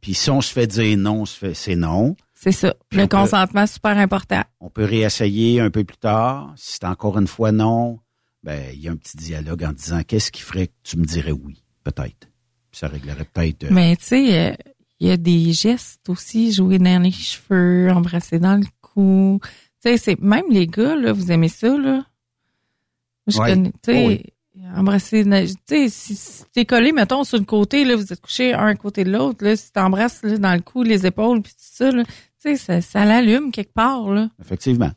[0.02, 2.15] puis si on se fait dire non, on se fait- c'est non.
[2.34, 2.76] C'est ça.
[2.89, 4.44] Puis le on peut- consentement, super important.
[4.60, 6.53] On peut réessayer un peu plus tard.
[6.56, 7.99] Si c'est encore une fois non,
[8.48, 11.03] ben il y a un petit dialogue en disant qu'est-ce qui ferait que tu me
[11.06, 12.30] dirais oui, peut-être.
[12.72, 13.65] Puis ça réglerait peut-être.
[13.65, 14.56] euh, Mais tu sais, euh,
[15.02, 19.40] il y a des gestes aussi, jouer dans les cheveux, embrasser dans le cou.
[19.84, 22.06] Tu sais, c'est même les gars là, vous aimez ça là?
[23.28, 23.49] Je Ouais.
[23.49, 24.24] connais, tu sais, Oh oui.
[24.76, 28.53] embrasser, tu sais, si, si t'es collé mettons sur le côté là, vous êtes couchés
[28.53, 31.60] un côté de l'autre là, si t'embrasses là, dans le cou, les épaules puis tout
[31.60, 34.30] ça là, tu sais, ça, ça l'allume quelque part là.
[34.41, 34.91] Effectivement.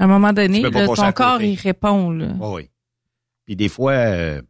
[0.00, 2.34] À un moment donné, là, ton corps il répond là.
[2.40, 2.70] Oui, oui.
[3.46, 4.42] Puis des fois, euh,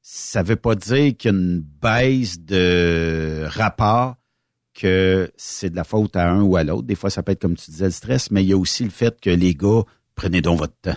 [0.00, 4.16] ça veut pas dire qu'il y a une baisse de rapport
[4.74, 6.82] que c'est de la faute à un ou à l'autre.
[6.86, 8.84] Des fois, ça peut être, comme tu disais, le stress, mais il y a aussi
[8.84, 9.82] le fait que les gars,
[10.14, 10.96] prenez donc votre temps.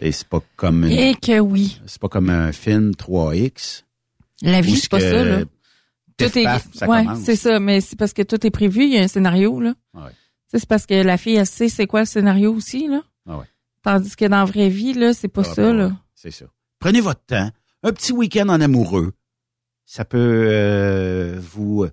[0.00, 1.78] Et c'est pas comme une- Et que oui.
[1.86, 3.84] c'est pas comme un film 3X.
[4.42, 5.42] La vie, c'est pas ça, là.
[6.16, 8.92] Tout est, paf, ça ouais, c'est ça, mais c'est parce que tout est prévu, il
[8.94, 9.74] y a un scénario, là.
[9.94, 10.10] Ouais.
[10.48, 13.02] C'est parce que la fille, elle sait c'est quoi le scénario aussi, là.
[13.26, 13.44] Ah ouais.
[13.82, 15.92] Tandis que dans la vraie vie, là, c'est pas Ah, ça, bah, là.
[16.22, 16.44] C'est ça.
[16.80, 17.50] Prenez votre temps.
[17.82, 19.14] Un petit week-end en amoureux.
[19.86, 20.18] Ça peut
[20.50, 21.90] euh, vous, euh,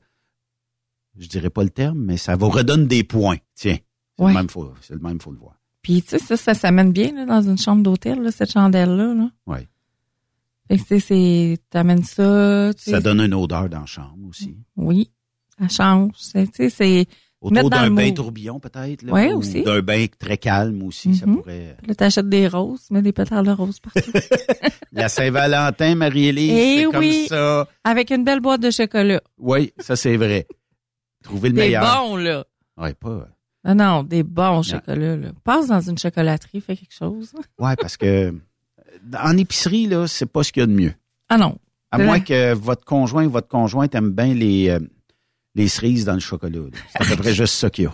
[1.17, 3.37] je dirais pas le terme, mais ça vous redonne des points.
[3.55, 3.77] Tiens,
[4.17, 4.31] c'est Ouais.
[4.33, 5.55] le même, faut, c'est le même, faut le voir.
[5.81, 9.13] Puis, tu sais, ça, ça s'amène bien, là, dans une chambre d'hôtel, là, cette chandelle-là,
[9.13, 9.29] là.
[9.45, 9.65] Ouais.
[10.67, 12.91] Fait que, tu sais, c'est, t'amènes ça, tu sais.
[12.91, 14.57] Ça donne une odeur dans la chambre aussi.
[14.75, 15.09] Oui.
[15.57, 16.11] Ça change.
[16.17, 17.05] Tu sais, c'est.
[17.39, 19.05] Autour d'un bain tourbillon, peut-être.
[19.11, 19.61] Ouais, ou aussi.
[19.63, 21.35] D'un bain très calme aussi, ça Mhm.
[21.37, 21.77] pourrait.
[21.85, 23.99] Là, t'achètes des roses, mets des pétales de roses partout.
[24.91, 27.25] La Saint-Valentin, Marie-Élise, Eh c'est comme oui.
[27.29, 27.67] ça.
[27.83, 29.21] Avec une belle boîte de chocolat.
[29.37, 30.47] Oui, ça c'est vrai.
[31.23, 31.83] Trouver le Des meilleur.
[31.83, 32.43] bons, là.
[32.77, 33.27] Ouais, pas.
[33.65, 35.27] Non, non, des bons chocolats, là.
[35.43, 37.33] Passe dans une chocolaterie, fais quelque chose.
[37.59, 38.31] Ouais, parce que euh,
[39.21, 40.93] en épicerie, là, c'est pas ce qu'il y a de mieux.
[41.29, 41.57] Ah non.
[41.91, 44.79] À moins que votre conjoint ou votre conjointe aime bien les, euh,
[45.57, 46.59] les cerises dans le chocolat.
[46.93, 47.93] C'est à peu près juste ça qu'il y a.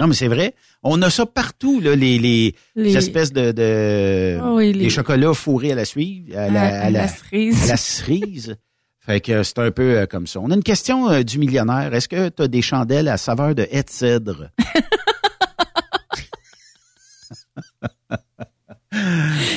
[0.00, 0.54] Non, mais c'est vrai.
[0.82, 4.84] On a ça partout, là, les, les, Les- espèces de, de Ah oui, les...
[4.84, 7.64] les- chocolats fourrés à la suive, à la, À- à la cerise.
[7.64, 8.56] à la cerise.
[9.00, 10.38] Fait que c'est un peu euh, comme ça.
[10.40, 11.92] On a une question euh, du millionnaire.
[11.94, 14.50] Est-ce que tu as des chandelles à saveur de haie de cèdre?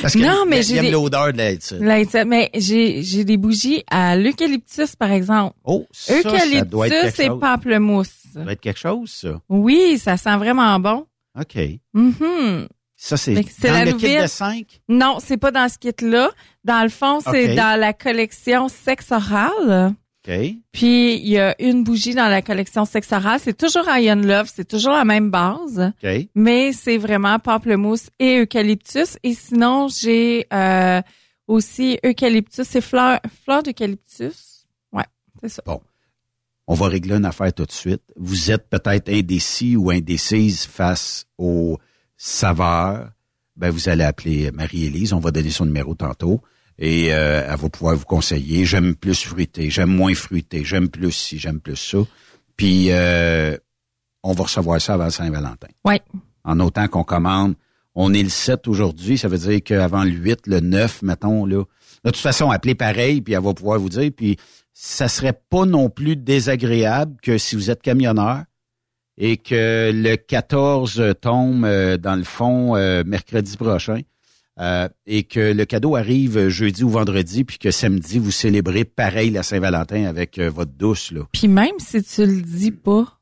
[0.02, 1.38] Parce que Non, mais il j'ai aime des- l'odeur de
[2.24, 5.54] mais j'ai j'ai des bougies à l'eucalyptus, par exemple.
[5.64, 6.36] Oh, ça, ça doit
[6.86, 7.40] être Eucalyptus quelque et chose.
[7.40, 8.10] pamplemousse.
[8.32, 9.40] Ça doit être quelque chose, ça.
[9.48, 11.06] Oui, ça sent vraiment bon.
[11.38, 11.58] OK.
[11.94, 12.68] Mhm.
[12.96, 14.66] Ça, c'est dans la le kit nouvelle- de 5?
[14.88, 16.30] Non, c'est pas dans ce kit-là.
[16.64, 19.94] Dans le fond, c'est dans la collection sexe oral.
[20.26, 20.32] OK.
[20.70, 23.40] Puis il y a une bougie dans la collection sexe oral.
[23.40, 25.92] C'est toujours Iron Love, c'est toujours la même base.
[26.02, 26.28] OK.
[26.34, 29.18] Mais c'est vraiment pamplemousse et eucalyptus.
[29.22, 31.02] Et sinon, j'ai euh,
[31.48, 34.66] aussi eucalyptus et fleurs, fleurs d'eucalyptus.
[34.92, 35.06] Ouais,
[35.40, 35.62] c'est ça.
[35.66, 35.80] Bon.
[36.68, 38.02] On va régler une affaire tout de suite.
[38.16, 41.78] Vous êtes peut-être indécis ou indécise face aux
[42.16, 43.10] saveurs.
[43.56, 45.12] Ben, vous allez appeler Marie-Élise.
[45.12, 46.40] On va donner son numéro tantôt.
[46.78, 48.64] Et euh, elle va pouvoir vous conseiller.
[48.64, 51.98] J'aime plus fruité, j'aime moins fruité, j'aime plus ci, j'aime plus ça.
[52.56, 53.56] Puis, euh,
[54.22, 55.68] on va recevoir ça avant Saint-Valentin.
[55.84, 56.00] Ouais.
[56.44, 57.54] En autant qu'on commande.
[57.94, 61.62] On est le 7 aujourd'hui, ça veut dire qu'avant le 8, le 9, mettons, là.
[62.04, 64.10] De toute façon, appelez pareil, puis elle va pouvoir vous dire.
[64.16, 64.38] Puis,
[64.72, 68.44] ça serait pas non plus désagréable que si vous êtes camionneur
[69.18, 74.00] et que le 14 tombe euh, dans le fond euh, mercredi prochain
[74.58, 79.30] euh, et que le cadeau arrive jeudi ou vendredi puis que samedi vous célébrez pareil
[79.30, 81.22] la Saint-Valentin avec euh, votre douce là.
[81.32, 83.18] Puis même si tu le dis pas,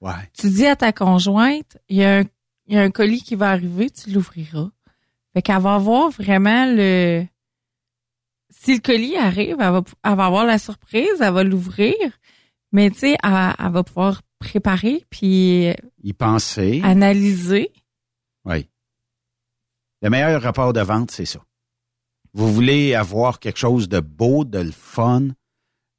[0.00, 0.12] Ouais.
[0.38, 2.24] tu dis à ta conjointe, il y a un,
[2.66, 4.70] il y a un colis qui va arriver, tu l'ouvriras.
[5.34, 7.24] Fait qu'elle va avoir vraiment le...
[8.50, 11.94] Si le colis arrive, elle va, elle va avoir la surprise, elle va l'ouvrir,
[12.72, 15.68] mais tu sais, elle, elle va pouvoir préparer puis
[16.02, 16.80] Y penser.
[16.84, 17.72] analyser.
[18.44, 18.68] Oui.
[20.02, 21.40] Le meilleur rapport de vente, c'est ça.
[22.34, 25.28] Vous voulez avoir quelque chose de beau, de le fun,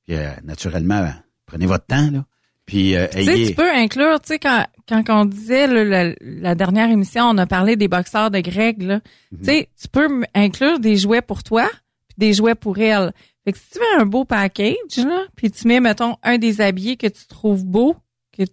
[0.05, 1.11] puis euh, naturellement,
[1.45, 2.26] prenez votre temps, là.
[2.65, 3.47] Puis euh, Tu sais, ayez.
[3.49, 7.38] tu peux inclure, tu sais, quand, quand on disait, là, la, la dernière émission, on
[7.39, 8.99] a parlé des boxeurs de Greg, là.
[9.31, 9.39] Mhm.
[9.39, 11.67] Tu sais, tu peux inclure des jouets pour toi,
[12.07, 13.11] puis des jouets pour elle.
[13.43, 16.61] Fait que si tu veux un beau package, là, puis tu mets, mettons, un des
[16.61, 17.95] habillés que tu trouves beau,
[18.38, 18.43] que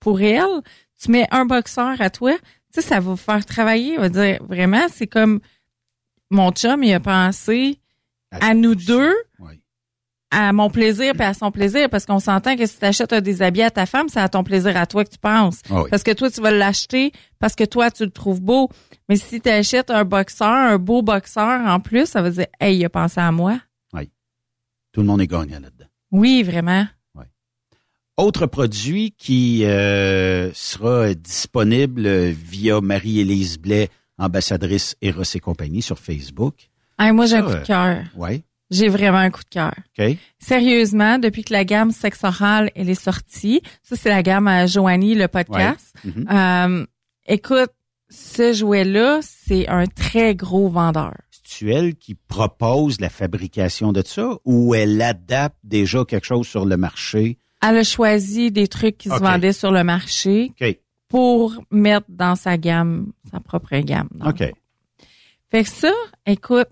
[0.00, 0.62] pour elle,
[1.00, 2.36] tu mets un boxeur à toi,
[2.72, 5.40] sais, ça va vous faire travailler, on va dire, vraiment, c'est comme,
[6.30, 7.78] mon chum, il a pensé
[8.30, 9.14] à nous deux,
[10.30, 13.22] à mon plaisir puis à son plaisir parce qu'on s'entend que si tu achètes un
[13.22, 15.60] déshabillé à ta femme, c'est à ton plaisir à toi que tu penses.
[15.70, 15.90] Ah oui.
[15.90, 18.68] Parce que toi, tu vas l'acheter parce que toi, tu le trouves beau.
[19.08, 22.76] Mais si tu achètes un boxeur, un beau boxeur en plus, ça veut dire, hey,
[22.76, 23.58] il a pensé à moi.
[24.92, 25.86] Tout le monde est gagnant là-dedans.
[26.10, 26.86] Oui, vraiment.
[28.18, 36.68] Autre produit qui euh, sera disponible via Marie-Élise Blais, ambassadrice Eros et compagnie sur Facebook.
[36.98, 37.98] Hey, moi, j'ai un Ça, coup de cœur.
[38.16, 38.42] Oui.
[38.72, 39.72] J'ai vraiment un coup de cœur.
[39.96, 40.16] OK.
[40.40, 44.66] Sérieusement, depuis que la gamme sexe oral, elle est sortie, ça, c'est la gamme à
[44.66, 45.94] Joanie, le podcast.
[46.04, 46.12] Ouais.
[46.16, 46.26] Mhm.
[46.28, 46.86] Euh,
[47.24, 47.70] écoute,
[48.10, 51.14] ce jouet-là, c'est un très gros vendeur.
[51.44, 56.66] C'est elle qui propose la fabrication de ça ou elle adapte déjà quelque chose sur
[56.66, 57.38] le marché?
[57.62, 60.52] Elle a choisi des trucs qui se vendaient sur le marché
[61.08, 64.08] pour mettre dans sa gamme, sa propre gamme.
[64.14, 64.52] le OK.
[65.50, 65.92] Fait que ça,
[66.26, 66.68] écoute,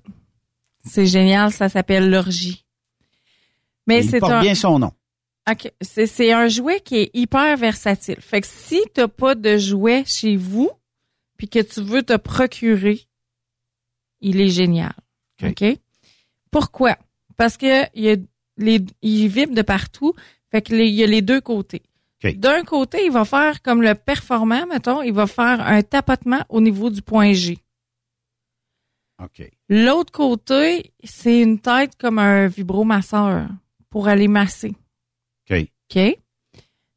[0.84, 2.64] c'est génial, ça s'appelle l'orgie.
[3.86, 4.92] Mais c'est un bien son nom.
[5.48, 8.20] OK, c'est un jouet qui est hyper versatile.
[8.20, 10.70] Fait que si t'as pas de jouet chez vous
[11.36, 13.02] puis que tu veux te procurer,
[14.20, 14.94] il est génial.
[15.42, 15.64] OK?
[16.50, 16.96] Pourquoi?
[17.36, 18.16] Parce que il y a
[18.56, 20.14] les il vibre de partout,
[20.56, 21.82] fait que les- il y a les deux côtés.
[22.36, 26.60] D'un côté, il va faire comme le performant, mettons, il va faire un tapotement au
[26.60, 27.58] niveau du point G.
[29.22, 29.48] OK.
[29.68, 33.48] L'autre côté, c'est une tête comme un vibromasseur
[33.90, 34.74] pour aller masser.
[35.50, 35.68] OK.
[35.94, 36.18] OK?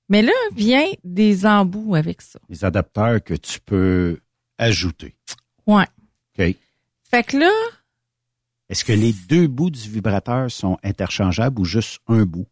[0.10, 2.40] Mais là, vient des embouts avec ça.
[2.50, 4.20] Les adapteurs que tu peux
[4.58, 5.16] ajouter.
[5.68, 5.86] Ouais.
[6.38, 6.56] OK.
[7.12, 7.52] Fait que là,
[8.70, 12.48] Est-ce que les deux bouts du vibrateur sont interchangeables ou juste un bout?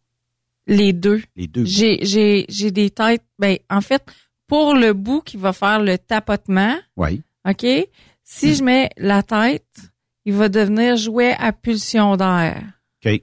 [0.68, 1.22] Les deux.
[1.34, 1.64] Les deux.
[1.64, 3.24] J'ai, j'ai, j'ai des têtes.
[3.38, 4.04] Ben, en fait,
[4.46, 7.22] pour le bout qui va faire le tapotement, Oui.
[7.48, 7.66] OK?
[8.22, 9.64] Si je mets la tête,
[10.24, 12.62] il va devenir jouet à pulsion d'air.
[13.04, 13.22] OK.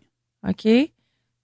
[0.50, 0.68] OK?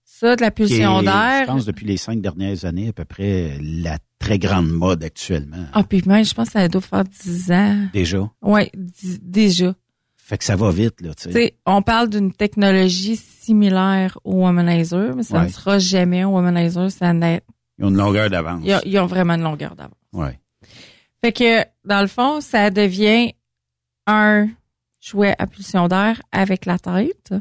[0.04, 1.46] Ça, de la pulsion Je d'air.
[1.48, 5.66] pense depuis les cinq dernières années, à peu près la très grande mode actuellement.
[5.74, 7.88] Ah, puis même, je pense que ça doit faire 10 ans.
[7.94, 8.30] Déjà?
[8.76, 9.74] Dix- déjà.
[10.32, 11.48] Fait que ça va vite, là, tu Tu sais.
[11.48, 15.44] sais, on parle d'une technologie similaire au Womanizer, mais ça Ouais.
[15.48, 16.90] ne sera jamais un Womanizer.
[16.90, 17.42] Ça n'a-
[17.78, 18.62] Ils ont une longueur d'avance.
[18.64, 19.98] ils, ont- ils ont vraiment une longueur d'avance.
[20.14, 20.40] Ouais.
[21.22, 23.34] Fait que, dans le fond, ça devient
[24.08, 24.48] un
[25.02, 27.34] jouet à pulsion d'air avec la tête.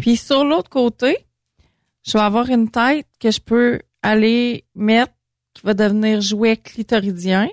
[0.00, 1.18] Puis sur l'autre côté,
[2.06, 5.12] je vais avoir une tête que je peux aller mettre
[5.52, 7.48] qui va devenir jouet clitoridien.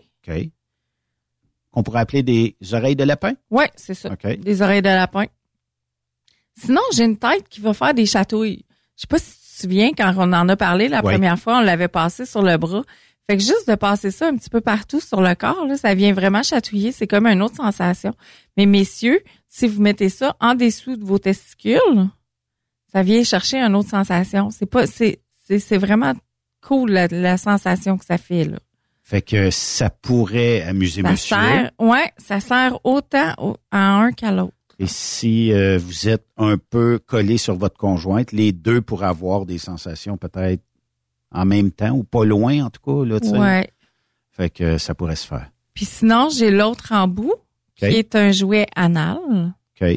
[1.78, 3.34] Qu'on pourrait appeler des oreilles de lapin?
[3.52, 4.10] Ouais, c'est ça.
[4.12, 4.40] OK.
[4.40, 5.26] Des oreilles de lapin.
[6.60, 8.66] Sinon, j'ai une tête qui va faire des chatouilles.
[8.95, 11.14] Je sais pas si tu te souviens quand on en a parlé la Ouais.
[11.14, 12.82] première fois, on l'avait passé sur le bras.
[13.30, 15.94] Fait que juste de passer ça un petit peu partout sur le corps, là, ça
[15.94, 16.91] vient vraiment chatouiller.
[16.91, 18.16] C'est comme une autre sensation.
[18.58, 22.08] Mais messieurs, si vous mettez ça en dessous de vos testicules,
[22.91, 24.49] ça vient chercher une autre sensation.
[24.49, 26.14] C'est pas, c'est, c'est, c'est vraiment
[26.66, 28.58] cool la, la sensation que ça fait là.
[29.10, 31.36] Fait que ça pourrait amuser Ça monsieur.
[31.38, 34.52] sert, ouais, ça sert autant au- à un qu'à l'autre.
[34.80, 39.46] Et si euh, vous êtes un peu collé sur votre conjointe, les deux pourraient avoir
[39.46, 40.62] des sensations peut-être
[41.32, 43.06] en même temps ou pas loin en tout cas.
[43.08, 43.40] Là.
[43.40, 43.70] Ouais.
[44.32, 45.50] Fait que ça pourrait se faire.
[45.74, 47.40] Puis sinon, j'ai l'autre embout, OK.
[47.78, 49.54] qui est un jouet anal.
[49.82, 49.88] OK.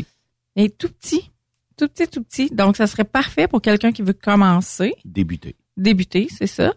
[0.55, 1.31] Et tout petit.
[1.77, 2.49] Tout petit, tout petit.
[2.53, 5.57] Donc, ça serait parfait pour quelqu'un qui veut commencer, Débuter.
[5.77, 6.75] débuter, c'est ça.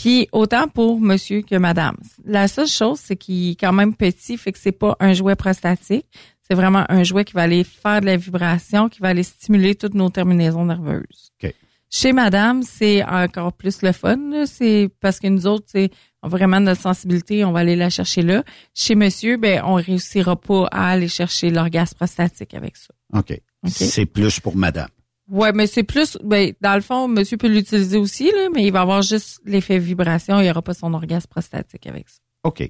[0.00, 1.94] Puis autant pour monsieur que madame.
[2.24, 5.36] La seule chose, c'est qu'il est quand même petit, fait que c'est pas un jouet
[5.36, 6.06] prostatique.
[6.40, 9.74] C'est vraiment un jouet qui va aller faire de la vibration, qui va aller stimuler
[9.74, 11.32] toutes nos terminaisons nerveuses.
[11.42, 11.54] OK.
[11.90, 14.46] Chez madame, c'est encore plus le fun.
[14.46, 15.90] C'est parce que nous autres, c'est
[16.22, 18.42] vraiment notre sensibilité, on va aller la chercher là.
[18.72, 22.94] Chez monsieur, ben on réussira pas à aller chercher l'orgasme prostatique avec ça.
[23.12, 23.38] OK.
[23.66, 24.88] C'est plus pour madame.
[25.30, 28.72] Ouais, mais c'est plus, ben, dans le fond, monsieur peut l'utiliser aussi, là, mais il
[28.72, 32.18] va avoir juste l'effet vibration, il n'y aura pas son orgasme prostatique avec ça.
[32.44, 32.68] OK.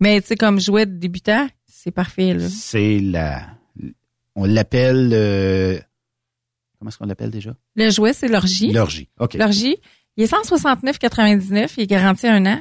[0.00, 2.48] Mais tu sais, comme jouet de débutant, c'est parfait, là.
[2.48, 3.42] C'est la.
[4.34, 5.10] On l'appelle.
[5.12, 5.78] euh,
[6.78, 7.54] comment est-ce qu'on l'appelle déjà?
[7.76, 8.72] Le jouet, c'est l'orgie.
[8.72, 9.08] L'orgie.
[9.18, 9.34] OK.
[9.34, 9.76] L'orgie,
[10.16, 12.60] il est 169,99, il est garanti un an,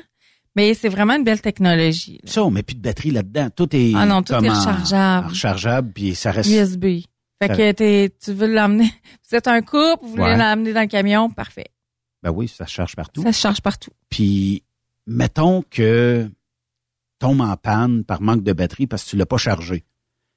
[0.56, 2.20] mais c'est vraiment une belle technologie.
[2.24, 2.32] là.
[2.32, 3.50] Ça, on met plus de batterie là-dedans.
[3.56, 3.94] Tout est.
[3.96, 5.28] Ah non, tout est rechargeable.
[5.30, 6.50] rechargeable, puis ça reste.
[6.50, 7.04] USB.
[7.42, 8.92] Fait que t'es- tu veux l'emmener,
[9.30, 10.38] vous êtes un couple, vous voulez Ouais.
[10.38, 11.68] l'emmener dans le camion, parfait.
[12.22, 13.22] Ben oui, ça se charge partout.
[13.24, 13.92] Ça se charge partout.
[14.10, 14.64] Puis,
[15.08, 16.30] mettons que
[17.18, 19.86] tombe en panne par manque de batterie parce que tu l'as pas chargé.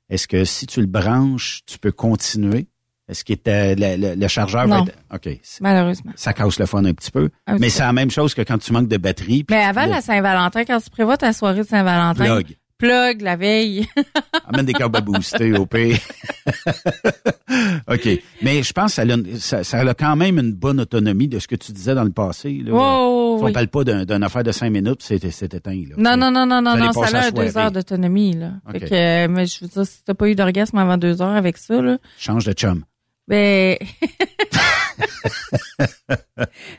[0.09, 2.69] Est-ce que si tu le branches, tu peux continuer?
[3.09, 4.85] Est-ce que le, le- le chargeur Non.
[4.85, 4.99] va être...
[5.13, 5.41] OK.
[5.61, 6.13] Malheureusement.
[6.17, 7.31] Ça casse le fun un petit peu.
[7.47, 9.45] Un petit mais c'est la même chose que quand tu manques de batterie.
[9.51, 12.41] Mais avant le- la Saint-Valentin, quand tu prévois ta soirée de Saint-Valentin,
[12.83, 13.21] Plug.
[13.23, 13.87] la veille.
[14.47, 15.99] Amène des câbles à booster au pire.
[17.89, 18.09] OK.
[18.43, 21.29] Mais je pense que ça a, une- ça, ça a quand même une bonne autonomie
[21.29, 22.61] de ce que tu disais dans le passé.
[22.65, 22.73] Là.
[22.73, 25.83] Wow, Si on parle pas d'un- d'une affaire de cinq minutes, c'est éteint.
[25.89, 28.53] Là, Non, non, non, non, non, non, ça a deux heures d'autonomie, là.
[28.73, 28.89] Fait OK.
[28.89, 31.57] que, euh, mais je veux dire, si t'as pas eu d'orgasme avant deux heures avec
[31.59, 32.85] ça, là, Change de chum.
[33.29, 33.77] ben...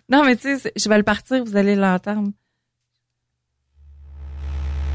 [0.10, 2.30] non, mais tu sais, je vais le partir, vous allez l'entendre.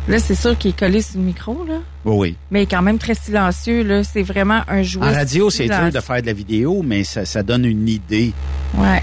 [0.09, 1.81] Là, c'est sûr qu'il est collé sur le micro, là.
[2.07, 2.37] Oui, oui.
[2.51, 4.03] Mais il est quand même très silencieux, là.
[4.03, 5.07] C'est vraiment un jouet.
[5.07, 8.33] En radio, c'est dur de faire de la vidéo, mais ça, ça donne une idée.
[8.79, 9.03] Ouais.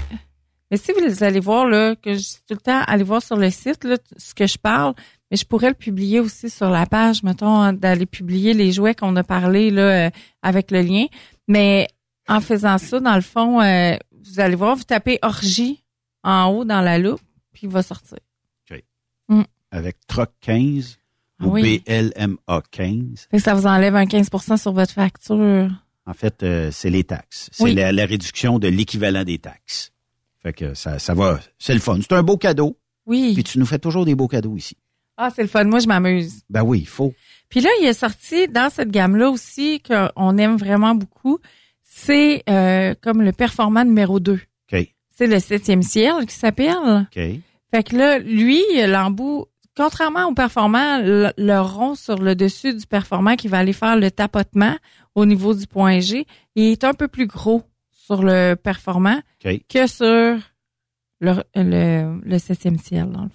[0.68, 3.36] Mais si vous allez voir, là, que je dis tout le temps, allez voir sur
[3.36, 4.94] le site, là, ce que je parle,
[5.30, 8.96] mais je pourrais le publier aussi sur la page, mettons, hein, d'aller publier les jouets
[8.96, 10.10] qu'on a parlé, là, euh,
[10.42, 11.06] avec le lien.
[11.46, 11.86] Mais
[12.28, 15.84] en faisant ça, dans le fond, euh, vous allez voir, vous tapez orgie
[16.24, 17.20] en haut dans la loupe,
[17.52, 18.18] puis il va sortir.
[19.70, 20.98] Avec Troc 15
[21.42, 21.82] ou Oui.
[21.86, 23.28] BLMA 15.
[23.30, 24.28] Fait que ça vous enlève un 15
[24.60, 25.70] sur votre facture.
[26.06, 27.48] En fait, euh, c'est les taxes.
[27.52, 27.74] C'est Oui.
[27.74, 29.92] la, la réduction de l'équivalent des taxes.
[30.42, 31.40] Fait que ça, ça va.
[31.58, 31.98] C'est le fun.
[32.00, 32.78] C'est un beau cadeau.
[33.06, 33.32] Oui.
[33.34, 34.76] Puis tu nous fais toujours des beaux cadeaux ici.
[35.16, 35.64] Ah, c'est le fun.
[35.64, 36.42] Moi, je m'amuse.
[36.50, 37.12] Ben oui, il faut.
[37.48, 41.38] Puis là, il est sorti dans cette gamme-là aussi qu'on aime vraiment beaucoup.
[41.82, 44.34] C'est euh, comme le performant numéro 2.
[44.72, 44.88] OK.
[45.16, 47.06] C'est le septième ciel qui s'appelle.
[47.10, 47.20] OK.
[47.72, 52.86] Fait que là, lui, l'embout, contrairement au performant, le, le rond sur le dessus du
[52.86, 54.76] performant qui va aller faire le tapotement
[55.14, 59.20] au niveau du point G, il est un peu plus gros sur le performant
[59.68, 60.38] que sur
[61.20, 63.10] le, le, le septième ciel.
[63.10, 63.28] dans le.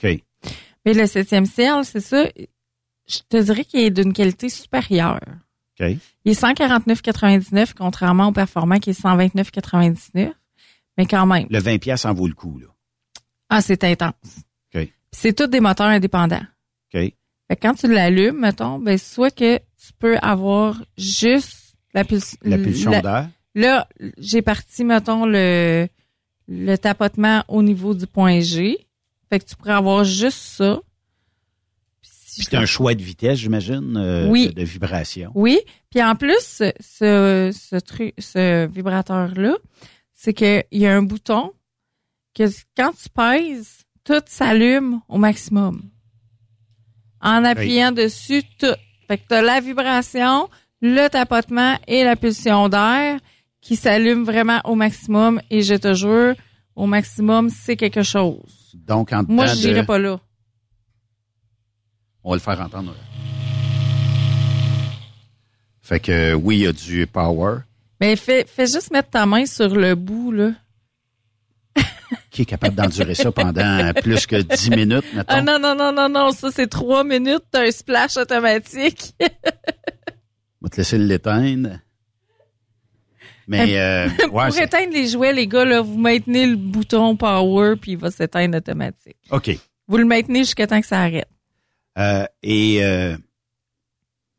[0.85, 2.26] Mais le septième ciel, c'est ça,
[3.07, 5.19] je te dirais qu'il est d'une qualité supérieure.
[5.80, 10.31] Il est 149,99 contrairement au performant qui est 129,99.
[10.97, 11.47] Mais quand même.
[11.49, 12.68] Le 20 pièces en vaut le coup, là.
[13.49, 14.43] Ah, c'est intense.
[15.12, 16.42] C'est tous des moteurs indépendants.
[16.94, 17.00] OK.
[17.02, 22.38] Fait que quand tu l'allumes, mettons, ben, soit que tu peux avoir juste la, puls-
[22.44, 23.30] La pulsion d'air.
[23.56, 25.88] Là, j'ai parti, mettons, le,
[26.48, 28.78] le tapotement au niveau du point G.
[29.30, 30.80] Fait que tu pourrais avoir juste ça.
[32.02, 34.48] Puis c'est un choix de vitesse, j'imagine, euh, Oui.
[34.48, 35.32] de, de vibration.
[35.36, 35.60] Oui.
[35.90, 39.58] Puis en plus, ce, ce, ce truc, ce vibrateur-là,
[40.14, 41.52] c'est qu'il y a un bouton
[42.34, 42.44] que
[42.78, 45.82] quand tu pèses, tout s'allume au maximum.
[47.22, 48.76] en appuyant dessus tout.
[49.07, 50.49] Fait que t'as la vibration,
[50.82, 53.19] le tapotement et la pulsion d'air
[53.61, 55.40] qui s'allument vraiment au maximum.
[55.52, 56.34] Et je te jure,
[56.76, 58.72] au maximum, c'est quelque chose.
[58.73, 60.19] Donc, en Moi, je de- dirais pas là.
[62.23, 62.95] On va le faire entendre.
[65.82, 67.57] Fait que oui, il y a du power.
[67.99, 70.52] Mais fais, fais juste mettre ta main sur le bout, là.
[72.30, 75.26] Qui est capable d'endurer ça pendant plus que 10 minutes, mettons?
[75.28, 79.14] Ah non, non, non, non, non, ça c'est trois minutes, t'as un splash automatique.
[79.22, 81.80] On va te laisser l'éteindre.
[83.48, 87.76] Mais, euh, ouais, Pour éteindre les jouets, les gars, là, vous maintenez le bouton power
[87.76, 89.18] puis il va s'éteindre automatique.
[89.30, 89.58] OK.
[89.88, 91.28] Vous le maintenez jusqu'à temps que ça arrête.
[91.98, 93.18] Euh, et euh,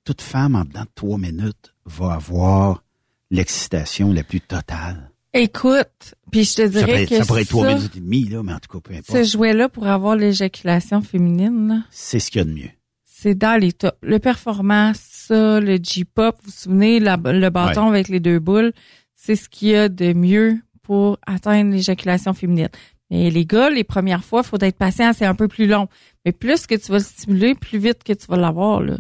[0.05, 2.83] toute femme, en dedans de trois minutes, va avoir
[3.31, 5.12] l'excitation la plus totale.
[5.35, 8.01] Écoute, puis je te Ça dirais pourrait, que ça pourrait être trois ça, minutes et
[8.01, 9.25] demie, là, mais en tout cas, peu ce importe.
[9.25, 12.71] jouet-là pour avoir l'éjaculation féminine, là, C'est ce qu'il y a de mieux.
[13.05, 13.97] c'est dans les tops.
[14.03, 18.73] Le performance, ça, le J-pop, vous vous souvenez, la- le bâton avec les deux boules,
[19.15, 22.69] c'est ce qu'il y a de mieux pour atteindre l'éjaculation féminine.
[23.11, 25.87] Mais les gars, les premières fois, faut être patient, c'est un peu plus long.
[26.27, 28.99] Mais plus que tu vas le stimuler, plus vite que tu vas l'avoir, là.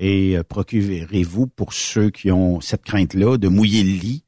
[0.00, 4.24] Et euh, procurez-vous, pour ceux qui ont cette crainte-là, de mouiller le lit,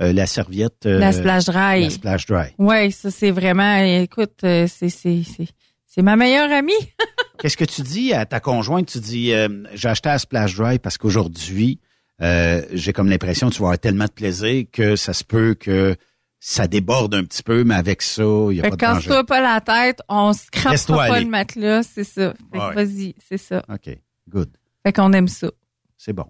[0.00, 0.86] euh, la serviette...
[0.86, 1.82] euh, La splash dry.
[1.84, 2.54] La splash dry.
[2.58, 5.48] Ouais, ça c'est vraiment, écoute, euh, c'est c'est c'est
[5.86, 6.72] c'est ma meilleure amie.
[7.38, 8.86] Qu'est-ce que tu dis à ta conjointe?
[8.86, 11.80] Tu dis, euh, j'ai acheté la splash dry parce qu'aujourd'hui,
[12.20, 15.54] euh, j'ai comme l'impression que tu vas avoir tellement de plaisir que ça se peut
[15.54, 15.96] que
[16.40, 18.86] ça déborde un petit peu, mais avec ça, il n'y a Fait pas que de
[18.92, 19.06] danger.
[19.08, 21.24] casse-toi pas la tête, on se crappera pas aller.
[21.24, 22.32] le matelas, c'est ça.
[22.52, 22.74] Fait que Ouais.
[22.74, 23.64] vas-y, c'est ça.
[23.68, 23.98] OK,
[24.28, 24.48] good.
[24.84, 25.50] Fait qu'on aime ça.
[25.96, 26.26] C'est bon.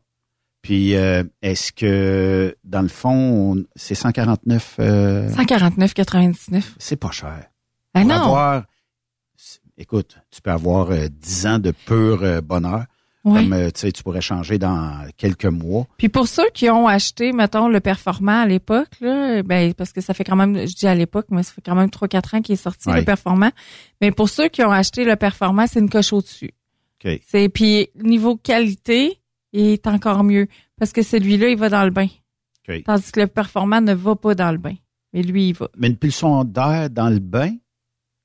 [0.63, 4.77] Puis, euh, est-ce que, dans le fond, on- c'est 149...
[4.81, 6.63] euh, 149,99.
[6.79, 7.45] c'est pas cher.
[7.95, 8.15] Ah Pour non.
[8.17, 8.65] avoir-
[9.77, 12.85] écoute, tu peux avoir euh, 10 ans de pur euh, bonheur.
[13.25, 13.43] Ouais.
[13.43, 15.87] Comme, euh, tu sais, tu pourrais changer dans quelques mois.
[15.99, 20.01] Puis pour ceux qui ont acheté, mettons, le performant à l'époque, là, ben, parce que
[20.01, 22.41] ça fait quand même, je dis à l'époque, mais ça fait quand même 3-4 ans
[22.43, 23.51] qu'il est sorti, le performant.
[24.01, 26.51] Mais pour ceux qui ont acheté le performant, c'est une coche au-dessus.
[27.05, 27.21] OK.
[27.27, 29.21] C'est, puis niveau qualité,
[29.53, 30.47] il est encore mieux.
[30.79, 32.09] Parce que celui-là, il va dans le bain.
[32.85, 34.75] Tandis que le performant ne va pas dans le bain.
[35.13, 35.69] Mais lui, il va.
[35.77, 37.55] Mais une pulsion d'air dans le bain,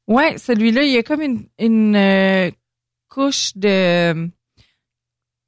[0.07, 2.51] Ouais, celui-là, il y a comme une, une euh,
[3.07, 4.29] couche de,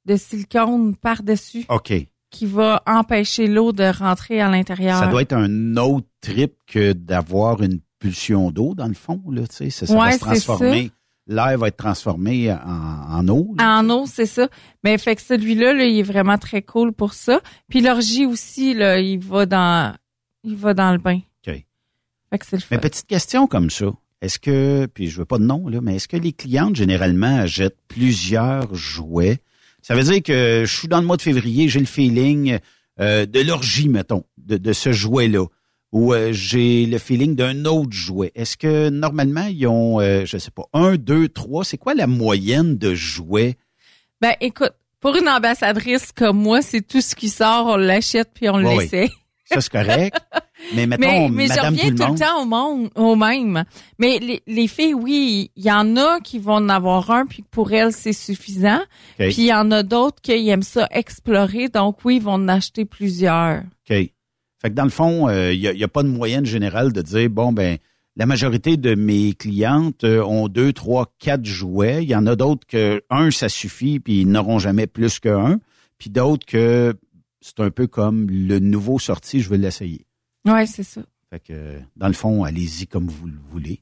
[0.06, 1.94] de silicone par-dessus OK.
[2.30, 5.00] qui va empêcher l'eau de rentrer à l'intérieur.
[5.00, 9.22] Ça doit être un autre trip que d'avoir une pulsion d'eau, dans le fond.
[9.30, 10.92] Là, tu sais, ça, ça va se transformer.
[11.28, 12.58] L'air va être transformé en,
[13.18, 13.56] en eau.
[13.58, 13.80] là.
[13.80, 14.48] En eau, c'est ça.
[14.84, 17.42] Mais fait que celui-là, là, il est vraiment très cool pour ça.
[17.70, 19.96] Puis l'orgie aussi, là, il va dans,
[20.44, 21.20] il va dans le bain.
[21.48, 21.54] OK.
[22.30, 22.68] Fait que c'est le fun.
[22.76, 23.88] Mais petite question comme ça.
[24.22, 27.38] Est-ce que, puis je veux pas de nom, là, mais est-ce que les clientes, généralement,
[27.40, 29.40] achètent plusieurs jouets?
[29.82, 32.60] Ça veut dire que je suis dans le mois de février, j'ai le feeling
[33.00, 35.46] euh, de l'orgie, mettons, de, de ce jouet-là.
[35.96, 38.34] Ou euh, j'ai le feeling d'un autre jouet.
[38.36, 42.06] Est-ce que normalement, ils ont, euh, je sais pas, un, deux, trois, c'est quoi la
[42.06, 43.56] moyenne de jouets?
[44.20, 48.50] Ben, écoute, pour une ambassadrice comme moi, c'est tout ce qui sort, on l'achète puis
[48.50, 49.08] on l'essaie.
[49.46, 50.18] Ça, c'est correct.
[50.76, 53.64] mais mettons, mais, mais je reviens tout tout, le temps au, monde, au même.
[53.98, 57.42] Mais les, les filles, oui, il y en a qui vont en avoir un, puis
[57.50, 58.82] pour elles, c'est suffisant.
[59.18, 62.50] Puis il y en a d'autres qui aiment ça explorer, donc oui, ils vont en
[62.50, 63.62] acheter plusieurs.
[63.90, 64.12] OK.
[64.62, 67.02] Fait que dans le fond, il n'y a, y a pas de moyenne générale de
[67.02, 67.78] dire, bon, ben,
[68.18, 72.04] la majorité de mes clientes euh, ont deux, trois, quatre jouets.
[72.04, 75.60] Il y en a d'autres que un, ça suffit, puis ils n'auront jamais plus qu'un.
[75.98, 76.94] Puis d'autres que
[77.42, 80.06] c'est un peu comme le nouveau sorti, je veux l'essayer.
[80.46, 81.02] Ouais, c'est ça.
[81.30, 83.82] Fait que, dans le fond, allez-y comme vous le voulez.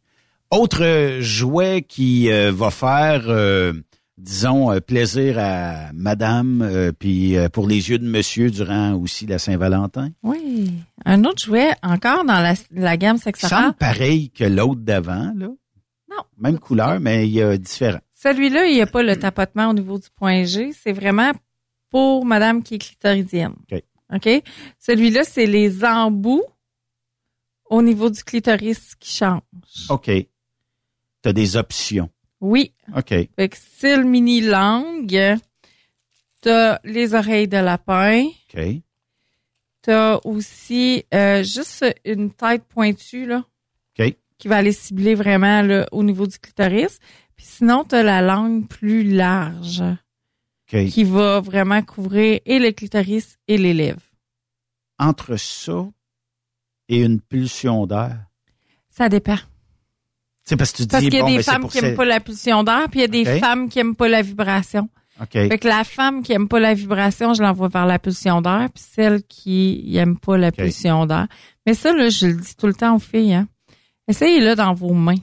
[0.49, 3.73] Autre euh, jouet qui euh, va faire, euh,
[4.18, 9.26] disons, euh, plaisir à madame, euh, puis euh, pour les yeux de monsieur durant aussi
[9.26, 10.11] la Saint-Valentin.
[10.22, 10.72] Oui.
[11.06, 13.73] Un autre jouet, encore dans la, la gamme semble sexuelle.
[13.80, 15.49] pareil que l'autre d'avant, là.
[16.10, 16.23] Non.
[16.38, 17.99] Même couleur, mais il y a différent.
[18.11, 20.72] Celui-là, il n'y a pas le tapotement au niveau du point G.
[20.72, 21.31] C'est vraiment
[21.90, 23.56] pour madame qui est clitoridienne.
[23.72, 23.84] OK.
[24.14, 24.44] OK?
[24.80, 26.44] Celui-là, c'est les embouts
[27.65, 29.41] au niveau du clitoris qui changent.
[29.90, 30.06] OK.
[30.06, 30.27] Tu
[31.30, 32.10] as des options.
[32.44, 32.74] Oui.
[32.94, 33.07] OK.
[33.07, 35.38] Fait que style mini langue.
[36.41, 38.26] T'as les oreilles de lapin.
[38.53, 38.61] OK.
[39.82, 43.45] T'as aussi euh, juste une tête pointue, là.
[43.98, 44.14] OK.
[44.38, 46.99] Qui va aller cibler vraiment là, au niveau du clitoris.
[47.38, 49.82] Puis sinon, t'as la langue plus large.
[49.82, 50.86] OK.
[50.88, 54.02] Qui va vraiment couvrir et le clitoris et les lèvres.
[54.99, 55.88] Entre ça
[56.90, 58.26] et une pulsion d'air?
[58.90, 59.38] Ça dépend.
[60.44, 61.91] C'est parce que tu dis, Parce qu'il y a bon, des ben, femmes qui aiment
[61.91, 64.22] ça- pas la pulsion d'air, puis il y a des femmes qui aiment pas la
[64.22, 64.90] vibration.
[65.22, 65.32] OK.
[65.32, 68.68] Fait que la femme qui aime pas la vibration, je l'envoie vers la pulsion d'air,
[68.74, 71.28] puis celle qui aime pas la pulsion d'air.
[71.65, 73.48] Mais ça, là, je le dis tout le temps aux filles, hein.
[74.07, 75.15] Essayez-le dans vos mains.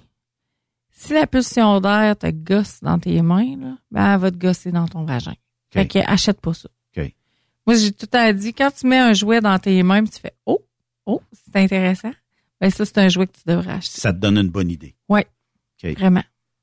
[0.91, 4.71] Si la pulsion d'air te gosse dans tes mains, là, ben, elle va te gosser
[4.71, 5.35] dans ton vagin.
[5.71, 6.69] Fait que achète pas ça.
[6.97, 7.13] OK.
[7.67, 10.33] Moi, j'ai tout temps dit, quand tu mets un jouet dans tes mains, tu fais,
[10.47, 10.61] oh,
[11.07, 12.13] oh, c'est intéressant.
[12.61, 14.01] Ben, ça, c'est un jouet que tu devrais acheter.
[14.01, 14.95] Ça te donne une bonne idée.
[15.09, 15.25] OK.
[15.97, 16.23] Vraiment.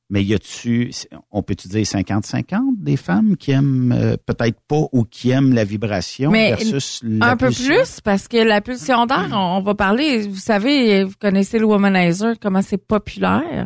[0.10, 0.92] Mais y a-tu,
[1.32, 5.66] on peut-tu dire 50-50 des femmes qui aiment euh, peut-être pas ou qui aiment la
[5.66, 9.76] vibration Mais versus la un peu plus parce que la pulsion d'air, on, on va
[9.76, 10.26] parler.
[10.28, 13.66] Vous savez, vous connaissez le womanizer, comment c'est populaire.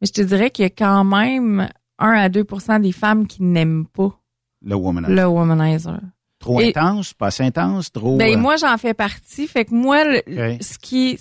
[0.00, 1.68] Mais je te dirais qu'il y a quand même
[1.98, 4.16] 1 à 2% des femmes qui n'aiment pas
[4.64, 5.14] Le womanizer.
[5.16, 6.00] le womanizer.
[6.38, 8.18] Trop Et- intense, pas assez intense, trop.
[8.18, 9.48] Ben euh, moi j'en fais partie.
[9.48, 11.18] Fait que moi, le- ce qui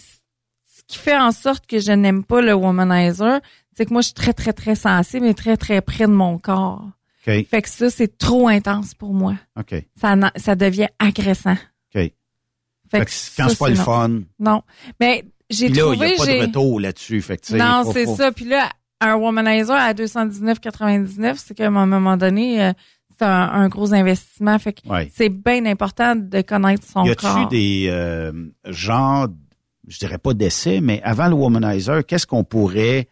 [0.92, 3.40] qui fait en sorte que je n'aime pas le womanizer,
[3.76, 6.38] c'est que moi je suis très très très sensible et très très près de mon
[6.38, 6.86] corps.
[7.28, 7.46] OK.
[7.50, 9.36] Fait que ça c'est trop intense pour moi.
[10.00, 11.54] Ça ça devient agressant.
[11.54, 11.58] OK.
[11.94, 12.14] Fait
[12.92, 13.84] Fait que quand c'est pas le non.
[13.84, 14.10] fun.
[14.40, 14.62] Non.
[15.00, 17.22] Mais j'ai là, il trouvé n'y a pas de retour là-dessus.
[17.22, 18.32] Fait que, Non, c'est faut- ça.
[18.32, 18.70] Puis là,
[19.02, 22.74] un womanizer à 219,99, c'est qu'à un moment donné, euh,
[23.10, 24.58] c'est un, un gros investissement.
[24.60, 25.10] Fait que Ouais.
[25.14, 27.38] c'est bien important de connaître son Y corps.
[27.38, 28.32] a-tu des euh,
[28.68, 29.28] genres,
[29.88, 33.08] je dirais pas d'essais, mais avant le womanizer, qu'est-ce qu'on pourrait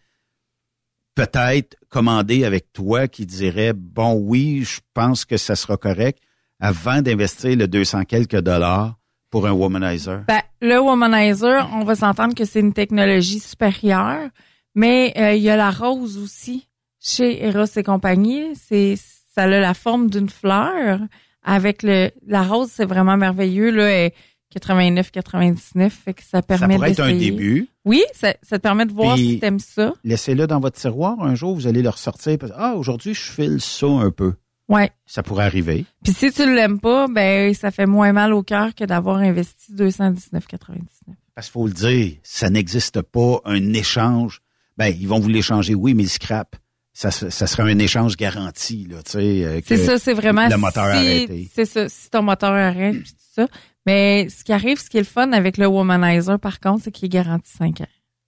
[1.14, 6.22] peut-être commander avec toi qui dirait bon oui, je pense que ça sera correct
[6.60, 8.96] avant d'investir le 200 quelques dollars
[9.30, 10.24] pour un womanizer?
[10.28, 14.28] Ben, le womanizer, on va s'entendre que c'est une technologie supérieure,
[14.74, 16.68] mais euh, il y a la rose aussi
[17.00, 18.54] chez Eros et compagnie.
[18.54, 18.96] C'est
[19.34, 21.00] ça a la forme d'une fleur
[21.42, 24.10] avec le la rose, c'est vraiment merveilleux là.
[24.50, 27.68] 89 99 fait que ça permet pourrait être un début.
[27.84, 29.92] Oui, ça, ça te permet de voir Puis- si t'aimes ça.
[30.04, 31.20] Laissez-le dans votre tiroir.
[31.22, 32.36] Un jour, vous allez le ressortir.
[32.38, 34.34] parce- Ah, aujourd'hui, je file ça un peu.
[34.68, 34.90] Ouais.
[35.06, 35.84] Ça pourrait arriver.
[36.04, 39.72] Puis si tu l'aimes pas, ben ça fait moins mal au cœur que d'avoir investi
[39.72, 41.16] 219,99.
[41.34, 44.40] Parce qu'il faut le dire, ça n'existe pas un échange.
[44.76, 46.56] Ben, ils vont vous l'échanger, oui, mais le scrap,
[46.92, 49.18] ça, ça serait un échange garanti, là, tu sais.
[49.44, 51.50] euh, C'est ça, c'est vraiment Le moteur si, arrêté.
[51.54, 53.46] C'est ça, si ton moteur arrête puis tout ça.
[53.86, 56.92] Mais ce qui arrive, ce qui est le fun avec le womanizer, par contre, c'est
[56.92, 57.86] qu'il est garanti 5 ans.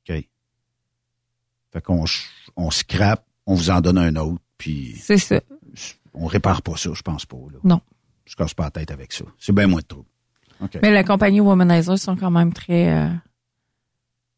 [0.09, 0.25] OK.
[1.73, 2.05] Fait qu'on
[2.57, 5.41] on scrape, on vous en donne un autre, puis C'est ça.
[6.15, 7.37] on répare pas ça, je pense pas.
[7.53, 7.59] Là.
[7.65, 7.81] Non.
[8.25, 9.25] Je casse pas la tête avec ça.
[9.39, 10.09] C'est bien moins de trouble.
[10.63, 10.79] OK.
[10.83, 13.09] Mais la compagnie Womanizer sont quand même très, euh,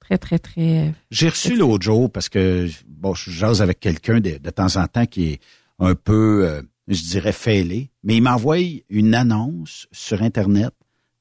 [0.01, 0.89] très, très, très.
[0.89, 4.77] euh, J'ai reçu l'autre jour parce que bon, je jase avec quelqu'un de, de temps
[4.77, 5.41] en temps qui est
[5.79, 8.59] un peu, euh, je dirais, fêlé, mais il m'envoie
[8.89, 10.73] une annonce sur Internet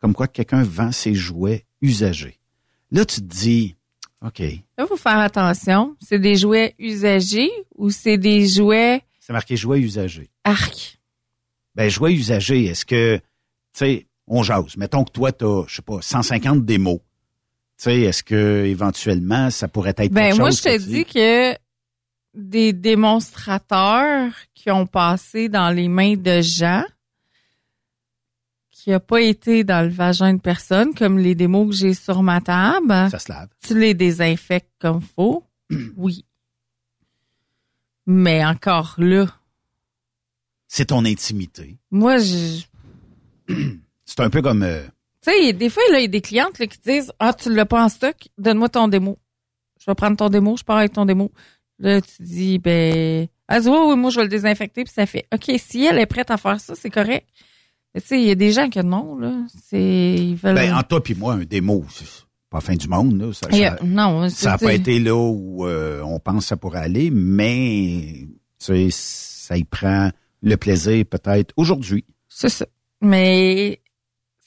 [0.04, 2.38] comme quoi quelqu'un vend ses jouets usagés.
[2.92, 3.78] Là, tu te dis,
[4.22, 4.42] OK,
[4.78, 5.96] Là, faut faire attention.
[6.02, 10.30] C'est des jouets usagés ou c'est des jouets c'est marqué jouets usagés.
[10.44, 11.00] arc?
[11.74, 13.22] Ben, jouets usagés, est-ce que, tu
[13.72, 14.76] sais, on jase.
[14.76, 17.00] Mettons que toi, tu as, je sais pas, 150 démos.
[17.78, 20.84] Tu sais, est-ce que éventuellement ça pourrait être Ben, quelque moi, chose je te que
[20.84, 21.56] dis que
[22.34, 26.84] des démonstrateurs qui ont passé dans les mains de gens
[28.84, 32.22] qui n'a pas été dans le vagin de personne, comme les démos que j'ai sur
[32.22, 33.10] ma table.
[33.10, 33.48] Ça se lave.
[33.66, 35.46] Tu les désinfectes comme faut?
[35.96, 36.26] oui.
[38.06, 39.28] Mais encore là,
[40.68, 41.78] C'est ton intimité.
[41.92, 42.64] moi, je,
[44.06, 44.84] C'est un peu comme, euh,
[45.22, 47.66] tu sais, des fois, il y a des clientes là, qui disent Ah, tu l'as
[47.66, 49.18] pas en stock, donne-moi ton démo.
[49.80, 51.32] Je vais prendre ton démo, je pars avec ton démo.
[51.80, 55.26] Là, tu dis, ben, dit, oui, oui, moi, je vais le désinfecter, puis ça fait,
[55.34, 57.26] OK, si elle est prête à faire ça, c'est correct.
[57.96, 59.34] Mais tu sais, il y a des gens qui non, là.
[59.70, 60.56] C'est, ils veulent.
[60.56, 62.06] ben, entre toi puis moi, un démo, c'est
[62.50, 63.32] pas la fin du monde, là.
[63.34, 66.48] Ça, a- ça- non, ça n'a c'est- pas été là où euh, on pense que
[66.48, 68.28] ça pourrait aller, mais,
[68.60, 70.10] tu sais, ça y prend
[70.42, 72.04] le plaisir peut-être aujourd'hui.
[72.28, 72.66] C'est ça.
[73.02, 73.80] Mais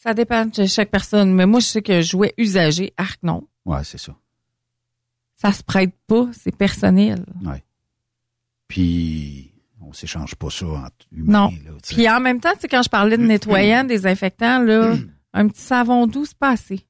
[0.03, 1.33] ça dépend de chaque personne.
[1.35, 3.47] Mais moi, je sais que jouet usagé, arc non.
[3.65, 4.15] Ouais, c'est ça.
[5.37, 7.25] Ça se prête pas, c'est personnel.
[7.45, 7.63] Ouais.
[8.69, 9.53] Puis,
[9.83, 11.51] on s'échange pas ça entre humains.
[11.51, 11.51] Non.
[11.65, 11.73] là.
[11.89, 14.95] Puis en même temps, tu sais, quand je parlais de nettoyant, désinfectant, là,
[15.33, 16.87] un petit savon doux, c'est pas assez.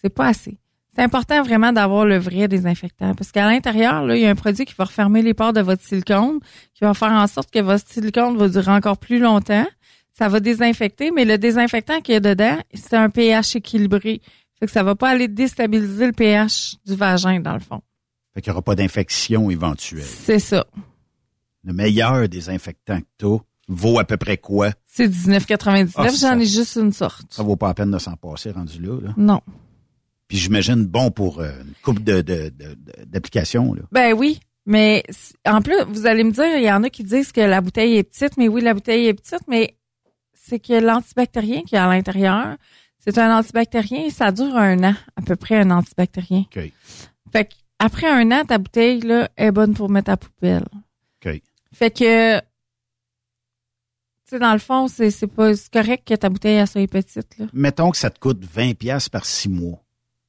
[0.00, 0.58] C'est pas assez.
[0.94, 3.14] C'est important vraiment d'avoir le vrai désinfectant.
[3.14, 5.60] Parce qu'à l'intérieur, là, il y a un produit qui va refermer les pores de
[5.60, 6.40] votre silicone,
[6.74, 9.66] qui va faire en sorte que votre silicone va durer encore plus longtemps.
[10.12, 14.22] Ça va désinfecter, mais le désinfectant qu'il y a dedans, c'est un pH équilibré.
[14.58, 17.82] Fait que ça va pas aller déstabiliser le pH du vagin, dans le fond.
[18.32, 20.02] Fait qu'il n'y aura pas d'infection éventuelle.
[20.02, 20.64] C'est ça.
[21.66, 23.26] Le meilleur désinfectant que tu
[23.68, 24.70] vaut à peu près quoi?
[24.86, 25.90] C'est 19,99.
[25.96, 27.26] Ah, J'en ai juste une sorte.
[27.34, 29.00] Ça vaut pas la peine de s'en passer rendu là.
[29.02, 29.14] là.
[29.16, 29.40] Non.
[30.28, 33.74] Puis j'imagine bon pour euh, une coupe de, de, de- de- d'applications.
[33.92, 35.02] Ben oui, mais
[35.46, 37.96] en plus, vous allez me dire, il y en a qui disent que la bouteille
[37.96, 39.76] est petite, mais oui, la bouteille est petite, mais
[40.34, 42.56] c'est que l'antibactérien qui est à l'intérieur,
[42.98, 46.44] c'est un antibactérien et ça dure un an, à peu près un antibactérien.
[46.56, 46.72] OK.
[47.32, 50.64] Fait que après un an, ta bouteille là, est bonne pour mettre à poubelle.
[51.78, 52.44] Fait que, tu
[54.30, 57.36] sais, dans le fond, c'est c'est pas c'est correct que ta bouteille elle soit petite.
[57.38, 57.46] Là.
[57.52, 59.84] Mettons que ça te coûte 20 pièces par six mois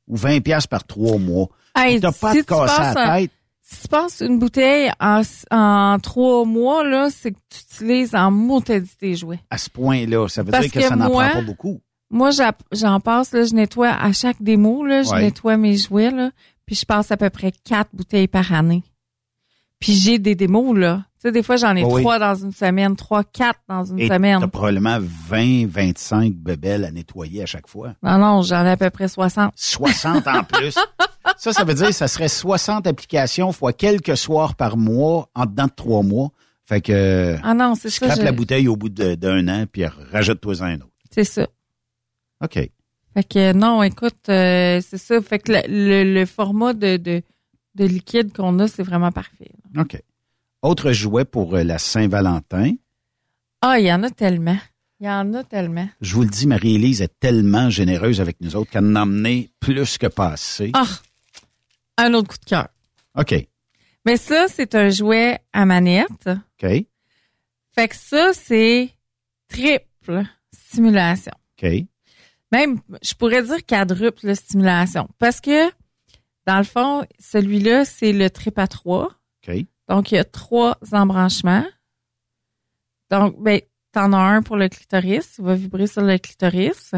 [0.08, 1.48] ou 20 pièces par trois mois.
[1.76, 3.32] Hey, T'as pas si de casser la tête.
[3.62, 5.22] Si tu passes une bouteille en,
[5.52, 9.40] en trois mois, là, c'est que tu utilises en dit tes jouets.
[9.50, 11.80] À ce point-là, ça veut Parce dire que, que ça n'en prend pas beaucoup.
[12.10, 12.30] Moi,
[12.72, 15.22] j'en passe, là, je nettoie à chaque démo, là, je Ouais.
[15.24, 16.32] nettoie mes jouets, là,
[16.66, 18.84] puis je passe à peu près quatre bouteilles par année.
[19.80, 21.06] Puis j'ai des démos, là.
[21.20, 22.02] Tu sais, des fois, j'en ai oui.
[22.04, 24.40] trois dans une semaine, trois, quatre dans une Et semaine.
[24.40, 27.96] t'as probablement 20, 25 bebelles à nettoyer à chaque fois.
[28.04, 29.52] Non, non, j'en ai à peu près 60.
[29.56, 30.76] 60 en plus.
[31.38, 35.46] ça, ça veut dire que ça serait 60 applications fois quelques soirs par mois en
[35.48, 36.30] dedans de trois mois.
[36.66, 38.14] Fait que Ah non, c'est ça.
[38.14, 40.92] je- la bouteille au bout d'un an puis rajoute-toi un autre.
[41.10, 41.48] C'est ça.
[42.44, 42.54] OK.
[43.16, 45.20] Fait que non, écoute, euh, c'est ça.
[45.22, 47.24] Fait que le, le- le format de, de,
[47.74, 49.50] de liquide qu'on a, c'est vraiment parfait.
[49.76, 50.00] OK.
[50.62, 52.74] Autre jouet pour euh, la Saint-Valentin.
[53.62, 54.58] Ah, il y en a tellement.
[55.00, 55.88] Il y en a tellement.
[56.02, 59.52] Je vous le dis, Marie-Élise est tellement généreuse avec nous autres qu'elle en a emmené
[59.60, 60.72] plus que pas assez.
[60.74, 60.88] Ah,
[61.98, 62.68] un autre coup de cœur.
[63.16, 63.36] OK.
[64.06, 66.28] Mais ça, c'est un jouet à manette.
[66.28, 66.86] OK.
[67.76, 68.90] Fait que ça, c'est
[69.50, 71.34] triple stimulation.
[71.62, 71.70] OK.
[72.52, 75.10] Même, je pourrais dire quadruple stimulation.
[75.20, 75.70] Parce que,
[76.46, 79.10] dans le fond, celui-là, c'est le trip à trois.
[79.48, 79.66] OK.
[79.90, 81.66] Donc, il y a trois embranchements.
[83.10, 83.62] Donc, ben,
[83.92, 85.36] t'en as un pour le clitoris.
[85.40, 86.92] Il va vibrer sur le clitoris.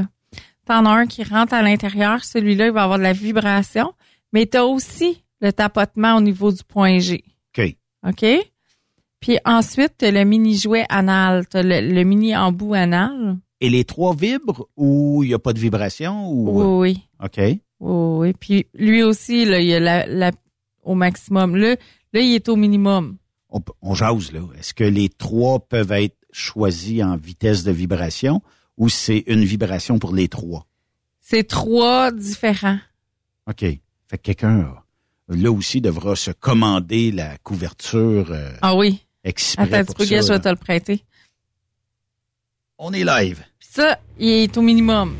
[0.65, 2.23] T'en as un qui rentre à l'intérieur.
[2.23, 3.93] Celui-là, il va avoir de la vibration.
[4.33, 7.23] Mais t'as aussi le tapotement au niveau du point G.
[7.57, 7.75] OK.
[8.07, 8.25] OK?
[9.19, 11.47] Puis ensuite, t'as le mini jouet anal.
[11.47, 13.37] T'as le, le mini embout anal.
[13.61, 16.31] Et les trois vibrent ou il n'y a pas de vibration?
[16.31, 16.77] Ou...
[16.79, 17.25] Oui, oui.
[17.25, 17.37] OK.
[17.37, 18.33] Oui, oui.
[18.39, 20.31] Puis lui aussi, là, il est la, la-
[20.89, 21.55] au maximum.
[21.55, 21.75] Là,
[22.13, 23.17] là, il est au minimum.
[23.49, 24.41] On, on jase, là.
[24.57, 28.41] Est-ce que les trois peuvent être choisis en vitesse de vibration
[28.77, 30.65] ou c'est une vibration pour les trois?
[31.21, 32.79] C'est trois différents.
[33.47, 33.59] OK.
[33.61, 34.73] Fait que quelqu'un,
[35.27, 39.05] là aussi, devra se commander la couverture euh, Ah oui.
[39.23, 41.03] exprès Attends un pour petit peu, ça, gars, je vais te le prêter.
[42.77, 43.43] On est live.
[43.59, 45.15] Puis ça, il est au minimum.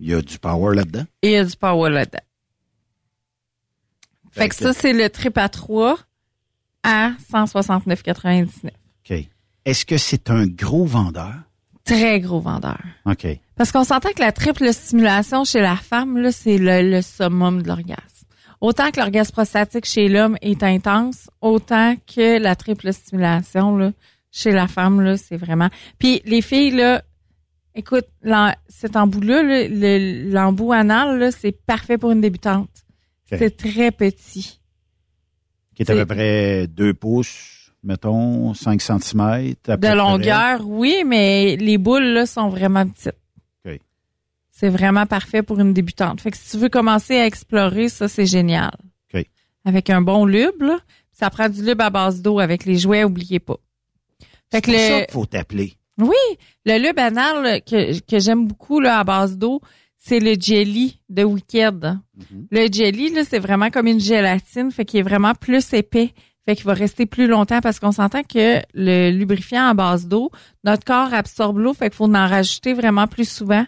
[0.00, 1.04] Il y a du power là-dedans.
[1.22, 2.22] Il y a du power là-dedans.
[4.32, 5.96] Fait que ça, c'est le trip à 3
[6.82, 8.48] à 169,99.
[8.66, 9.28] OK.
[9.64, 11.34] Est-ce que c'est un gros vendeur?
[11.84, 12.80] Très gros vendeur.
[13.06, 13.26] OK.
[13.56, 17.62] Parce qu'on s'entend que la triple stimulation chez la femme, là, c'est le, le summum
[17.62, 18.26] de l'orgasme.
[18.60, 23.92] Autant que l'orgasme prostatique chez l'homme est intense, autant que la triple stimulation là,
[24.32, 25.68] chez la femme, là, c'est vraiment.
[25.98, 27.02] Puis les filles, là,
[27.74, 28.06] écoute,
[28.68, 32.70] cet embout-là, là, le- l'embout anal, c'est parfait pour une débutante.
[33.30, 34.60] C'est très petit.
[35.74, 39.54] Qui est à peu près 2 pouces, mettons, 5 cm.
[39.66, 43.16] De longueur, oui, mais les boules là, sont vraiment petites.
[43.66, 43.80] OK.
[44.52, 46.20] C'est vraiment parfait pour une débutante.
[46.20, 48.70] Fait que si tu veux commencer à explorer, ça, c'est génial.
[49.12, 49.24] OK.
[49.64, 50.78] Avec un bon lube, là,
[51.10, 53.56] ça prend du lube à base d'eau avec les jouets, oubliez pas.
[54.52, 55.74] Fait C'est que pour ça le, qu'il faut t'appeler.
[55.98, 59.60] Oui, le lube anal là, que, que j'aime beaucoup là, à base d'eau,
[59.96, 61.80] c'est le jelly de Wicked.
[61.82, 62.46] Mm-hmm.
[62.50, 66.12] Le jelly, là, c'est vraiment comme une gélatine, fait qu'il est vraiment plus épais.
[66.46, 70.30] Fait qu'il va rester plus longtemps parce qu'on s'entend que le lubrifiant à base d'eau,
[70.62, 73.64] notre corps absorbe l'eau, fait qu'il faut en rajouter vraiment plus souvent.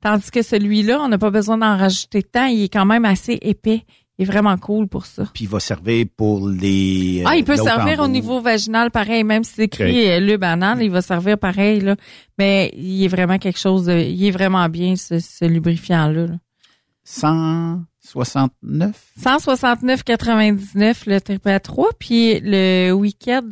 [0.00, 3.38] Tandis que celui-là, on n'a pas besoin d'en rajouter tant, il est quand même assez
[3.42, 3.84] épais.
[4.20, 5.24] Il est vraiment cool pour ça.
[5.32, 7.22] Puis il va servir pour les.
[7.24, 10.44] Ah, il euh, peut servir au niveau vaginal pareil, même si c'est écrit euh, lube
[10.44, 11.96] anal, il va servir pareil là.
[12.36, 16.26] Mais il est vraiment quelque chose, de, il est vraiment bien ce, ce lubrifiant là.
[17.04, 18.94] 169?
[19.22, 23.48] 169,99 le triple à 3 puis le week-end,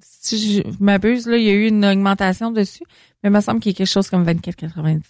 [0.00, 2.84] si je m'abuse là, il y a eu une augmentation dessus,
[3.24, 5.00] mais il me semble qu'il y a quelque chose comme 24,99.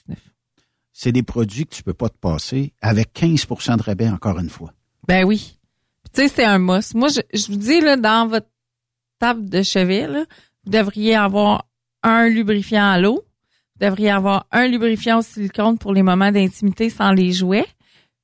[0.94, 4.48] C'est des produits que tu peux pas te passer avec 15% de rabais encore une
[4.48, 4.72] fois.
[5.08, 5.58] Ben oui.
[6.04, 6.94] Puis, Tu sais, c'est un must.
[6.94, 8.48] Moi, je, je vous dis, là, dans votre
[9.18, 10.24] table de chevet, là,
[10.64, 11.66] vous devriez avoir
[12.02, 13.24] un lubrifiant à l'eau.
[13.80, 17.66] Vous devriez avoir un lubrifiant au silicone pour les moments d'intimité sans les jouets.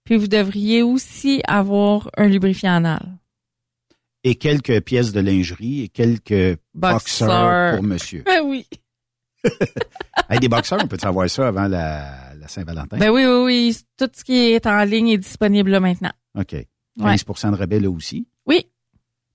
[0.04, 3.16] Puis vous devriez aussi avoir un lubrifiant anal.
[4.22, 7.24] Et quelques pièces de lingerie et quelques Boxer.
[7.24, 8.22] boxeurs pour monsieur.
[8.26, 8.66] Ben oui.
[10.28, 12.98] Hey, des boxeurs, on peut savoir ça avant la, la Saint-Valentin?
[12.98, 13.76] Ben oui, oui, oui.
[13.96, 16.12] Tout ce qui est en ligne est disponible là maintenant.
[16.38, 16.54] OK.
[16.98, 18.26] 15% de rabais là aussi.
[18.46, 18.66] Oui.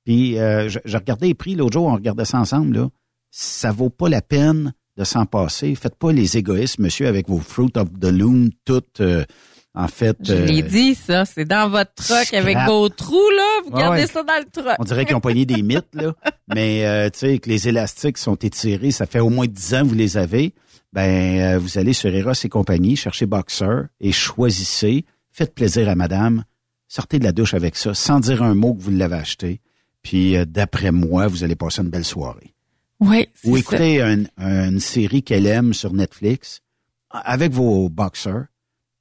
[0.03, 2.87] Puis, euh, je, je regardais les prix l'autre jour, on regardait ça ensemble, là.
[3.31, 5.75] Ça vaut pas la peine de s'en passer.
[5.75, 9.25] Faites pas les égoïstes, monsieur, avec vos Fruit of the Loom, toutes, euh,
[9.73, 10.15] en fait...
[10.23, 11.25] Je euh, l'ai dit, ça.
[11.25, 13.61] C'est dans votre truck avec vos trous, là.
[13.65, 14.07] Vous Ouais, gardez ouais.
[14.07, 14.75] ça dans le truck.
[14.79, 16.13] On dirait qu'ils ont pogné des mythes, là.
[16.53, 19.81] Mais, euh, tu sais, que les élastiques sont étirés, ça fait au moins 10 ans
[19.81, 20.53] que vous les avez.
[20.93, 25.03] Ben, euh, vous allez sur Eros et compagnie, cherchez Boxer et choisissez.
[25.31, 26.45] Faites plaisir à madame.
[26.87, 29.61] Sortez de la douche avec ça, sans dire un mot que vous l'avez acheté.
[30.01, 32.53] Puis, euh, d'après moi, vous allez passer une belle soirée.
[32.99, 33.59] Oui, c'est Ou ça.
[33.59, 36.61] écoutez un- une série qu'elle aime sur Netflix
[37.09, 38.45] avec vos boxers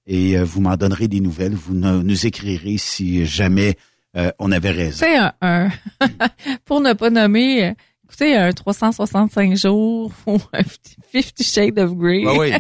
[0.07, 1.55] et euh, vous m'en donnerez des nouvelles.
[1.55, 3.77] Vous ne- nous écrirez si jamais
[4.17, 4.99] euh, on avait raison.
[5.05, 5.71] sais, un, un-
[6.65, 7.75] pour ne pas nommer,
[8.05, 10.63] écoutez, un 365 jours ou un
[11.13, 12.25] 50 Shades of Grey.
[12.27, 12.53] Ah oui.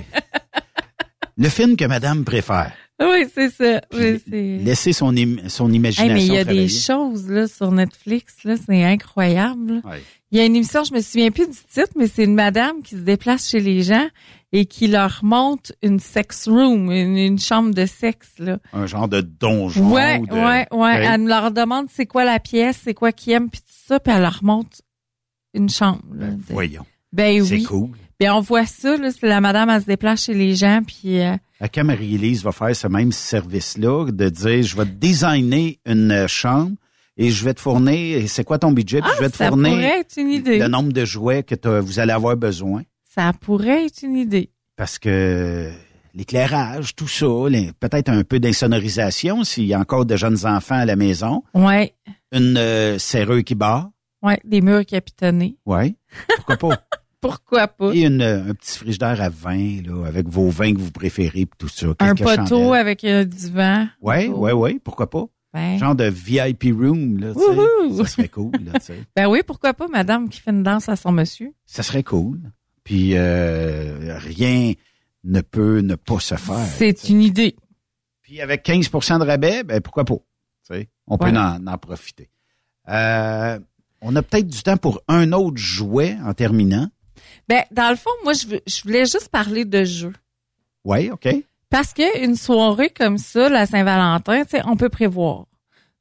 [1.36, 2.72] Le film que madame préfère.
[3.00, 3.80] Oui, c'est ça.
[3.92, 6.62] Oui, c'est- Laissez son, im- son Hey, imagination mais il y a travailler.
[6.62, 9.80] des choses là sur Netflix, là, c'est incroyable.
[9.84, 10.02] Ouais.
[10.30, 12.82] Il y a une émission, je me souviens plus du titre, mais c'est une madame
[12.82, 14.06] qui se déplace chez les gens
[14.52, 18.58] et qui leur monte une sex room, une, une chambre de sexe là.
[18.72, 19.92] Un genre de donjon.
[19.92, 21.04] Ouais, de- ouais, ouais.
[21.04, 24.12] Elle leur demande c'est quoi la pièce, c'est quoi qu'ils aiment, puis tout ça, puis
[24.12, 24.82] elle leur monte
[25.54, 26.02] une chambre.
[26.14, 26.86] là, de- Voyons.
[27.12, 27.62] Ben C'est oui.
[27.64, 27.90] cool.
[28.18, 31.20] Puis on voit ça, là, c'est la madame, elle se déplace chez les gens, puis
[31.20, 36.10] euh, À Marie-Élise va faire ce même service-là, de dire, je vais te designer une
[36.12, 36.72] euh, chambre
[37.16, 39.48] et je vais te fournir, c'est quoi ton budget, puis Ah, je vais te ça
[39.48, 40.58] fournir pourrait être une idée.
[40.58, 42.82] le nombre de jouets que vous allez avoir besoin.
[43.04, 44.50] ça pourrait être une idée.
[44.76, 45.70] Parce que
[46.14, 47.26] l'éclairage, tout ça,
[47.80, 51.42] peut-être un peu d'insonorisation s'il y a encore de jeunes enfants à la maison.
[51.54, 51.94] Ouais,
[52.32, 53.90] Une euh, serrure qui barre,
[54.22, 55.56] ouais, des murs capitonnés.
[55.66, 55.94] ouais.
[56.36, 56.82] Pourquoi pas?
[57.28, 57.92] Pourquoi pas?
[57.94, 61.46] Et une, euh, un petit frigidaire à vin, là, avec vos vins que vous préférez,
[61.46, 61.86] puis tout ça.
[62.00, 62.74] Un poteau chandelles.
[62.80, 63.86] avec euh, du vent.
[64.02, 64.38] Ouais, Poteau.
[64.40, 65.24] ouais, ouais, pourquoi pas?
[65.54, 67.96] Ben, Genre de VIP room, là, tu sais.
[68.02, 68.98] Ça serait cool, là, tu sais.
[69.16, 71.52] ben oui, pourquoi pas, madame qui fait une danse à son monsieur?
[71.64, 72.40] Ça serait cool.
[72.82, 74.72] Puis euh, rien
[75.22, 76.58] ne peut ne pas se faire.
[76.58, 77.56] C'est une idée.
[78.20, 80.16] Puis avec 15% de rabais, ben pourquoi pas?
[80.68, 82.28] Tu sais, on peut en, en profiter.
[82.88, 83.58] Euh,
[84.02, 86.88] on a peut-être du temps pour un autre jouet en terminant.
[87.48, 90.12] Ben, dans le fond, moi, je, veux- je voulais juste parler de jeu.
[90.84, 91.28] Oui, OK.
[91.70, 95.46] Parce que une soirée comme ça, la Saint-Valentin, tu sais, on peut prévoir.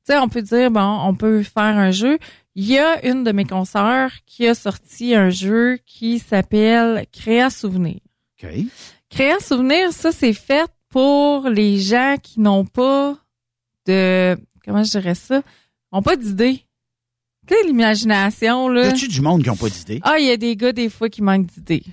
[0.06, 2.18] Tu sais, on peut dire, bon, on peut faire un jeu.
[2.56, 7.50] Il y a une de mes consoeurs qui a sorti un jeu qui s'appelle Créa
[7.50, 8.00] Souvenir.
[8.44, 8.50] OK.
[9.10, 13.18] Créa Souvenir, ça, c'est fait pour les gens qui n'ont pas
[13.88, 15.42] de, comment je dirais ça,
[15.92, 16.64] n'ont pas d'idée.
[17.48, 18.88] Tu sais, l'imagination, Y là.
[18.90, 20.00] a-tu du monde qui n'a pas d'idée?
[20.04, 21.84] Ah, il y a des gars, des fois, qui manquent d'idées.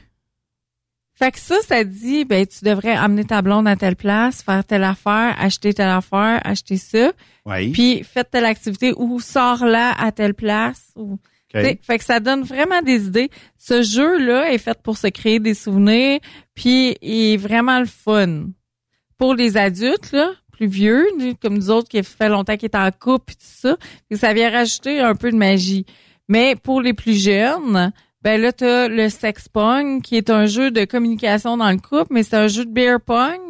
[1.14, 4.64] Fait que ça, ça dit, ben, tu devrais amener ta blonde à telle place, faire
[4.64, 7.12] telle affaire, acheter telle affaire, acheter ça.
[7.44, 7.72] Oui.
[7.72, 10.92] Puis, faites telle activité ou sors là à telle place.
[10.96, 11.20] Ou, OK.
[11.52, 13.28] T'sais, Fait que ça donne vraiment des idées.
[13.58, 16.20] Ce jeu-là est fait pour se créer des souvenirs,
[16.54, 18.46] puis il est vraiment le fun.
[19.18, 21.06] Pour les adultes, là, plus vieux,
[21.40, 23.76] comme nous autres qui fait longtemps qu'ils est en couple et tout ça,
[24.10, 25.86] et ça vient rajouter un peu de magie.
[26.28, 27.92] Mais pour les plus jeunes,
[28.22, 32.08] ben là, t'as le sex pong, qui est un jeu de communication dans le couple,
[32.12, 33.40] mais c'est un jeu de beer pong,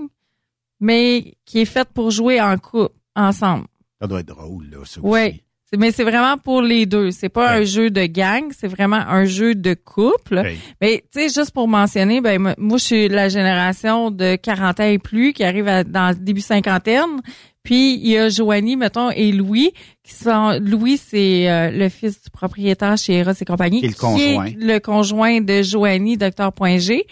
[0.78, 3.66] mais qui est fait pour jouer en couple, ensemble.
[4.00, 5.20] Ça doit être drôle, là, ça Oui.
[5.20, 5.30] aussi.
[5.32, 5.44] C'est-
[5.78, 7.10] Mais c'est vraiment pour les deux.
[7.12, 10.42] C'est pas un jeu de gang, c'est vraiment un jeu de couple.
[10.80, 14.84] Mais tu sais, juste pour mentionner, ben moi- je suis la génération de 40 ans
[14.84, 17.20] et plus qui arrive à- dans le début cinquantaine.
[17.62, 19.72] Puis il y a Joanie, mettons, et Louis,
[20.02, 23.94] qui sont Louis, c'est euh, le fils du propriétaire chez Eros et compagnie, Et le
[23.94, 24.46] conjoint.
[24.46, 27.06] est le conjoint de Joanie, Docteur Point G.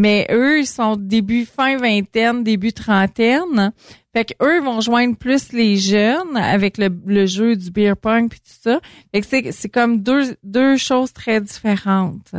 [0.00, 3.70] Mais eux, ils sont début fin vingtaine, début trentaine.
[4.14, 8.30] Fait que eux vont joindre plus les jeunes avec le, le jeu du beer pong
[8.30, 8.80] puis tout ça.
[9.12, 12.34] Fait que c'est, c'est comme deux, deux choses très différentes.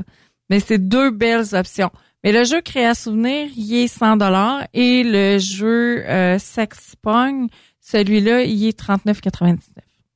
[0.49, 1.91] Mais c'est deux belles options.
[2.23, 7.47] Mais le jeu Créa Souvenir, il est 100 dollars et le jeu euh, Sex Pong,
[7.79, 9.57] celui-là, il est 39,99.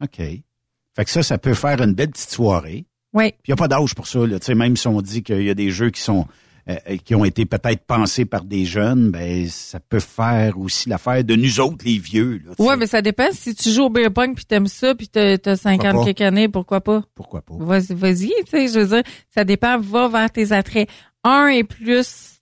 [0.02, 0.18] OK.
[0.18, 2.86] Fait que ça, ça peut faire une belle petite soirée.
[3.14, 3.34] Oui.
[3.44, 4.26] Puis il n'y a pas d'âge pour ça.
[4.26, 4.40] Là.
[4.40, 6.26] Tu sais, Même si on dit qu'il y a des jeux qui sont
[6.70, 11.24] euh, qui ont été peut-être pensés par des jeunes, ben ça peut faire aussi l'affaire
[11.24, 12.42] de nous autres, les vieux.
[12.44, 12.78] Là, Ouais, sais.
[12.78, 13.28] mais ça dépend.
[13.32, 16.04] Si tu joues au beer pong puis t'aimes ça puis t'as, t'as 50 pas?
[16.06, 17.04] quelques années, pourquoi pas?
[17.14, 17.54] Pourquoi pas?
[17.60, 20.90] Vas-y, vas-y, tu sais, je veux dire, ça dépend, va vers tes attraits.
[21.24, 22.40] Un est plus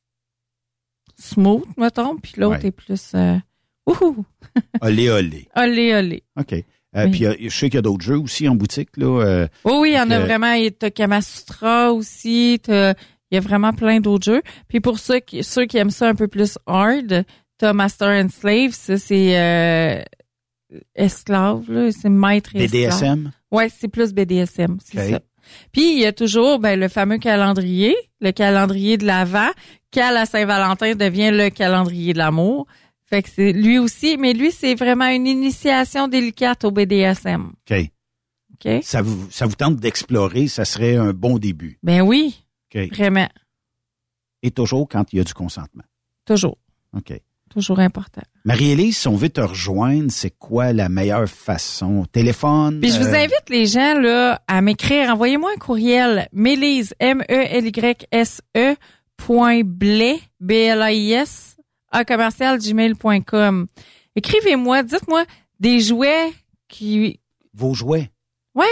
[1.20, 2.68] smooth, mettons, puis l'autre Ouais.
[2.68, 3.38] est plus euh,
[3.86, 4.26] ouhou,
[4.82, 5.48] Olé, olé.
[5.56, 6.24] olé, olé.
[6.40, 6.54] OK.
[6.54, 7.12] Euh, Oui.
[7.12, 8.90] Puis euh, je sais qu'il y a d'autres jeux aussi en boutique.
[8.98, 10.54] Là, euh, Oui, oui, il y en a vraiment.
[10.54, 12.60] Il y a t'as Kamasutra aussi.
[12.62, 12.94] t'as-
[13.34, 14.44] Il y a vraiment plein d'autres jeux.
[14.68, 17.26] Puis pour ceux qui, ceux qui aiment ça un peu plus hard,
[17.58, 20.04] t'as Master and Slave, ça c'est euh,
[20.94, 22.92] esclave, là, c'est maître et esclave.
[22.92, 23.32] BDSM?
[23.50, 25.20] Ouais, c'est plus BDSM, c'est ça.
[25.72, 29.50] Puis il y a toujours ben, le fameux calendrier, le calendrier de l'Avent,
[29.90, 32.68] qu'à la Saint-Valentin devient le calendrier de l'amour.
[33.04, 37.52] Fait que c'est lui aussi, mais lui c'est vraiment une initiation délicate au BDSM.
[37.68, 37.90] OK.
[38.54, 38.84] OK?
[38.84, 41.80] Ça vous, ça vous tente d'explorer, ça serait un bon début.
[41.82, 42.43] Ben oui,
[42.76, 43.28] Vraiment,
[44.42, 45.84] Et toujours quand il y a du consentement.
[46.26, 46.58] toujours,
[46.96, 47.14] OK.
[47.50, 48.22] toujours important.
[48.46, 52.06] Marie-Élise, si on veut te rejoindre, c'est quoi la meilleure façon?
[52.12, 52.82] Téléphone?
[52.82, 55.10] Puis je vous euh, invite les gens là à m'écrire.
[55.12, 56.28] Envoyez-moi un courriel.
[56.34, 58.76] Mélise, M-E-L-Y-S-E,
[59.18, 61.58] point blais, B-L-A-I-S,
[61.92, 63.68] à commercial gmail.com.
[64.16, 65.26] Écrivez-moi, dites-moi
[65.60, 66.34] des jouets
[66.68, 67.20] qui...
[67.54, 68.10] Vos jouets.
[68.56, 68.66] Ouais.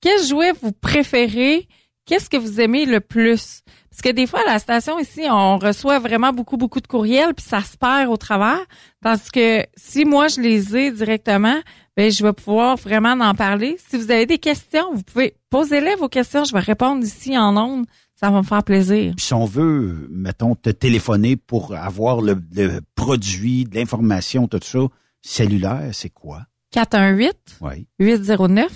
[0.00, 1.68] Quels jouets vous préférez?
[2.08, 3.60] Qu'est-ce que vous aimez le plus?
[3.90, 7.34] Parce que des fois, à la station ici, on reçoit vraiment beaucoup, beaucoup de courriels,
[7.34, 8.64] puis ça se perd au travers.
[9.02, 11.60] Tandis que si moi, je les ai directement,
[11.98, 13.76] ben, je vais pouvoir vraiment en parler.
[13.90, 16.44] Si vous avez des questions, vous pouvez poser-les vos questions.
[16.44, 17.84] Je vais répondre ici en ondes.
[18.14, 19.12] Ça va me faire plaisir.
[19.14, 24.60] Puis si on veut, mettons, te téléphoner pour avoir le, le produit, de l'information, tout
[24.62, 24.78] ça,
[25.20, 26.46] cellulaire, c'est quoi?
[26.70, 27.86] 418 Oui.
[27.98, 28.72] 809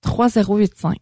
[0.00, 0.96] 3085.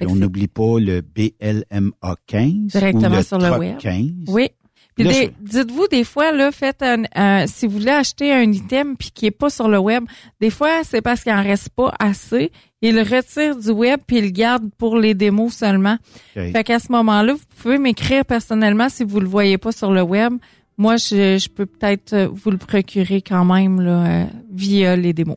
[0.00, 3.78] Et on n'oublie pas le BLMA 15 Directement ou le sur le web.
[3.78, 4.04] 15.
[4.28, 4.48] Oui.
[4.94, 8.96] Puis des- dites-vous des fois là, faites un, un- si vous voulez acheter un item
[8.96, 10.04] puis qui est pas sur le web,
[10.40, 12.50] des fois c'est parce qu'il en reste pas assez.
[12.82, 15.98] Il le retire du web puis il le garde pour les démos seulement.
[16.36, 16.50] OK.
[16.52, 20.02] Fait qu'à ce moment-là, vous pouvez m'écrire personnellement si vous le voyez pas sur le
[20.02, 20.34] web.
[20.76, 25.36] Moi, je, je peux peut-être vous le procurer quand même là, euh, via les démos.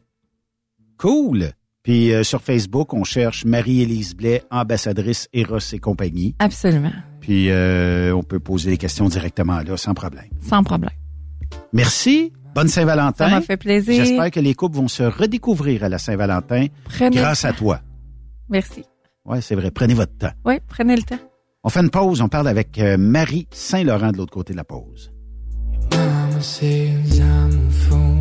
[0.98, 1.52] Cool.
[1.84, 6.36] Puis euh, sur Facebook, on cherche Marie-Élise Blais, ambassadrice Eros et compagnie.
[6.40, 6.92] Absolument.
[7.22, 10.26] Puis euh, on peut poser les questions directement là, sans problème.
[10.42, 10.92] Sans problème.
[11.74, 12.32] Merci.
[12.54, 13.30] Bonne Saint-Valentin.
[13.30, 14.04] Ça m'a fait plaisir.
[14.06, 17.80] J'espère que les couples vont se redécouvrir à la Saint-Valentin Prenez- grâce à toi.
[18.50, 18.84] Merci.
[19.26, 19.72] Ouais, c'est vrai.
[19.72, 20.32] Prenez votre temps.
[20.46, 21.20] Oui, prenez le temps.
[21.64, 22.22] On fait une pause.
[22.22, 25.12] On parle avec euh, Marie Saint-Laurent de l'autre côté de la pause.
[25.94, 28.21] Mama says I'm a fool.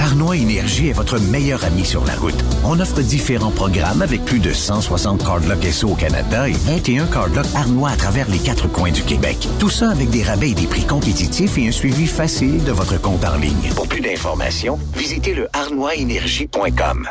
[0.00, 2.34] Arnois Énergie est votre meilleur ami sur la route.
[2.64, 7.46] On offre différents programmes avec plus de 160 cardlocks SO au Canada et 21 cardlocks
[7.54, 9.36] Arnois à travers les quatre coins du Québec.
[9.58, 13.00] Tout ça avec des rabais et des prix compétitifs et un suivi facile de votre
[13.00, 13.70] compte en ligne.
[13.74, 17.08] Pour plus d'informations, visitez le arnoisénergie.com.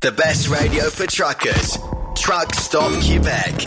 [0.00, 1.78] The best radio for truckers.
[2.14, 3.66] Truck Stop Québec.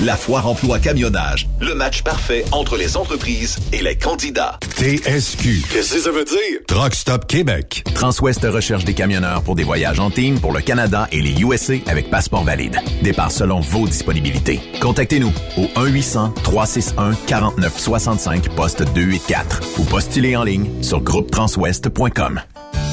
[0.00, 4.58] La foire emploi camionnage, le match parfait entre les entreprises et les candidats.
[4.76, 5.62] TSQ.
[5.72, 6.60] Qu'est-ce que ça veut dire?
[6.66, 7.84] Truck Stop Québec.
[7.94, 11.74] Transwest recherche des camionneurs pour des voyages en team pour le Canada et les USA
[11.86, 12.78] avec passeport valide.
[13.02, 14.60] Départ selon vos disponibilités.
[14.80, 22.40] Contactez-nous au 1-800-361-4965 poste 284 ou postulez en ligne sur groupetranswest.com.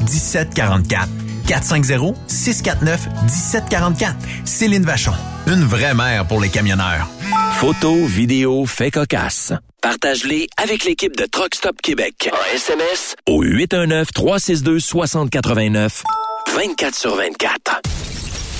[0.00, 1.08] 1744.
[1.48, 4.14] 450-649-1744.
[4.44, 5.14] Céline Vachon.
[5.46, 7.08] Une vraie mère pour les camionneurs.
[7.54, 9.52] Photos, vidéos, faits cocasse.
[9.80, 12.28] Partage-les avec l'équipe de Truck Stop Québec.
[12.32, 16.02] En SMS au 819-362-6089.
[16.54, 17.80] 24 sur 24.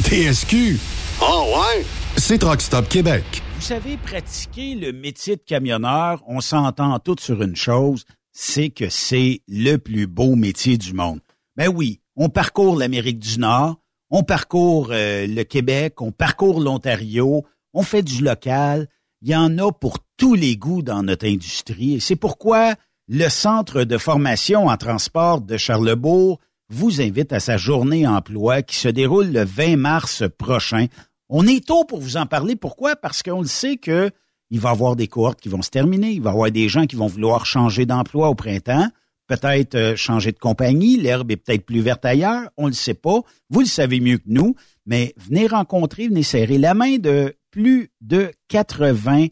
[0.04, 0.78] TSQ.
[1.20, 1.84] Oh ouais?
[2.16, 3.24] C'est Truck Stop Québec.
[3.56, 8.88] Vous savez, pratiquer le métier de camionneur, on s'entend tous sur une chose, c'est que
[8.88, 11.18] c'est le plus beau métier du monde.
[11.58, 13.80] Ben oui, on parcourt l'Amérique du Nord,
[14.10, 17.44] on parcourt euh, le Québec, on parcourt l'Ontario,
[17.74, 18.88] on fait du local.
[19.22, 21.94] Il y en a pour tous les goûts dans notre industrie.
[21.94, 22.76] Et c'est pourquoi
[23.08, 26.38] le Centre de formation en transport de Charlebourg
[26.70, 30.86] vous invite à sa journée emploi qui se déroule le 20 mars prochain.
[31.28, 32.54] On est tôt pour vous en parler.
[32.54, 32.94] Pourquoi?
[32.94, 34.12] Parce qu'on le sait que
[34.50, 36.12] il va y avoir des cohortes qui vont se terminer.
[36.12, 38.86] Il va y avoir des gens qui vont vouloir changer d'emploi au printemps
[39.28, 42.94] peut-être euh, changer de compagnie, l'herbe est peut-être plus verte ailleurs, on ne le sait
[42.94, 44.56] pas, vous le savez mieux que nous,
[44.86, 49.26] mais venez rencontrer, venez serrer la main de plus de 80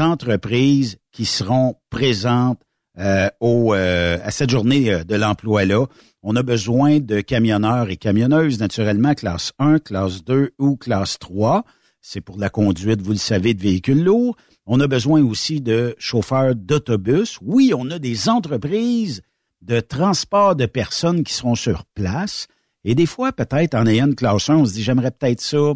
[0.00, 2.60] entreprises qui seront présentes
[2.98, 5.86] euh, au, euh, à cette journée de l'emploi-là.
[6.22, 11.64] On a besoin de camionneurs et camionneuses, naturellement, classe 1, classe 2 ou classe 3.
[12.00, 14.36] C'est pour la conduite, vous le savez, de véhicules lourds.
[14.66, 17.38] On a besoin aussi de chauffeurs d'autobus.
[17.40, 19.22] Oui, on a des entreprises
[19.62, 22.46] de transport de personnes qui seront sur place.
[22.84, 25.74] Et des fois, peut-être, en ayant une classe 1, on se dit, j'aimerais peut-être ça.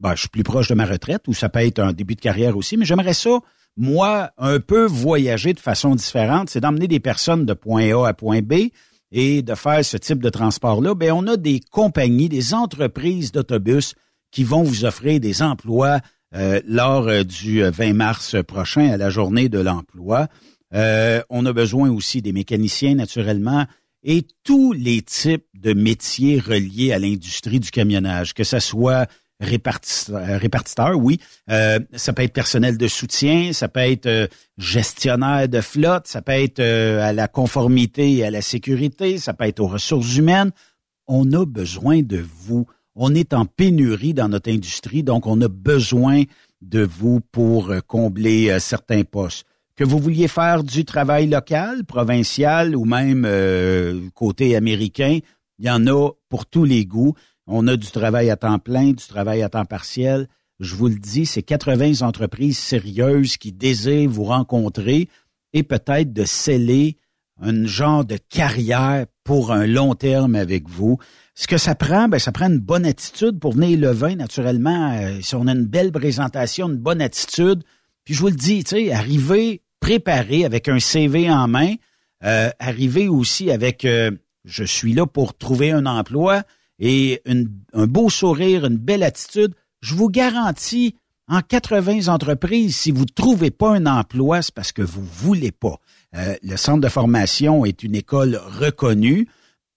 [0.00, 2.20] Ben, je suis plus proche de ma retraite, ou ça peut être un début de
[2.20, 3.38] carrière aussi, mais j'aimerais ça,
[3.76, 6.50] moi, un peu voyager de façon différente.
[6.50, 8.70] C'est d'emmener des personnes de point A à point B
[9.12, 10.94] et de faire ce type de transport-là.
[10.94, 13.94] Ben, on a des compagnies, des entreprises d'autobus
[14.30, 16.00] qui vont vous offrir des emplois
[16.34, 20.26] euh, lors euh, du 20 mars prochain à la journée de l'emploi.
[20.74, 23.66] Euh, on a besoin aussi des mécaniciens, naturellement,
[24.02, 29.06] et tous les types de métiers reliés à l'industrie du camionnage, que ce soit
[29.40, 31.18] répartiteur, répartiteur oui,
[31.48, 34.28] ça peut être personnel de soutien, ça peut être
[34.58, 39.46] gestionnaire de flotte, ça peut être à la conformité et à la sécurité, ça peut
[39.46, 40.50] être aux ressources humaines.
[41.06, 45.48] On a besoin de vous on est en pénurie dans notre industrie, donc on a
[45.48, 46.22] besoin
[46.62, 49.46] de vous pour euh, combler euh, certains postes.
[49.76, 55.18] Que vous vouliez faire du travail local, provincial ou même euh, côté américain,
[55.58, 57.14] il y en a pour tous les goûts.
[57.46, 60.28] On a du travail à temps plein, du travail à temps partiel.
[60.60, 65.08] Je vous le dis, c'est 80 entreprises sérieuses qui désirent vous rencontrer
[65.52, 66.96] et peut-être de sceller
[67.40, 70.98] un genre de carrière pour un long terme avec vous.
[71.34, 74.92] Ce que ça prend, ben, ça prend une bonne attitude pour venir le vin, naturellement.
[74.92, 77.64] Euh, si on a une belle présentation, une bonne attitude,
[78.04, 81.74] puis je vous le dis, tu sais, arriver préparé avec un CV en main,
[82.24, 84.10] euh, arriver aussi avec euh,
[84.46, 86.42] je suis là pour trouver un emploi
[86.78, 89.52] et un beau sourire, une belle attitude.
[89.82, 90.96] Je vous garantis,
[91.28, 95.52] en 80 entreprises, si vous ne trouvez pas un emploi, c'est parce que vous voulez
[95.52, 95.76] pas.
[96.14, 99.28] le centre de formation est une école reconnue.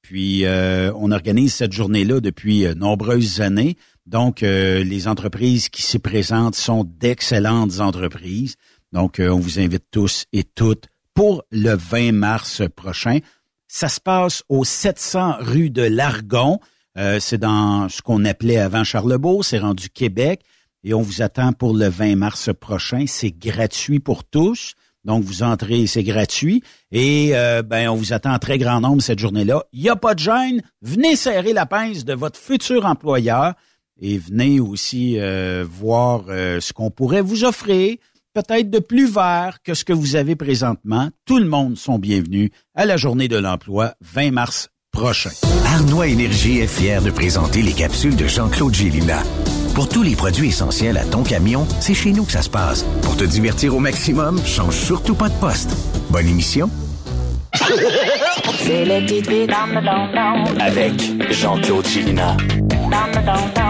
[0.08, 3.76] Puis euh, on organise cette journée-là depuis euh, nombreuses années.
[4.06, 8.56] Donc euh, les entreprises qui s'y présentent sont d'excellentes entreprises.
[8.92, 13.20] Donc on vous invite tous et toutes pour le 20 mars prochain.
[13.68, 16.60] Ça se passe au 700 rue de Largon.
[16.98, 20.42] Euh, c'est dans ce qu'on appelait avant Charlebourg, c'est rendu Québec.
[20.84, 23.06] Et on vous attend pour le 20 mars prochain.
[23.08, 24.76] C'est gratuit pour tous.
[25.08, 26.62] Donc, vous entrez, c'est gratuit.
[26.92, 29.64] Et euh, ben, on vous attend en très grand nombre cette journée-là.
[29.72, 30.62] Il n'y a pas de gêne.
[30.82, 33.54] Venez serrer la pince de votre futur employeur
[34.00, 37.96] et venez aussi euh, voir euh, ce qu'on pourrait vous offrir,
[38.34, 41.10] peut-être de plus vert que ce que vous avez présentement.
[41.26, 45.32] Tout le monde sont bienvenus à la journée de l'emploi 20 mars prochain.
[45.66, 49.22] Arnois Énergie est fier de présenter les capsules de Jean-Claude Gélina.
[49.76, 52.84] Pour tous les produits essentiels à ton camion, c'est chez nous que ça se passe.
[53.04, 55.70] Pour te divertir au maximum, change surtout pas de poste.
[56.10, 56.70] Bonne émission.
[57.54, 62.38] C'est les petites vites dans le don Avec Jean-Claude Chilina.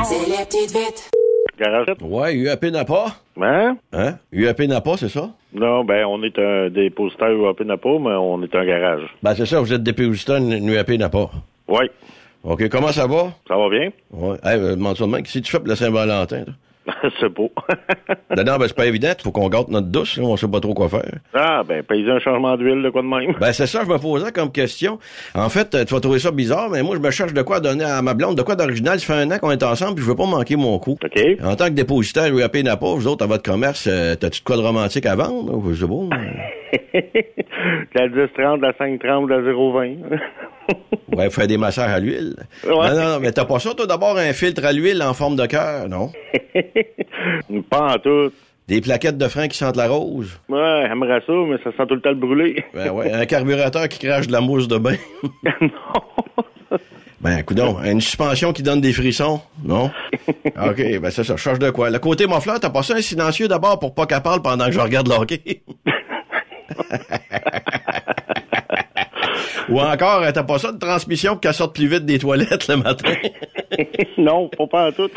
[0.06, 1.17] C'est les petites vites.
[1.58, 1.88] Garage?
[2.02, 3.06] Ouais, UAP Napa.
[3.42, 3.78] Hein?
[3.94, 4.14] Hein?
[4.32, 5.30] UAP Napa, c'est ça?
[5.54, 9.02] Non, ben, on est un dépositaire UAP Napa, mais on est un garage.
[9.24, 11.30] Ben, c'est ça, vous êtes dépositaire UAP Napa.
[11.68, 11.86] Oui.
[12.44, 13.34] OK, comment ça va?
[13.48, 13.90] Ça va bien?
[14.12, 14.38] Ouais.
[14.44, 15.24] Hey, euh, demande ça de même.
[15.24, 16.54] Que tu fais pour la Saint-Valentin, toi?
[17.20, 17.52] c'est beau.
[18.36, 19.12] non, non, ben, c'est pas évident.
[19.22, 20.24] Faut qu'on gâte notre douce, là.
[20.24, 21.20] On sait pas trop quoi faire.
[21.34, 23.34] ah, ben, payer un changement d'huile, de quoi de même?
[23.40, 25.00] Ben, c'est ça, je me posais comme question.
[25.36, 27.60] En fait, euh, tu vas trouver ça bizarre, mais moi, je me cherche de quoi
[27.60, 29.00] donner à ma blonde, de quoi d'original.
[29.00, 30.98] Ça fait un an qu'on est ensemble, puis je veux pas manquer mon coup.
[31.04, 31.22] OK.
[31.44, 34.58] En tant que dépositaire UAP Napa, vous autres, à votre commerce, euh, t'as-tu de quoi
[34.58, 35.74] de romantique à vendre?
[35.74, 35.94] Sais pas.
[35.94, 36.10] moi.
[37.96, 39.98] la 10-30, la 5-30, la 0-20.
[41.16, 42.36] Ouais, faire des massages à l'huile.
[42.64, 42.72] Ouais.
[42.72, 45.36] Non, non, non, mais t'as pas ça, toi, d'abord, un filtre à l'huile en forme
[45.36, 46.12] de cœur, non?
[47.70, 48.32] Pas en tout.
[48.68, 50.40] Des plaquettes de frein qui sentent la rose.
[50.50, 52.64] Ouais, j'aimerais ça, mais ça sent tout le temps le brûler.
[52.74, 54.96] Ben ouais, un carburateur qui crache de la mousse de bain.
[57.20, 59.90] Ben, coudon, une suspension qui donne des frissons, non?
[60.28, 61.90] OK, ben c'est ça, change de quoi?
[61.90, 64.72] Le côté mofleur, t'as pas ça un silencieux d'abord pour pas qu'elle parle pendant que
[64.74, 65.64] je regarde le hockey?
[69.70, 72.68] Ou encore, euh, t'as pas ça de transmission pour qu'elle sorte plus vite des toilettes
[72.68, 73.14] le matin?
[74.18, 75.10] non, pas, pas en tout.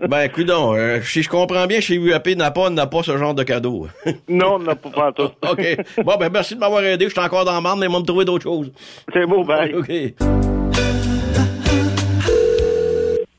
[0.08, 3.42] ben, coudon, euh, si je comprends bien, chez UAP Napa n'a pas ce genre de
[3.42, 3.88] cadeau.
[4.28, 5.30] non, on n'a pas, pas en tout.
[5.48, 5.76] OK.
[6.04, 7.06] Bon, ben, merci de m'avoir aidé.
[7.06, 8.72] Je suis encore dans la marde, mais ils vont me trouver d'autres choses.
[9.12, 9.74] C'est beau, bye.
[9.74, 10.59] OK.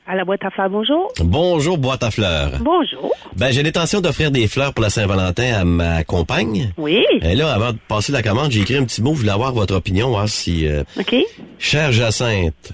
[0.06, 1.12] À la boîte à fleurs, bonjour.
[1.20, 2.58] Bonjour, boîte à fleurs.
[2.60, 3.12] Bonjour.
[3.36, 6.72] Ben, j'ai l'intention d'offrir des fleurs pour la Saint-Valentin à ma compagne.
[6.76, 7.04] Oui.
[7.22, 9.14] Et là, avant de passer la commande, j'ai écrit un petit mot.
[9.14, 10.66] Je voulais avoir votre opinion, voir si...
[10.66, 11.14] euh, OK.
[11.60, 12.72] Chère Jacinthe,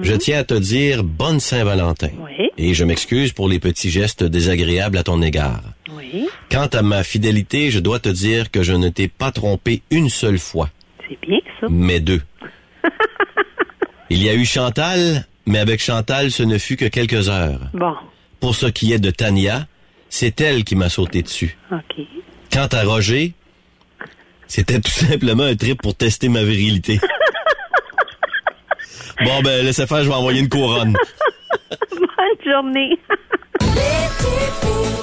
[0.00, 2.08] je tiens à te dire bonne Saint-Valentin.
[2.18, 2.48] Oui.
[2.56, 5.60] Et je m'excuse pour les petits gestes désagréables à ton égard.
[5.94, 6.26] Oui.
[6.50, 10.08] Quant à ma fidélité, je dois te dire que je ne t'ai pas trompé une
[10.08, 10.70] seule fois,
[11.06, 11.66] C'est bien, ça.
[11.68, 12.22] mais deux.
[14.10, 17.60] Il y a eu Chantal, mais avec Chantal, ce ne fut que quelques heures.
[17.74, 17.94] Bon.
[18.40, 19.66] Pour ce qui est de Tania,
[20.08, 21.56] c'est elle qui m'a sauté dessus.
[21.70, 22.06] OK.
[22.52, 23.32] Quant à Roger,
[24.46, 27.00] c'était tout simplement un trip pour tester ma virilité.
[29.24, 30.96] bon, ben, laissez faire, je vais envoyer une couronne.
[31.90, 32.98] Bonne journée.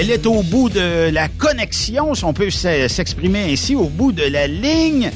[0.00, 4.22] Elle est au bout de la connexion, si on peut s'exprimer ainsi, au bout de
[4.22, 5.10] la ligne.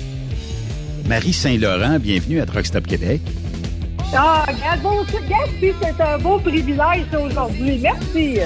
[1.07, 3.23] Marie Saint-Laurent, bienvenue à Truck Stop Québec.
[4.15, 4.45] Ah,
[4.83, 7.79] bon, c'est un beau privilège aujourd'hui.
[7.81, 8.41] Merci.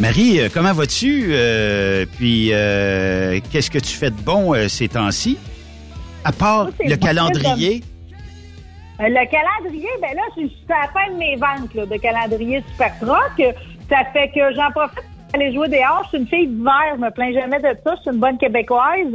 [0.00, 1.28] Marie, euh, comment vas-tu?
[1.30, 5.38] Euh, puis, euh, qu'est-ce que tu fais de bon euh, ces temps-ci?
[6.24, 7.84] À part le calendrier?
[8.98, 12.64] Le calendrier, ben là, je suis à la fin de mes ventes là, de calendrier
[12.72, 13.54] Super Truck.
[13.88, 15.04] Ça fait que j'en profite
[15.36, 16.02] aller jouer dehors.
[16.04, 17.94] Je suis une fille d'hiver, je me plains jamais de ça.
[17.96, 19.14] Je suis une bonne québécoise,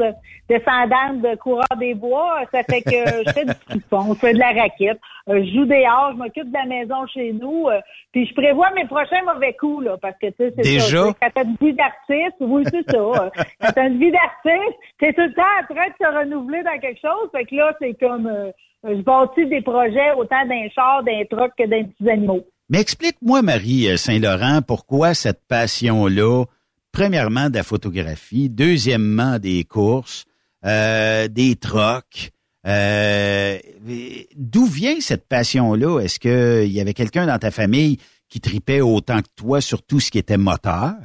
[0.49, 2.39] descendante de coureur des bois.
[2.51, 2.91] Ça fait que
[3.25, 4.99] je fais du fond, je fais de la raquette,
[5.29, 7.67] euh, je joue dehors, je m'occupe de la maison chez nous.
[7.69, 7.79] euh,
[8.11, 11.05] puis je prévois mes prochains mauvais coups, là, parce que tu sais, c'est Déjà?
[11.05, 11.13] ça.
[11.21, 12.97] Quand t'as une vie d'artiste, oui, c'est ça.
[12.97, 13.29] euh,
[13.61, 16.79] Quand t'as une vie d'artiste, t'es tout le temps en train de se renouveler dans
[16.79, 17.29] quelque chose.
[17.31, 18.51] Fait que là, c'est comme euh,
[18.83, 22.41] je bâtis des projets autant d'un char, d'un truck que d'un petits animaux.
[22.71, 26.45] Mais explique-moi, Marie euh, Saint-Laurent, pourquoi cette passion-là,
[26.93, 30.23] premièrement de la photographie, deuxièmement des courses,
[30.65, 32.31] euh, des trocs.
[32.65, 33.59] euh,
[34.37, 35.99] D'où vient cette passion-là?
[35.99, 37.97] Est-ce qu'il y avait quelqu'un dans ta famille
[38.29, 40.95] qui tripait autant que toi sur tout ce qui était moteur?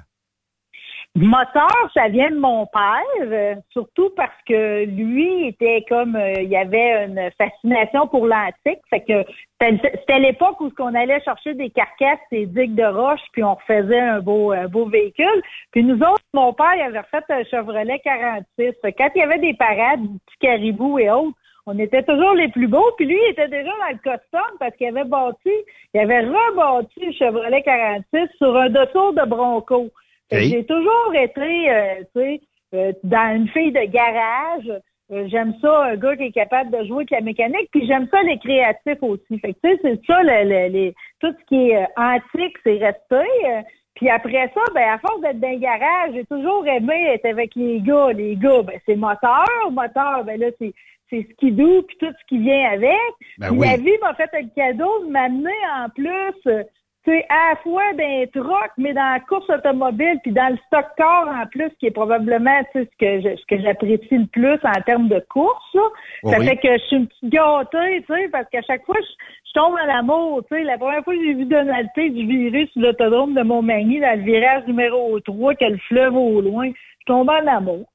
[1.19, 6.51] Moteur, ça vient de mon père, euh, surtout parce que lui était comme euh, il
[6.51, 8.83] y avait une fascination pour l'antique.
[8.91, 9.25] Fait que
[9.59, 13.99] c'était l'époque où on allait chercher des carcasses, des digues de roche, puis on refaisait
[13.99, 15.43] un beau un beau véhicule.
[15.71, 18.75] Puis nous autres, mon père il avait fait un Chevrolet 46.
[18.83, 21.35] Fait que quand il y avait des parades, des petits caribous et autres,
[21.65, 22.93] on était toujours les plus beaux.
[22.99, 25.51] Puis lui, il était déjà dans le custom parce qu'il avait bâti,
[25.95, 29.89] il avait rebâti le Chevrolet 46 sur un dessous de Bronco.
[30.31, 32.41] J'ai toujours été, euh, tu sais,
[32.75, 34.71] euh, dans une fille de garage.
[35.13, 38.09] Euh, j'aime ça, un gars qui est capable de jouer avec la mécanique, puis j'aime
[38.11, 39.39] ça les créatifs aussi.
[39.39, 42.57] Fait que tu sais, c'est ça, le, le- les, tout ce qui est euh, antique,
[42.65, 43.29] c'est resté.
[43.47, 43.63] euh,
[43.95, 47.55] puis après ça, ben à force d'être dans un garage, j'ai toujours aimé être avec
[47.55, 48.13] les gars.
[48.13, 50.75] Les gars, ben c'est moteur, moteur, ben là c'est
[51.09, 52.91] c'est skidoo puis tout ce qui vient avec.
[53.39, 53.69] Ben Puis oui.
[53.71, 56.53] la vie m'a fait le cadeau de m'amener en plus.
[57.11, 60.87] Sais, à la fois les trucks, mais dans la course automobile, puis dans le stock
[60.97, 64.81] car en plus, qui est probablement ce que je- ce que j'apprécie le plus en
[64.85, 65.65] termes de course.
[65.75, 65.83] là.
[66.25, 68.97] Oh ça fait que je suis une petite gâtée, tu sais, parce qu'à chaque fois,
[69.01, 69.07] je,
[69.49, 70.43] je tombe en amour.
[70.51, 73.43] Tu sais, la première fois que j'ai vu Donald T, je virais sur l'autodrome de
[73.43, 77.87] Montmagny, dans le virage numéro 3, que le fleuve au loin, je tombe en amour.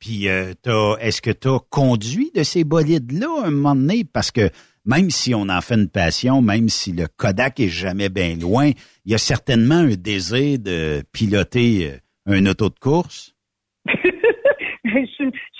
[0.00, 0.52] Puis, euh,
[1.00, 4.02] est-ce que tu as conduit de ces bolides-là un moment donné?
[4.12, 4.50] Parce que
[4.84, 8.70] même si on en fait une passion, même si le Kodak est jamais bien loin,
[9.04, 11.92] il y a certainement un désir de piloter
[12.28, 13.34] euh, un auto de course.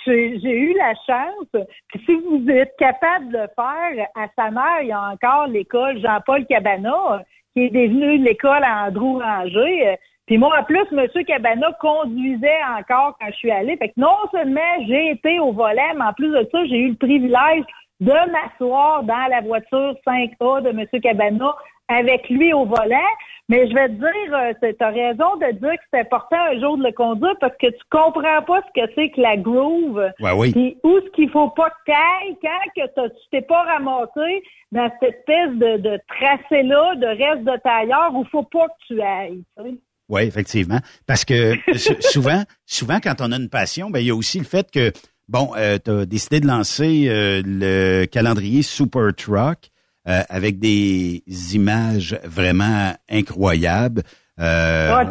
[0.05, 1.65] J'ai eu la chance.
[1.87, 5.47] Puis si vous êtes capable de le faire, à sa mère, il y a encore
[5.47, 7.23] l'école Jean-Paul Cabana,
[7.53, 9.87] qui est devenu l'école Andrew Ranger.
[9.87, 9.95] Euh,
[10.25, 11.07] Puis moi, en plus, M.
[11.25, 13.79] Cabana conduisait encore quand je suis allée.
[13.95, 17.63] Non seulement j'ai été au volet, mais en plus de ça, j'ai eu le privilège
[18.03, 21.01] de m'asseoir dans la voiture 5A de M.
[21.01, 21.53] Cabana
[21.87, 23.11] avec lui au volant.
[23.49, 26.77] Mais je vais te dire, tu as raison de dire que c'est important un jour
[26.77, 30.01] de le conduire parce que tu comprends pas ce que c'est que la groove.
[30.21, 30.51] Ouais, oui.
[30.53, 34.89] Puis où ce qu'il faut pas que t'ailles quand que tu t'es pas ramassé dans
[35.01, 39.43] cette espèce de, de tracé-là, de reste de tailleur où faut pas que tu ailles.
[40.09, 40.79] Oui, effectivement.
[41.05, 44.39] Parce que sou- souvent, souvent, quand on a une passion, ben, il y a aussi
[44.39, 44.91] le fait que,
[45.27, 45.51] bon,
[45.83, 49.69] tu as décidé de lancer euh, le calendrier Super Truck
[50.07, 51.23] euh, avec des
[51.53, 54.03] images vraiment incroyables.
[54.39, 55.05] Euh, Ah,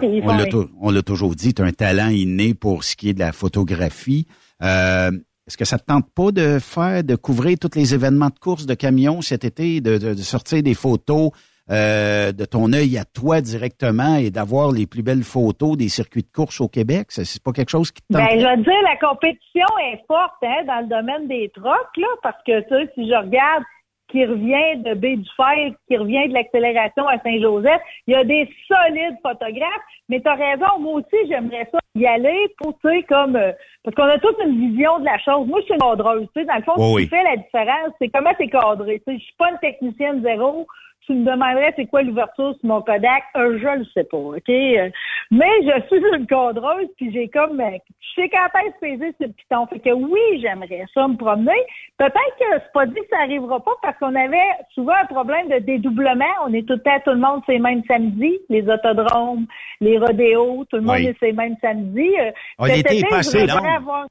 [0.80, 3.20] on l'a on toujours dit, tu as un talent inné pour ce qui est de
[3.20, 4.26] la photographie.
[4.62, 5.10] Euh,
[5.46, 8.66] Est-ce que ça te tente pas de faire, de couvrir tous les événements de course
[8.66, 11.30] de camions cet été, de, de- de sortir des photos
[11.70, 16.22] euh, de ton œil à toi directement et d'avoir les plus belles photos des circuits
[16.22, 17.06] de course au Québec?
[17.10, 18.22] C'est pas quelque chose qui te tente?
[18.22, 22.08] Ben, je veux dire, la compétition est forte hein, dans le domaine des trocs, là,
[22.22, 23.64] parce que tu sais, si je regarde
[24.12, 28.22] qui revient de Baie du Fer, qui revient de l'accélération à Saint-Joseph, il y a
[28.24, 32.88] des solides photographes, mais tu as raison, moi aussi, j'aimerais ça y aller pour, tu
[32.88, 33.52] sais, comme, euh,
[33.82, 35.46] parce qu'on a toute une vision de la chose.
[35.48, 37.02] Moi, je suis une cadreuse, tu sais, dans le fond, Oui, ce oui.
[37.04, 39.02] qui fait la différence, c'est comment c'est cadré.
[39.06, 40.66] Tu sais, je suis pas une technicienne zéro,
[41.06, 44.48] tu me demanderais c'est quoi l'ouverture sur mon Kodak, euh, je le sais pas, OK?
[44.48, 44.90] Euh,
[45.30, 47.70] Mais je suis une cadreuse, puis j'ai comme euh,
[48.00, 49.66] je sais quand est-ce peser le piton.
[49.66, 51.60] Fait que oui, j'aimerais ça me promener.
[51.98, 54.38] Peut-être que c'est pas dit que ça arrivera pas parce qu'on avait
[54.74, 56.24] souvent un problème de dédoublement.
[56.46, 59.46] On est tout le temps, tout le monde c'est mêmes samedis, les autodromes,
[59.80, 61.06] les rodéos, tout le monde Oui.
[61.06, 62.14] est ces mêmes samedis.
[62.60, 63.76] L'été est été, pas je assez voudrais long.
[63.76, 64.06] avoir-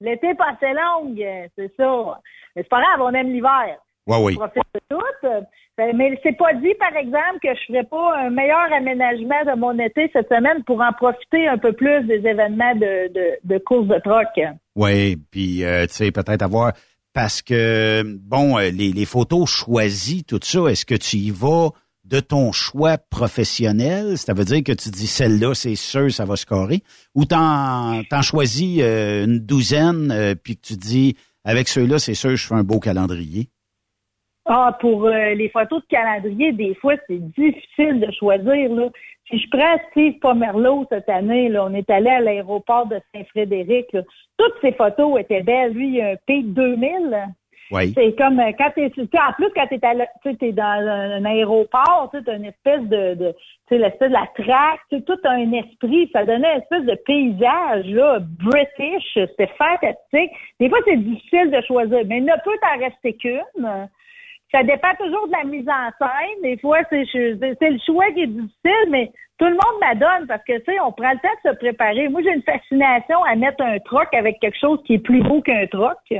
[0.00, 1.14] L'été est pas assez long,
[1.56, 2.20] c'est ça.
[2.56, 3.76] Mais c'est pas grave, on aime l'hiver.
[4.06, 4.38] Ouais, oui.
[4.40, 4.48] On
[5.80, 9.58] Euh, Mais c'est pas dit, par exemple, que je ferais pas un meilleur aménagement de
[9.58, 13.58] mon été cette semaine pour en profiter un peu plus des événements de, de, de
[13.58, 14.28] course de troc.
[14.76, 16.72] Oui, puis euh, tu sais, peut-être avoir
[17.12, 21.70] parce que bon, euh, les, les photos choisies, tout ça, est-ce que tu y vas
[22.04, 24.16] de ton choix professionnel?
[24.16, 26.82] Ça veut dire que tu dis celle-là, c'est sûr, ça va scorer,
[27.14, 32.14] ou t'en t'en choisis euh, une douzaine, euh, puis que tu dis avec ceux-là, c'est
[32.14, 33.48] sûr, je fais un beau calendrier.
[34.46, 38.72] Ah, pour euh, les photos de calendrier, des fois, c'est difficile de choisir.
[38.72, 38.88] Là.
[39.28, 43.86] Si je prends Steve Pomerleau cette année, là, on est allé à l'aéroport de Saint-Frédéric.
[44.36, 45.72] Toutes ses photos étaient belles.
[45.72, 47.10] Lui, il a un Peak 2000.
[47.10, 47.26] là.
[47.70, 47.92] Oui.
[47.94, 49.94] C'est comme euh, quand t'es en plus quand t'es à
[50.34, 53.32] t'es dans un, un aéroport, tu une espèce de, de
[53.68, 56.84] tu sais l'espèce de la traque, tu tout a un esprit, ça donnait une espèce
[56.84, 60.32] de paysage là, British, c'était fantastique.
[60.58, 63.88] Des fois c'est difficile de choisir, mais il ne peut en rester qu'une.
[64.52, 66.42] Ça dépend toujours de la mise en scène.
[66.42, 70.58] Des fois, c'est le choix qui est difficile, mais tout le monde m'adonne parce que,
[70.58, 72.08] tu sais, on prend le temps de se préparer.
[72.08, 75.40] Moi, j'ai une fascination à mettre un troc avec quelque chose qui est plus beau
[75.40, 75.96] qu'un troc.
[76.08, 76.18] Tu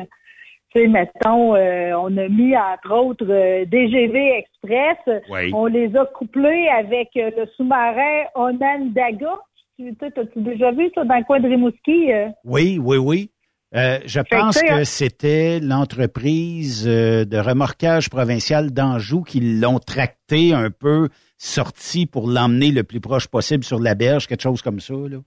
[0.75, 5.23] sais, mettons, euh, on a mis, entre autres, euh, DGV Express.
[5.29, 5.51] Oui.
[5.53, 9.35] On les a couplés avec euh, le sous-marin Onondaga.
[9.77, 12.13] Tu sais, t'as-tu déjà vu ça dans le coin de Rimouski?
[12.45, 13.31] Oui, oui, oui.
[13.77, 14.85] Euh, je pense que hein.
[14.85, 22.73] c'était l'entreprise euh, de remorquage provincial d'Anjou qui l'ont tracté un peu, sorti pour l'emmener
[22.73, 24.95] le plus proche possible sur la berge, quelque chose comme ça.
[24.95, 25.19] Là.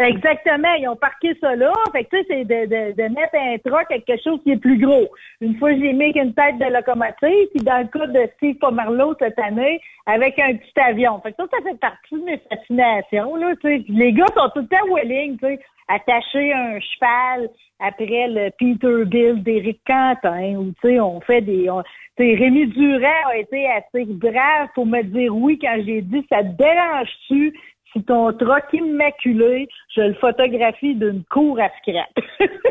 [0.00, 1.72] Exactement, ils ont parqué ça là.
[1.90, 4.56] Fait que tu sais, c'est de, de, de mettre un avec quelque chose qui est
[4.56, 5.08] plus gros.
[5.40, 9.16] Une fois, j'ai mis une tête de locomotive, puis dans le cas de Steve Pomerleau
[9.18, 11.20] cette année, avec un petit avion.
[11.20, 13.84] Fait que ça, ça fait partie de mes fascinations, là, tu sais.
[13.88, 17.48] Les gars sont tout le temps willing, tu sais, attacher un cheval
[17.80, 21.68] après le Peterbilt d'Éric Quentin, ou tu sais, on fait des...
[21.70, 21.82] on-
[22.20, 26.48] Rémi Durand a été assez brave pour me dire oui quand j'ai dit «ça te
[26.48, 27.54] dérange-tu
[27.92, 32.08] si ton troc immaculé, je le photographie d'une cour à scrap.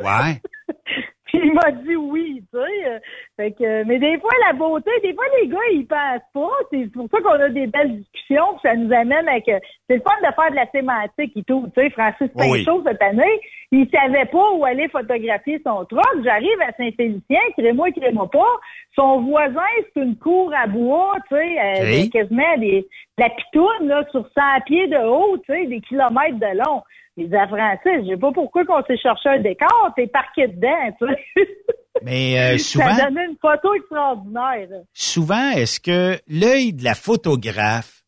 [0.04, 0.42] Ouais.
[1.28, 2.88] Puis il m'a dit oui, tu sais.
[2.88, 3.00] euh,
[3.38, 6.54] Fait que, mais des fois, la beauté, des fois, les gars, ils pensent pas.
[6.72, 9.48] C'est pour ça qu'on a des belles discussions, puis ça nous amène avec...
[9.50, 9.60] euh,
[9.90, 11.68] C'est le fun de faire de la sémantique et tout.
[11.76, 12.64] Tu sais, Francis oui.
[12.66, 13.40] Pinchot, cette année,
[13.72, 16.06] il savait pas où aller photographier son troc.
[16.24, 18.54] J'arrive à Saint-Félicien, crée-moi, crée-moi pas.
[18.96, 19.62] Son voisin,
[19.94, 22.82] c'est une cour à bois, tu sais, euh, quasiment des,
[23.18, 26.82] de la pitoune, là, sur 100 pieds de haut, tu sais, des kilomètres de long.
[27.20, 30.48] Il dit à Francis, je sais pas pourquoi qu'on s'est cherché un décor, t'es parqué
[30.48, 31.17] dedans, tu sais.
[32.04, 34.68] Mais euh, souvent, Ça donnait une photo extraordinaire.
[34.94, 38.04] souvent, est-ce que l'œil de la photographe,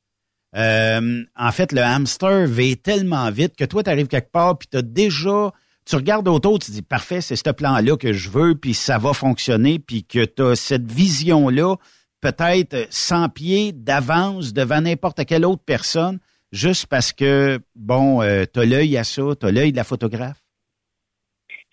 [0.56, 4.68] euh, en fait, le hamster va tellement vite que toi, tu arrives quelque part, puis
[4.72, 5.52] tu as déjà,
[5.86, 9.14] tu regardes autour, tu dis, parfait, c'est ce plan-là que je veux, puis ça va
[9.14, 11.76] fonctionner, puis que tu as cette vision-là,
[12.22, 16.20] peut-être 100 pieds d'avance devant n'importe quelle autre personne,
[16.52, 20.42] juste parce que, bon, tu as l'œil à ça, tu as l'œil de la photographe?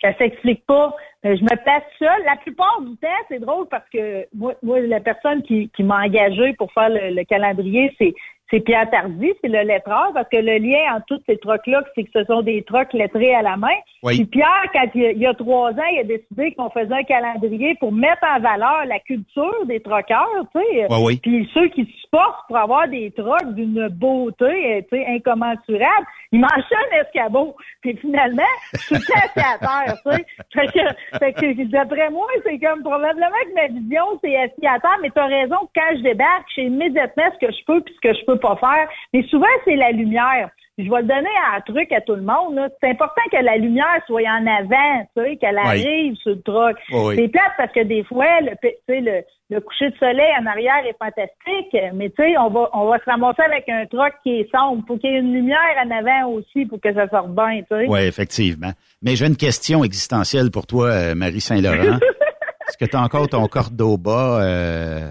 [0.00, 0.94] Ça s'explique pas.
[1.26, 2.24] Euh, Je me place seule.
[2.24, 6.04] La plupart du temps, c'est drôle parce que moi, moi la personne qui, qui m'a
[6.04, 8.14] engagée pour faire le, le calendrier, c'est
[8.50, 12.04] c'est Pierre Tardy, c'est le lettreur, parce que le lien entre tous ces trocs-là, c'est
[12.04, 13.74] que ce sont des trocs lettrés à la main.
[14.06, 14.18] Oui.
[14.18, 17.02] Puis Pierre, quand il y a, il trois ans, il a décidé qu'on faisait un
[17.02, 20.86] calendrier pour mettre en valeur la culture des troqueurs, tu sais.
[20.88, 21.20] Oui, oui.
[21.20, 26.38] Puis ceux qui se portent pour avoir des trocs d'une beauté, tu sais, incommensurable, ils
[26.38, 27.56] mangent un escabeau.
[27.80, 28.42] Puis finalement,
[28.74, 30.26] je suis assis à terre, tu sais.
[30.52, 34.78] Fait que, fait que d'après moi, c'est comme probablement que ma vision, c'est assis à
[34.78, 37.94] terre, mais t'as raison, quand je débarque, je sais immédiatement ce que je peux puis
[37.94, 38.88] ce que je peux pas faire.
[39.12, 40.50] Mais souvent, c'est la lumière.
[40.78, 42.54] Je vais le donner un truc à tout le monde.
[42.54, 42.68] là.
[42.82, 45.62] C'est important que la lumière soit en avant, tu sais, qu'elle Oui.
[45.64, 46.76] arrive sur le truck.
[46.92, 47.16] Oui.
[47.16, 50.44] C'est plate parce que des fois, le, tu sais, le, le coucher de soleil en
[50.44, 54.12] arrière est fantastique, mais tu sais, on va, on va se ramasser avec un truck
[54.22, 54.84] qui est sombre.
[54.86, 57.66] Faut qu'il y ait une lumière en avant aussi pour que ça sorte bien, tu
[57.70, 57.86] sais.
[57.88, 58.72] Oui, effectivement.
[59.02, 61.98] Mais j'ai une question existentielle pour toi, euh, Marie Saint-Laurent.
[62.68, 65.08] Est-ce que tu as encore ton cordeau bas euh,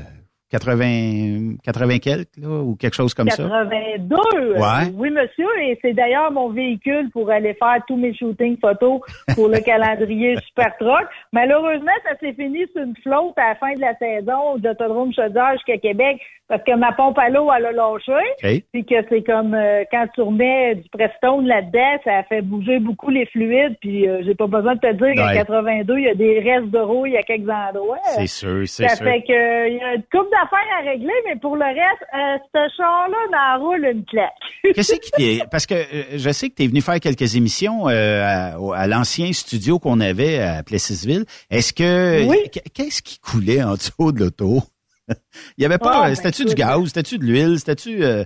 [0.52, 3.44] 80, 80 quelques, là, ou quelque chose comme ça?
[3.44, 4.16] 82.
[4.16, 4.92] euh, Ouais.
[4.96, 5.48] Oui, monsieur.
[5.62, 9.02] Et c'est d'ailleurs mon véhicule pour aller faire tous mes shootings photos
[9.36, 11.08] pour le calendrier Super Truck.
[11.34, 15.54] Malheureusement, ça s'est fini sur une flotte à la fin de la saison d'Autodrome Chaudière
[15.54, 16.18] jusqu'à Québec
[16.48, 18.62] parce que ma pompe à l'eau, elle a lâché.
[18.72, 23.10] Puis que c'est comme euh, quand tu remets du Prestone là-dedans, ça fait bouger beaucoup
[23.10, 23.76] les fluides.
[23.82, 25.34] Puis euh, j'ai pas besoin de te dire Ouais.
[25.34, 27.98] 82, il y a des restes de rouille à quelques endroits.
[28.16, 29.06] C'est sûr, c'est Ça sûr.
[29.08, 32.03] fait que euh, il y a une couple d'affaires à régler, mais pour le reste,
[32.14, 34.32] euh, ce char-là roule une claque.
[34.76, 38.52] Qu'est-ce qui parce que euh, je sais que tu es venu faire quelques émissions euh,
[38.74, 41.26] à, l'ancien studio qu'on avait à Plessisville.
[41.49, 42.49] Est-ce que Oui.
[42.74, 44.62] qu'est-ce qui coulait en dessous de l'auto?
[45.57, 48.26] Il y avait pas ben, c'était-tu du gaz, c'était-tu de l'huile, c'était-tu là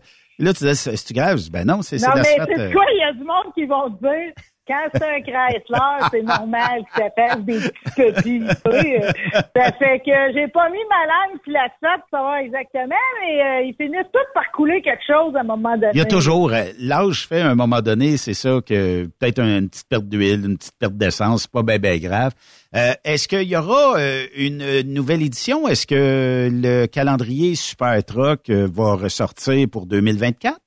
[0.53, 2.86] tu disais c'est-tu grave Ben non, c'est c'est Non, mais c'est quoi?
[2.94, 4.34] Il y a du monde qui vont te dire,
[4.70, 7.60] quand c'est un Chrysler, c'est normal que ça des
[7.96, 9.04] petits sais.
[9.04, 9.12] Euh,
[9.56, 13.62] Ça fait que j'ai pas mis ma langue sur l'asphalte pour savoir exactement, mais euh,
[13.64, 15.91] ils finissent tous par couler quelque chose à un moment donné.
[15.94, 19.40] Il y a toujours, euh, l'âge fait à un moment donné, c'est ça que peut-être
[19.40, 22.34] un- une petite perte d'huile, une petite perte d'essence, c'est pas bien ben grave.
[23.04, 23.96] Est-ce qu'il y aura
[24.38, 25.68] une nouvelle édition?
[25.68, 30.60] Est-ce que le calendrier Super Truck va ressortir pour 2024?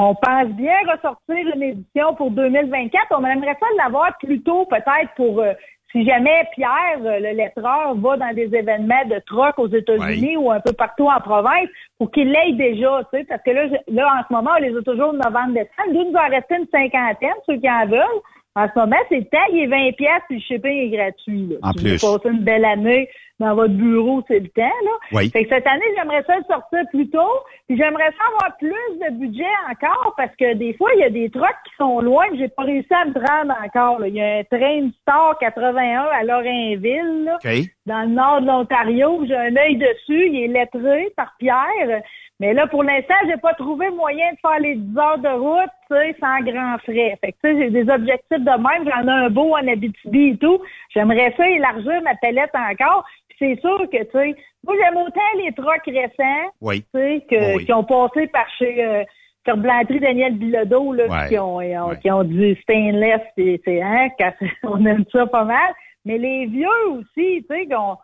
[0.00, 3.06] On pense bien ressortir une édition pour 2024.
[3.10, 5.52] On aimerait ça l'avoir plus tôt, peut-être pour euh,
[5.92, 10.50] si jamais Pierre, euh, le lettreur, va dans des événements de troc aux États-Unis ou
[10.50, 11.68] un peu partout en province,
[11.98, 14.60] pour qu'il l'aille déjà, tu sais, parce que là, je- là, en ce moment, on
[14.62, 15.88] les a toujours novembre-décembre.
[15.92, 18.20] Nous, il nous en rester une cinquantaine, ceux qui en veulent.
[18.58, 21.46] En ce moment, c'est le temps, il est 20 pièces puis le shipping est gratuit.
[21.46, 21.56] Là.
[21.62, 23.08] En Si vous passez une belle année
[23.38, 24.62] dans votre bureau, c'est le temps.
[24.62, 24.90] Là.
[25.12, 25.30] Oui.
[25.30, 27.38] Fait que cette année, j'aimerais ça le sortir plus tôt.
[27.68, 31.10] Puis j'aimerais ça avoir plus de budget encore parce que des fois, il y a
[31.10, 34.00] des trucks qui sont loin que j'ai pas réussi à me rendre encore.
[34.00, 34.08] là.
[34.08, 37.24] Il y a un train Star 81 à Lorrainville.
[37.26, 37.50] là OK.
[37.86, 39.24] dans le nord de l'Ontario.
[39.28, 40.30] J'ai un œil dessus.
[40.30, 42.02] Il est lettré par Pierre.
[42.40, 45.70] Mais là, pour l'instant, j'ai pas trouvé moyen de faire les 10 heures de route,
[45.90, 47.18] tu sais, sans grand frais.
[47.20, 48.88] Fait que, tu sais, j'ai des objectifs de même.
[48.88, 50.60] J'en ai un beau en Abitibi et tout.
[50.94, 53.04] J'aimerais ça élargir ma palette encore.
[53.40, 56.82] C'est sûr que, tu sais, moi, j'aime autant les trucks récents, Oui.
[56.94, 57.64] tu sais, que, Oui.
[57.64, 59.02] qui ont passé par chez, euh,
[59.44, 61.28] Ferblanterie Daniel Bilodeau, là, Ouais.
[61.28, 64.32] qui ont, ont- qui ont du stainless, c'est, hein, quand-
[64.64, 65.72] on aime ça pas mal.
[66.04, 67.94] Mais les vieux aussi, tu sais, qu'on,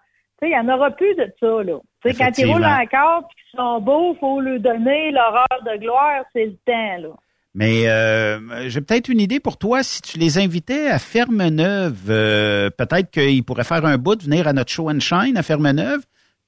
[0.41, 1.79] tu sais, il y en aura plus de ça, là.
[2.05, 5.79] Sais, quand ils roulent encore puis qu'ils sont beaux, faut leur donner leur heure de
[5.81, 7.09] gloire, c'est le temps, là.
[7.57, 9.85] Mais euh, j'ai peut-être une idée pour toi.
[9.85, 14.53] Si tu les invitais à Ferme-Neuve, euh, peut-être qu'ils pourraient faire un bout, venir à
[14.53, 16.01] notre show and shine à Ferme-Neuve.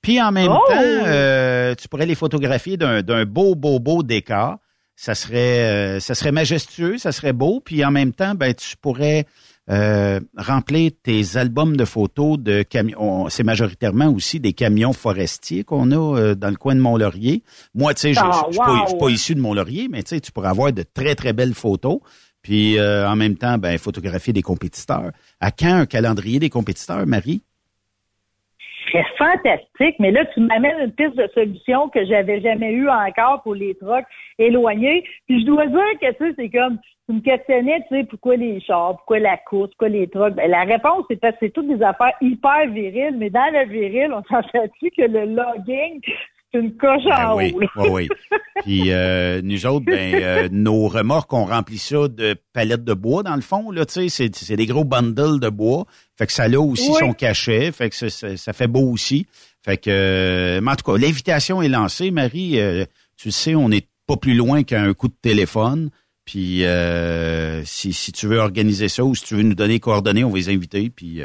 [0.03, 0.61] Puis en même Oh!
[0.69, 4.57] temps, euh, tu pourrais les photographier d'un beau, beau, beau décor.
[4.97, 7.61] Ça serait, ça serait majestueux, ça serait beau.
[7.65, 9.27] Puis en même temps, ben tu pourrais
[9.71, 13.29] euh, remplir tes albums de photos de camions.
[13.29, 17.43] C'est majoritairement aussi des camions forestiers qu'on a euh, dans le coin de Mont-Laurier.
[17.75, 20.21] Moi, tu sais, je Ah, je- je suis pas, issu de Mont-Laurier, mais tu sais,
[20.21, 21.99] tu pourrais avoir de très, très belles photos.
[22.43, 25.11] Puis euh, en même temps, ben, photographier des compétiteurs.
[25.41, 27.43] À quand un calendrier des compétiteurs, Marie?
[28.93, 33.43] C'est fantastique, mais là, tu m'amènes une piste de solution que j'avais jamais eue encore
[33.43, 34.07] pour les trucks
[34.39, 35.05] éloignés.
[35.27, 38.37] Puis je dois dire que, tu sais, c'est comme, tu me questionnais, tu sais, pourquoi
[38.37, 40.35] les chars, pourquoi la course, pourquoi les trucks?
[40.35, 44.13] Ben, la réponse, c'est que c'est toutes des affaires hyper viriles, mais dans le viril,
[44.13, 46.01] on s'entend-tu que le logging,
[46.53, 47.61] c'est une coche Ben en oui, haut.
[47.77, 48.09] oui, oui.
[48.65, 53.23] Puis euh, nous autres, ben, euh, nos remorques, on remplit ça de palettes de bois,
[53.23, 53.71] dans le fond.
[53.71, 55.85] Là, c'est, c'est des gros bundles de bois.
[56.17, 56.97] Fait que ça a aussi Oui.
[57.01, 57.71] son cachet.
[57.73, 59.27] Fait que ça, fait beau aussi.
[59.65, 62.59] Fait que, euh, mais en tout cas, l'invitation est lancée, Marie.
[63.17, 65.91] tu le sais, on n'est pas plus loin qu'un coup de téléphone.
[66.25, 66.65] Puis
[67.65, 70.31] si, si tu veux organiser ça ou si tu veux nous donner les coordonnées, on
[70.31, 70.89] va les inviter.
[70.91, 71.21] Puis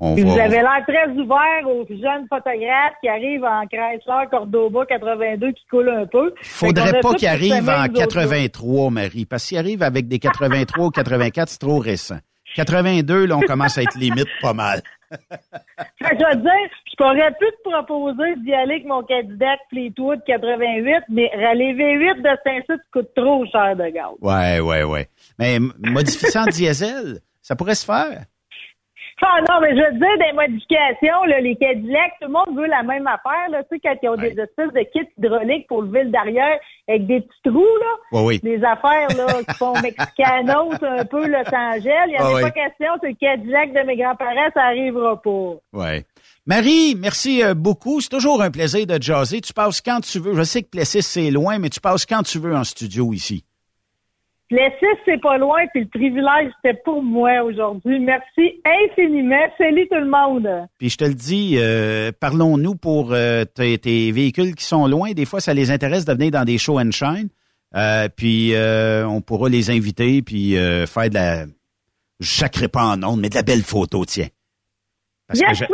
[0.00, 0.30] on Puis va.
[0.30, 5.64] vous avez l'air très ouvert aux jeunes photographes qui arrivent en Chrysler Cordoba 82 qui
[5.70, 6.32] coulent un peu.
[6.42, 8.22] Faudrait pas tout qu'il cette arrive semaine, en nous autres, là.
[8.22, 12.18] 83, Marie, parce qu'il arrive avec des 83 ou 84, c'est trop récent.
[12.56, 14.80] 82, là, on commence à être limite pas mal.
[15.10, 16.52] Fait que je veux dire,
[16.90, 22.22] je pourrais plus te proposer d'y aller avec mon Cadillac Fleetwood 88, mais râler V8
[22.22, 24.10] de Saint-Cyr coûte trop cher de gaz.
[24.20, 25.08] Ouais, ouais, ouais.
[25.38, 28.24] Mais m- modifier ça en diesel, ça pourrait se faire.
[29.22, 32.66] Ah non, mais je veux dire, des modifications, là, les Cadillacs, tout le monde veut
[32.66, 35.82] la même affaire, là, tu sais, quand ils ont des espèces de kits hydrauliques pour
[35.82, 38.18] lever le derrière avec des petits trous, là.
[38.18, 38.40] Ouais, oui.
[38.42, 42.06] Des affaires, là, qui font mexicanos, un peu Los Angeles.
[42.06, 45.54] Il n'y en Ouais, pas question, c'est le Cadillac de mes grands-parents, ça arrivera pas.
[45.72, 46.04] Ouais.
[46.46, 48.00] Marie, merci euh, beaucoup.
[48.00, 49.40] C'est toujours un plaisir de jaser.
[49.40, 50.34] Tu passes quand tu veux.
[50.34, 53.44] Je sais que Plessis, c'est loin, mais tu passes quand tu veux en studio ici.
[54.50, 58.00] Plessis, c'est pas loin, puis le privilège, c'était pour moi aujourd'hui.
[58.00, 59.46] Merci infiniment.
[59.56, 60.48] Salut tout le monde.
[60.76, 65.12] Puis je te le dis, euh, parlons-nous pour euh, tes, tes véhicules qui sont loin.
[65.12, 67.28] Des fois, ça les intéresse de venir dans des show and shine.
[67.76, 71.44] Euh, puis euh, on pourra les inviter puis euh, faire de la.
[72.18, 74.26] Je sacrerai pas en ondes, mais de la belle photo, tiens.
[75.28, 75.72] Parce Yes, que je,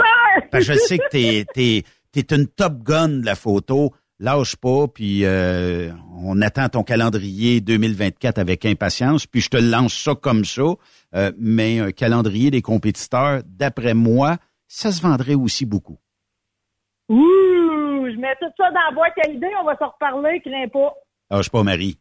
[0.50, 3.94] parce que je sais que t'es t'es t'es une top gun de la photo.
[4.18, 5.90] Lâche pas, puis euh,
[6.22, 9.26] on attend ton calendrier 2024 avec impatience.
[9.26, 10.62] Puis je te lance ça comme ça.
[11.14, 14.38] Euh, mais un calendrier des compétiteurs, d'après moi,
[14.68, 15.98] ça se vendrait aussi beaucoup.
[17.10, 20.68] Ouh, je mets tout ça dans la boîte à idées, on va se reparler, crains
[20.68, 20.94] pas.
[21.30, 21.98] Lâche pas, Marie.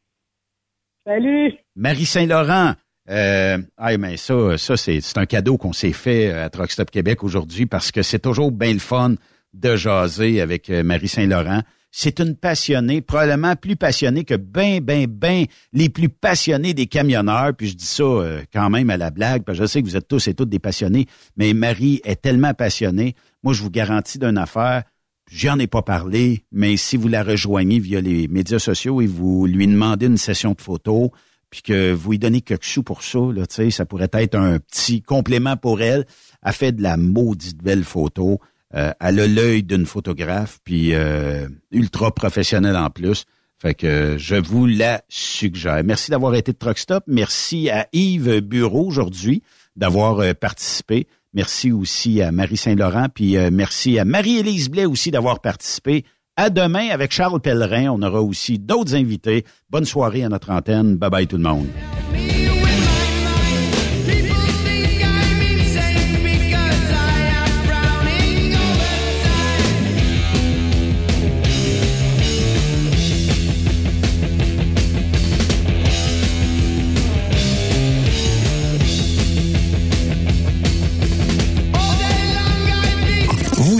[1.06, 1.54] Salut.
[1.76, 2.74] Marie Saint-Laurent.
[3.10, 6.90] Euh, ah, mais ça, ça c'est c'est un cadeau qu'on s'est fait à Truck Stop
[6.90, 9.16] Québec aujourd'hui parce que c'est toujours bien le fun
[9.54, 11.62] de jaser avec Marie Saint-Laurent.
[11.98, 17.54] C'est une passionnée, probablement plus passionnée que ben, ben, ben les plus passionnés des camionneurs.
[17.56, 19.88] Puis je dis ça euh, quand même à la blague, parce que je sais que
[19.88, 21.06] vous êtes tous et toutes des passionnés,
[21.38, 23.16] mais Marie est tellement passionnée.
[23.44, 24.84] Moi, je vous garantis d'une affaire,
[25.32, 29.48] J'en ai pas parlé, mais si vous la rejoignez via les médias sociaux et vous
[29.48, 31.10] lui demandez une session de photos,
[31.50, 35.02] puis que vous lui donnez quelque chose pour ça, là, ça pourrait être un petit
[35.02, 36.06] complément pour elle.
[36.44, 38.40] Elle fait de la maudite belle photo.
[38.76, 43.26] Euh, elle a l'œil d'une photographe, puis euh, ultra professionnelle en plus.
[43.58, 45.82] Fait que je vous la suggère.
[45.84, 47.06] Merci d'avoir été de Truck Stop.
[47.08, 49.44] Merci à Yves Bureau aujourd'hui
[49.76, 51.08] d'avoir euh, participé.
[51.34, 56.06] Merci aussi à Marie Saint-Laurent, puis euh, merci à Marie-Élise Blais aussi d'avoir participé.
[56.38, 57.90] À demain avec Charles Pellerin.
[57.90, 59.46] On aura aussi d'autres invités.
[59.70, 60.98] Bonne soirée à notre antenne.
[60.98, 61.68] Bye bye tout le monde.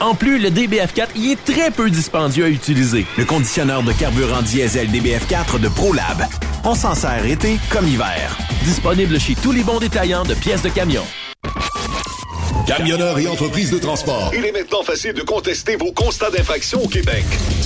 [0.00, 3.06] En plus, le DBF4 y est très peu dispendieux à utiliser.
[3.16, 6.26] Le conditionneur de carburant diesel DBF4 de ProLab.
[6.64, 8.36] On s'en sert été comme hiver.
[8.64, 11.04] Disponible chez tous les bons détaillants de pièces de camion.
[12.66, 14.32] Camionneurs et entreprises de transport.
[14.36, 17.24] Il est maintenant facile de contester vos constats d'infraction au Québec.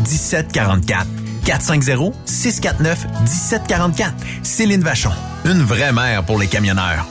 [0.00, 1.06] 1744.
[1.44, 4.12] 450-649-1744.
[4.42, 5.12] Céline Vachon.
[5.44, 7.06] Une vraie mère pour les camionneurs.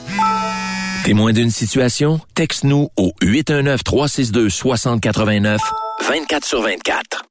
[1.06, 2.20] Témoin d'une situation?
[2.34, 5.60] Texte-nous au 819-362-6089,
[6.10, 7.22] 24 sur 24.